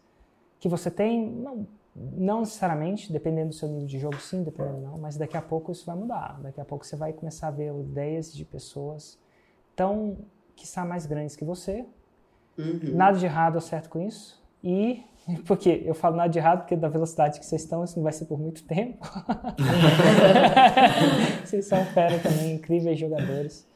[0.60, 4.98] que você tem, não, não necessariamente, dependendo do seu nível de jogo, sim, dependendo não,
[4.98, 6.38] mas daqui a pouco isso vai mudar.
[6.42, 9.18] Daqui a pouco você vai começar a ver ideias de pessoas
[9.76, 10.16] tão,
[10.56, 11.84] que são mais grandes que você.
[12.58, 12.80] Uhum.
[12.94, 14.42] Nada de errado ou certo com isso.
[14.64, 15.04] E,
[15.46, 18.12] porque eu falo nada de errado, porque da velocidade que vocês estão, isso não vai
[18.12, 19.06] ser por muito tempo.
[21.44, 23.68] vocês são fera também, incríveis jogadores.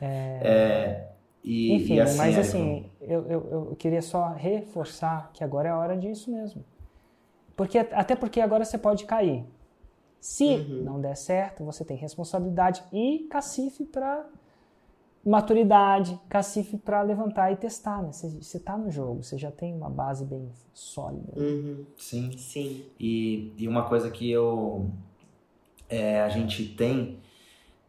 [0.00, 1.08] É, é,
[1.42, 5.72] e, enfim, e assim, mas assim, eu, eu, eu queria só reforçar que agora é
[5.72, 6.64] a hora disso mesmo.
[7.56, 9.44] Porque, até porque agora você pode cair.
[10.20, 10.82] Se uhum.
[10.84, 14.24] não der certo, você tem responsabilidade e cacife para
[15.28, 18.10] maturidade, cacife para levantar e testar, né?
[18.12, 21.32] Você está no jogo, você já tem uma base bem sólida.
[21.36, 21.84] Uhum.
[21.96, 22.32] Sim.
[22.38, 22.84] Sim.
[22.98, 24.90] E, e uma coisa que eu
[25.88, 27.18] é, a gente tem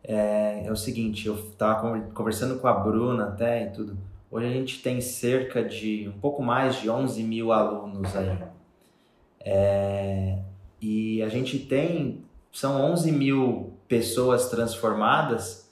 [0.03, 3.97] é, é, o seguinte, eu estava conversando com a Bruna até e tudo.
[4.31, 8.37] Hoje a gente tem cerca de um pouco mais de 11 mil alunos aí.
[9.41, 10.39] É,
[10.81, 15.68] e a gente tem, são 11 mil pessoas transformadas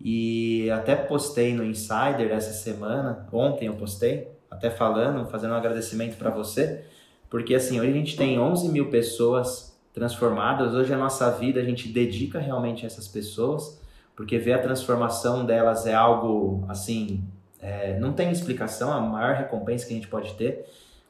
[0.00, 6.16] e até postei no Insider essa semana, ontem eu postei, até falando, fazendo um agradecimento
[6.16, 6.84] para você,
[7.28, 11.64] porque assim, hoje a gente tem 11 mil pessoas transformadas, hoje a nossa vida a
[11.64, 13.80] gente dedica realmente a essas pessoas.
[14.14, 17.22] porque ver a transformação delas é algo assim,
[17.60, 20.64] é, não tem explicação, a maior recompensa que a gente pode ter.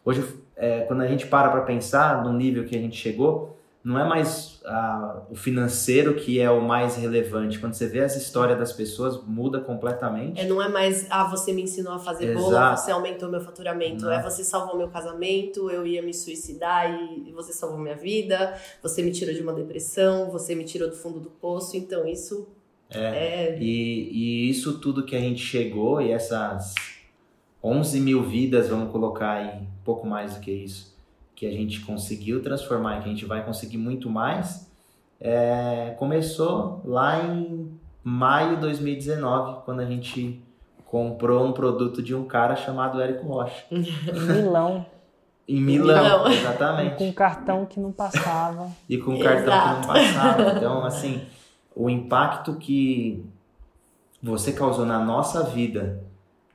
[0.05, 0.25] Hoje,
[0.57, 3.56] é, quando a gente para para pensar no nível que a gente chegou,
[3.87, 7.61] não é mais ah, o financeiro que é o mais relevante.
[7.61, 10.41] Quando você vê as histórias das pessoas, muda completamente.
[10.41, 12.51] É, não é mais, ah, você me ensinou a fazer Exato.
[12.51, 14.05] bolo, você aumentou meu faturamento.
[14.05, 14.13] Não.
[14.13, 19.05] É você salvou meu casamento, eu ia me suicidar e você salvou minha vida, você
[19.05, 21.77] me tirou de uma depressão, você me tirou do fundo do poço.
[21.77, 22.49] Então, isso
[22.91, 22.99] é.
[22.99, 23.59] é...
[23.61, 26.75] E, e isso tudo que a gente chegou e essas
[27.63, 30.96] 11 mil vidas, vamos colocar aí, um pouco mais do que isso
[31.37, 34.69] que a gente conseguiu transformar e que a gente vai conseguir muito mais,
[35.21, 37.71] é, começou lá em
[38.03, 40.43] maio de 2019, quando a gente
[40.87, 43.65] comprou um produto de um cara chamado Érico Rocha.
[43.71, 43.83] Em
[44.43, 44.87] Milão.
[45.49, 46.33] Em Milão, Milão.
[46.33, 46.95] exatamente.
[46.95, 48.71] E com cartão que não passava.
[48.89, 49.81] e com cartão Exato.
[49.81, 50.43] que não passava.
[50.57, 51.23] Então, assim,
[51.75, 53.25] o impacto que
[54.23, 56.03] você causou na nossa vida,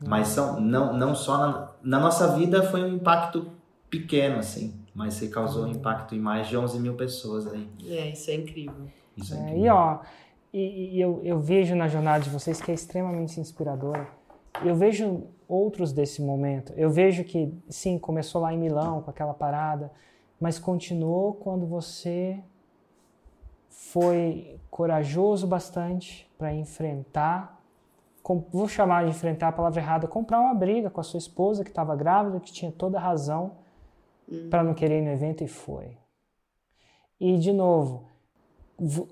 [0.05, 3.47] mas são, não, não só na, na nossa vida foi um impacto
[3.91, 7.69] pequeno, assim, mas você causou um impacto em mais de 11 mil pessoas aí.
[7.85, 8.87] É, isso é incrível.
[9.17, 9.65] Isso é, é incrível.
[9.65, 9.99] E ó,
[10.53, 14.07] e, e, eu, eu vejo na jornada de vocês que é extremamente inspiradora.
[14.63, 16.73] Eu vejo outros desse momento.
[16.77, 19.91] Eu vejo que, sim, começou lá em Milão com aquela parada,
[20.39, 22.39] mas continuou quando você
[23.69, 27.61] foi corajoso bastante para enfrentar,
[28.23, 31.63] com, vou chamar de enfrentar a palavra errada, comprar uma briga com a sua esposa
[31.63, 33.60] que estava grávida, que tinha toda a razão
[34.31, 34.49] uhum.
[34.49, 35.97] para não querer ir no evento e foi.
[37.19, 38.05] E, de novo,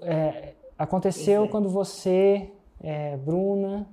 [0.01, 1.47] é, aconteceu uhum.
[1.47, 2.51] quando você,
[2.81, 3.87] é, Bruna,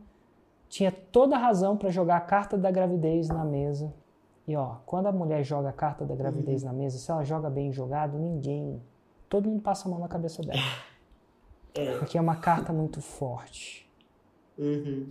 [0.69, 3.93] tinha toda a razão para jogar a carta da gravidez na mesa.
[4.47, 6.69] E ó, quando a mulher joga a carta da gravidez uhum.
[6.69, 8.81] na mesa, se ela joga bem jogado, ninguém,
[9.29, 10.61] todo mundo passa a mão na cabeça dela.
[11.79, 11.99] É.
[11.99, 13.87] Porque é uma carta muito forte.
[14.57, 15.09] Uhum.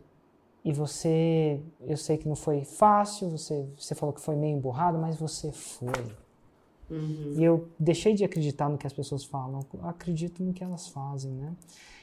[0.65, 4.97] E você, eu sei que não foi fácil, você, você falou que foi meio emburrado,
[4.97, 6.03] mas você foi.
[6.89, 7.35] Uhum.
[7.37, 11.31] E eu deixei de acreditar no que as pessoas falam, acredito no que elas fazem,
[11.33, 11.53] né?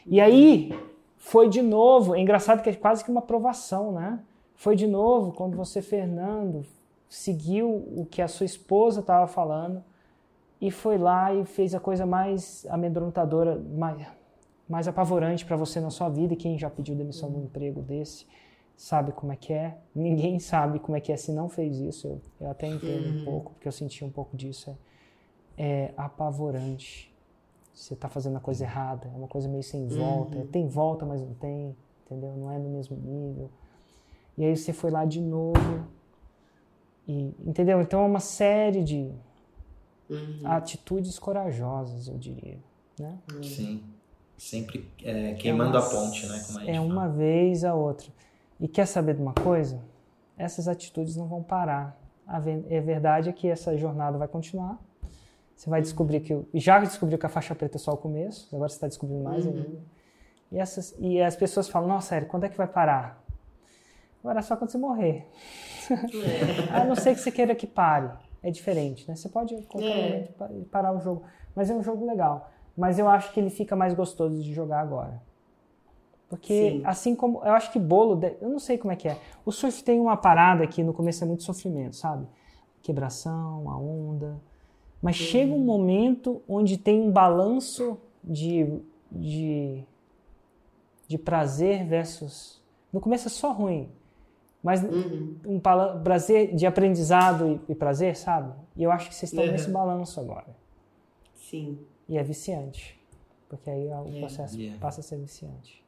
[0.06, 0.72] E aí,
[1.16, 4.20] foi de novo, é engraçado que é quase que uma provação, né?
[4.54, 6.64] Foi de novo quando você, Fernando,
[7.08, 9.82] seguiu o que a sua esposa estava falando
[10.60, 14.06] e foi lá e fez a coisa mais amedrontadora, mais,
[14.68, 16.34] mais apavorante para você na sua vida.
[16.34, 17.34] E quem já pediu demissão uhum.
[17.34, 18.24] de um emprego desse
[18.82, 19.78] sabe como é que é.
[19.94, 22.08] Ninguém sabe como é que é se não fez isso.
[22.08, 23.20] Eu, eu até entendo uhum.
[23.20, 24.76] um pouco, porque eu senti um pouco disso.
[25.56, 27.14] É, é apavorante.
[27.72, 29.06] Você está fazendo a coisa errada.
[29.06, 30.38] É uma coisa meio sem volta.
[30.38, 30.46] Uhum.
[30.48, 31.76] tem volta, mas não tem.
[32.04, 32.36] Entendeu?
[32.36, 33.48] Não é no mesmo nível.
[34.36, 35.86] E aí você foi lá de novo.
[37.06, 37.80] E, entendeu?
[37.80, 39.12] Então é uma série de
[40.10, 40.40] uhum.
[40.44, 42.58] atitudes corajosas, eu diria.
[42.98, 43.16] Né?
[43.44, 43.84] Sim.
[44.36, 46.36] Sempre é, queimando é uma, a ponte, né?
[46.36, 46.80] é fala.
[46.80, 48.10] uma vez a outra.
[48.60, 49.80] E quer saber de uma coisa?
[50.36, 51.98] Essas atitudes não vão parar.
[52.26, 54.78] A verdade é que essa jornada vai continuar.
[55.54, 56.36] Você vai descobrir que.
[56.54, 59.44] Já descobriu que a faixa preta é só o começo, agora você está descobrindo mais
[59.44, 59.52] uhum.
[59.52, 59.80] ainda.
[60.50, 63.22] E, essas, e as pessoas falam: Nossa, sério, quando é que vai parar?
[64.20, 65.28] Agora é só quando você morrer.
[65.90, 66.74] É.
[66.74, 68.10] a não ser que você queira que pare.
[68.42, 69.14] É diferente, né?
[69.14, 70.28] Você pode é.
[70.70, 71.22] parar o jogo.
[71.54, 72.50] Mas é um jogo legal.
[72.76, 75.22] Mas eu acho que ele fica mais gostoso de jogar agora.
[76.32, 76.82] Porque Sim.
[76.86, 77.44] assim como.
[77.44, 78.18] Eu acho que bolo.
[78.40, 79.18] Eu não sei como é que é.
[79.44, 82.26] O surf tem uma parada que no começo é muito sofrimento, sabe?
[82.80, 84.40] Quebração, a onda.
[85.02, 85.26] Mas uhum.
[85.26, 88.80] chega um momento onde tem um balanço de,
[89.10, 89.84] de,
[91.06, 92.62] de prazer versus.
[92.90, 93.90] No começo é só ruim.
[94.62, 95.36] Mas uhum.
[95.46, 98.54] um prazer de aprendizado e, e, prazer, sabe?
[98.74, 99.52] E eu acho que vocês estão uhum.
[99.52, 100.56] nesse balanço agora.
[101.34, 101.78] Sim.
[102.08, 102.98] E é viciante.
[103.50, 104.80] Porque aí o processo yeah.
[104.80, 105.81] passa a ser viciante.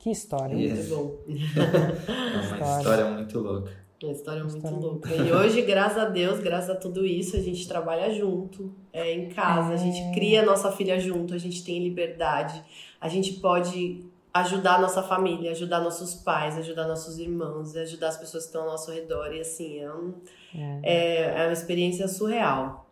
[0.00, 0.56] Que história.
[0.56, 1.18] Muito bom.
[1.28, 3.70] é uma história muito louca.
[4.02, 5.14] Uma história muito história louca.
[5.14, 9.28] E hoje, graças a Deus, graças a tudo isso, a gente trabalha junto, é, em
[9.28, 9.74] casa, é.
[9.74, 10.12] a gente é.
[10.12, 12.64] cria a nossa filha junto, a gente tem liberdade,
[12.98, 18.16] a gente pode ajudar a nossa família, ajudar nossos pais, ajudar nossos irmãos, ajudar as
[18.16, 19.34] pessoas que estão ao nosso redor.
[19.34, 20.14] E assim, é, um,
[20.54, 20.80] é.
[20.82, 22.86] é, é uma experiência surreal.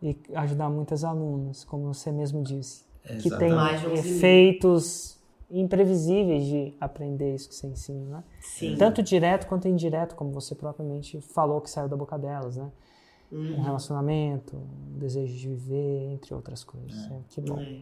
[0.00, 2.86] E ajudar muitas alunas, como você mesmo disse.
[3.20, 3.52] Que tem
[3.98, 8.24] efeitos imprevisíveis de aprender isso que você ensina, né?
[8.40, 8.76] Sim.
[8.76, 12.70] Tanto direto quanto indireto, como você propriamente falou que saiu da boca delas, né?
[13.30, 13.58] Uhum.
[13.58, 17.10] Um relacionamento, um desejo de viver, entre outras coisas.
[17.10, 17.14] É.
[17.14, 17.60] É, que bom.
[17.60, 17.80] É.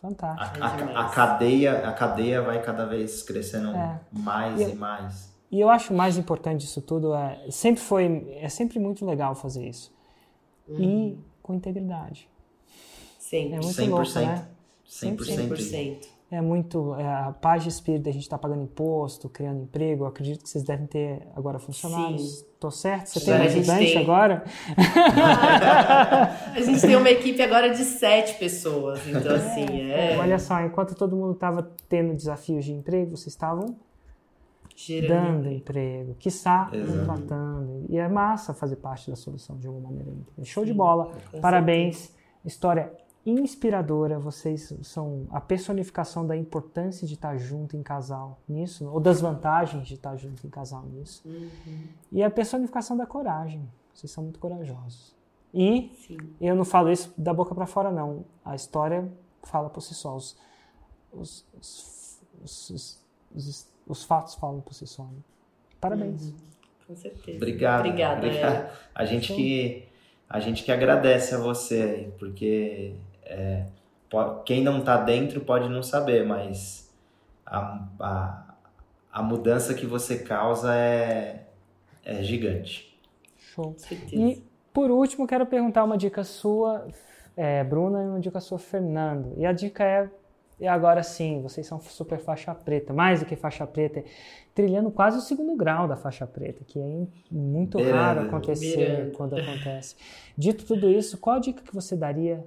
[0.00, 0.62] Fantástico.
[0.62, 4.00] A, a, a, cadeia, a cadeia vai cada vez crescendo é.
[4.12, 5.36] mais e, e mais.
[5.50, 9.66] E eu acho mais importante disso tudo é sempre foi é sempre muito legal fazer
[9.66, 9.92] isso
[10.68, 10.80] uhum.
[10.80, 12.28] e com integridade.
[13.18, 13.54] Sim.
[13.54, 14.48] É muito 100%, louco, né?
[14.88, 15.16] 100%.
[15.48, 16.17] 100%.
[16.30, 16.94] É muito.
[16.96, 20.04] É, a paz de espírito, a gente está pagando imposto, criando emprego.
[20.04, 22.44] Eu acredito que vocês devem ter agora funcionários.
[22.60, 23.06] Tô certo?
[23.06, 23.98] Você tem um ajudante tem...
[23.98, 24.44] agora?
[26.54, 29.06] a gente tem uma equipe agora de sete pessoas.
[29.06, 30.14] Então, assim, é.
[30.14, 30.18] é...
[30.18, 33.76] Olha só, enquanto todo mundo estava tendo desafios de emprego, vocês estavam
[34.76, 35.44] Gerando.
[35.44, 37.86] dando emprego, quiçá contratando.
[37.88, 40.12] E é massa fazer parte da solução de alguma maneira.
[40.42, 41.10] Show Sim, de bola.
[41.40, 41.96] Parabéns.
[41.96, 42.18] Certeza.
[42.44, 44.18] História inspiradora.
[44.18, 49.86] Vocês são a personificação da importância de estar junto em casal nisso, ou das vantagens
[49.86, 51.22] de estar junto em casal nisso.
[51.26, 51.84] Uhum.
[52.12, 53.68] E a personificação da coragem.
[53.94, 55.16] Vocês são muito corajosos.
[55.52, 56.18] E Sim.
[56.40, 58.24] eu não falo isso da boca para fora, não.
[58.44, 59.10] A história
[59.42, 60.14] fala por si só.
[60.14, 60.36] Os,
[61.12, 61.46] os,
[62.42, 65.04] os, os, os fatos falam por si só.
[65.04, 65.18] Né?
[65.80, 66.26] Parabéns.
[66.28, 66.36] Uhum.
[66.86, 67.36] Com certeza.
[67.36, 67.80] Obrigado.
[67.80, 68.26] Obrigada.
[68.26, 68.78] Obrigado.
[68.94, 69.88] A gente que
[70.28, 72.94] a gente que agradece a você, porque
[73.28, 73.66] é,
[74.44, 76.90] quem não está dentro pode não saber, mas
[77.44, 78.54] a, a,
[79.12, 81.46] a, mudança que você causa é,
[82.04, 82.98] é gigante.
[83.36, 83.76] Show.
[84.10, 84.42] E
[84.72, 86.86] por último, quero perguntar uma dica sua,
[87.36, 89.34] é, Bruna, e uma dica sua, Fernando.
[89.36, 90.08] E a dica é,
[90.60, 94.02] e agora sim, vocês são super faixa preta, mais do que faixa preta,
[94.54, 99.94] trilhando quase o segundo grau da faixa preta, que é muito raro acontecer quando acontece.
[100.36, 102.44] Dito tudo isso, qual a dica que você daria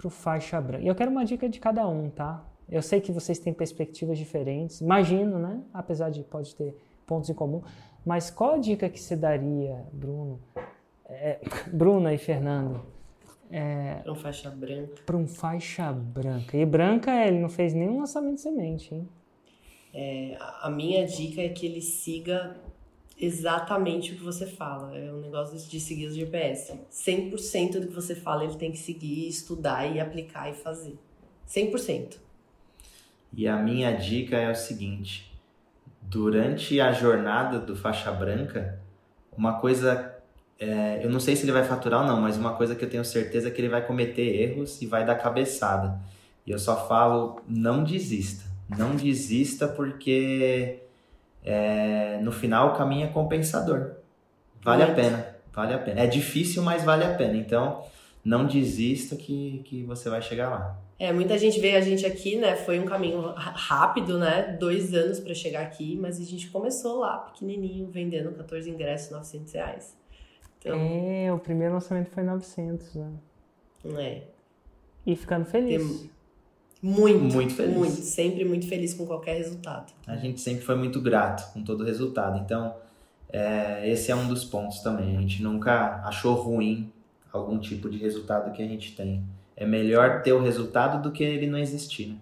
[0.00, 0.82] para o faixa branca.
[0.82, 2.42] E eu quero uma dica de cada um, tá?
[2.66, 5.60] Eu sei que vocês têm perspectivas diferentes, imagino, né?
[5.74, 6.74] Apesar de pode ter
[7.06, 7.62] pontos em comum,
[8.04, 10.40] mas qual a dica que você daria, Bruno,
[11.04, 11.38] é,
[11.70, 12.80] Bruna e Fernando?
[13.50, 15.02] É, para um faixa branca.
[15.04, 16.56] Para um faixa branca.
[16.56, 19.08] E branca, ele não fez nenhum lançamento de semente, hein?
[19.92, 22.56] É, a minha dica é que ele siga
[23.20, 24.96] exatamente o que você fala.
[24.96, 26.80] É um negócio de seguir os GPS.
[26.90, 30.98] 100% do que você fala ele tem que seguir, estudar e aplicar e fazer.
[31.46, 32.16] 100%.
[33.32, 35.30] E a minha dica é o seguinte:
[36.00, 38.80] durante a jornada do faixa branca,
[39.36, 40.16] uma coisa.
[40.58, 42.90] É, eu não sei se ele vai faturar ou não, mas uma coisa que eu
[42.90, 45.98] tenho certeza é que ele vai cometer erros e vai dar cabeçada.
[46.46, 48.50] E eu só falo: não desista.
[48.68, 50.80] Não desista porque
[51.44, 53.92] é, no final o caminho é compensador.
[54.62, 55.00] Vale Muito.
[55.00, 56.00] a pena, vale a pena.
[56.00, 57.36] É difícil, mas vale a pena.
[57.36, 57.84] Então,
[58.24, 60.78] não desista que, que você vai chegar lá.
[60.98, 62.54] É, muita gente veio a gente aqui, né?
[62.56, 64.54] Foi um caminho rápido, né?
[64.60, 69.52] Dois anos para chegar aqui, mas a gente começou lá, pequenininho, vendendo 14 ingressos, 900
[69.54, 69.96] reais.
[70.58, 73.12] Então, é, o primeiro lançamento foi 900, né?
[73.96, 74.22] É.
[75.06, 76.00] E ficando feliz.
[76.00, 76.10] Tem
[76.82, 77.76] muito, muito feliz.
[77.76, 79.92] Muito, sempre muito feliz com qualquer resultado.
[80.06, 82.38] A gente sempre foi muito grato com todo o resultado.
[82.38, 82.74] Então,
[83.32, 85.16] é, esse é um dos pontos também.
[85.16, 86.90] A gente nunca achou ruim
[87.32, 89.24] algum tipo de resultado que a gente tem.
[89.56, 92.08] É melhor ter o resultado do que ele não existir.
[92.08, 92.16] Né?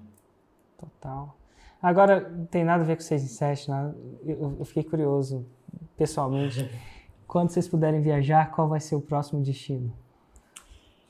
[0.76, 1.36] Total.
[1.80, 3.94] Agora, não tem nada a ver com 6 em 7, né?
[4.26, 5.46] eu, eu fiquei curioso,
[5.96, 6.68] pessoalmente.
[7.28, 9.92] Quando vocês puderem viajar, qual vai ser o próximo destino?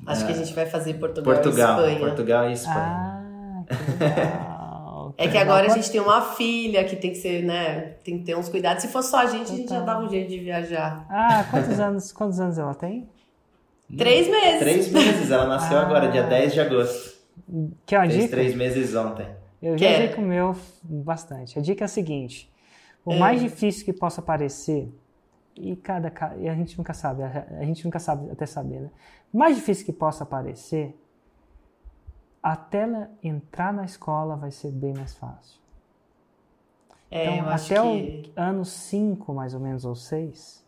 [0.07, 1.99] Acho é, que a gente vai fazer Portugal, Portugal e Espanha.
[1.99, 2.77] Portugal e Espanha.
[2.77, 3.18] Ah,
[3.70, 5.15] Legal.
[5.16, 7.95] É que agora a gente tem uma filha que tem que ser, né?
[8.05, 8.82] Tem que ter uns cuidados.
[8.82, 11.07] Se fosse só a gente, a gente já dava um jeito de viajar.
[11.09, 13.09] Ah, quantos anos, quantos anos ela tem?
[13.97, 14.59] Três meses.
[14.61, 15.31] Três meses.
[15.31, 15.82] Ela nasceu ah.
[15.82, 17.19] agora, dia 10 de agosto.
[17.86, 18.36] Que é uma Fez dica?
[18.36, 19.27] três meses ontem.
[19.62, 21.59] Eu viajei com o meu bastante.
[21.59, 22.53] A dica é a seguinte:
[23.05, 23.19] o é.
[23.19, 24.89] mais difícil que possa parecer,
[25.57, 28.90] e cada e a gente nunca sabe, a gente nunca sabe até saber, né?
[29.32, 30.95] O mais difícil que possa parecer
[32.43, 35.60] até ela entrar na escola vai ser bem mais fácil.
[37.10, 38.32] É, então, até que...
[38.36, 40.65] o ano 5, mais ou menos, ou 6,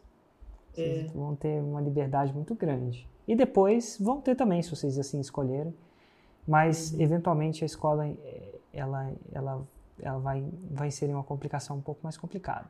[0.72, 1.12] vocês é.
[1.12, 3.08] vão ter uma liberdade muito grande.
[3.28, 5.74] E depois vão ter também, se vocês assim escolherem.
[6.46, 7.00] Mas, uhum.
[7.00, 8.06] eventualmente, a escola
[8.72, 9.62] ela, ela,
[10.00, 12.66] ela vai, vai inserir uma complicação um pouco mais complicada.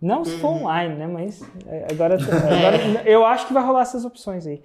[0.00, 0.62] Não se for uhum.
[0.62, 1.06] online, né?
[1.06, 4.62] Mas é, agora, agora eu acho que vai rolar essas opções aí.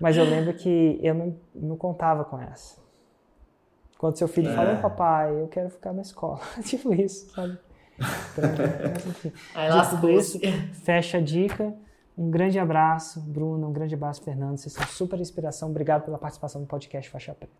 [0.00, 2.83] Mas eu lembro que eu não, não contava com essa.
[3.98, 4.54] Quando seu filho é.
[4.54, 6.40] fala, papai, eu quero ficar na escola.
[6.64, 7.58] tipo isso, sabe?
[7.98, 9.32] Mas, enfim.
[9.54, 10.38] Aí lá tudo isso,
[10.84, 11.72] fecha a dica.
[12.16, 13.68] Um grande abraço, Bruno.
[13.68, 14.56] Um grande abraço, Fernando.
[14.58, 15.70] Vocês são super inspiração.
[15.70, 17.52] Obrigado pela participação no podcast Faixa Preta.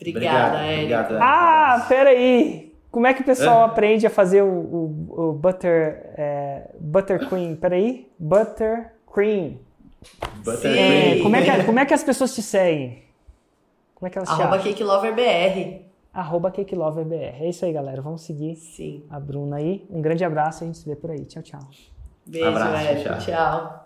[0.00, 2.74] Obrigada, Obrigado, Ah, peraí.
[2.90, 3.64] Como é que o pessoal é.
[3.64, 7.56] aprende a fazer o, o, o butter, é, butter cream?
[7.56, 8.10] Peraí.
[8.18, 9.58] Butter cream.
[10.44, 11.22] Butter cream.
[11.22, 13.03] Como, é que, como é que as pessoas te seguem?
[14.04, 15.86] Como é que elas Arroba CakeLoverBR.
[16.12, 17.42] Arroba CakeLoverBR.
[17.42, 18.02] É isso aí, galera.
[18.02, 19.02] Vamos seguir Sim.
[19.08, 19.86] a Bruna aí.
[19.88, 21.24] Um grande abraço e a gente se vê por aí.
[21.24, 21.60] Tchau, tchau.
[22.26, 23.18] Beijo, Abraço, tchau.
[23.18, 23.80] tchau.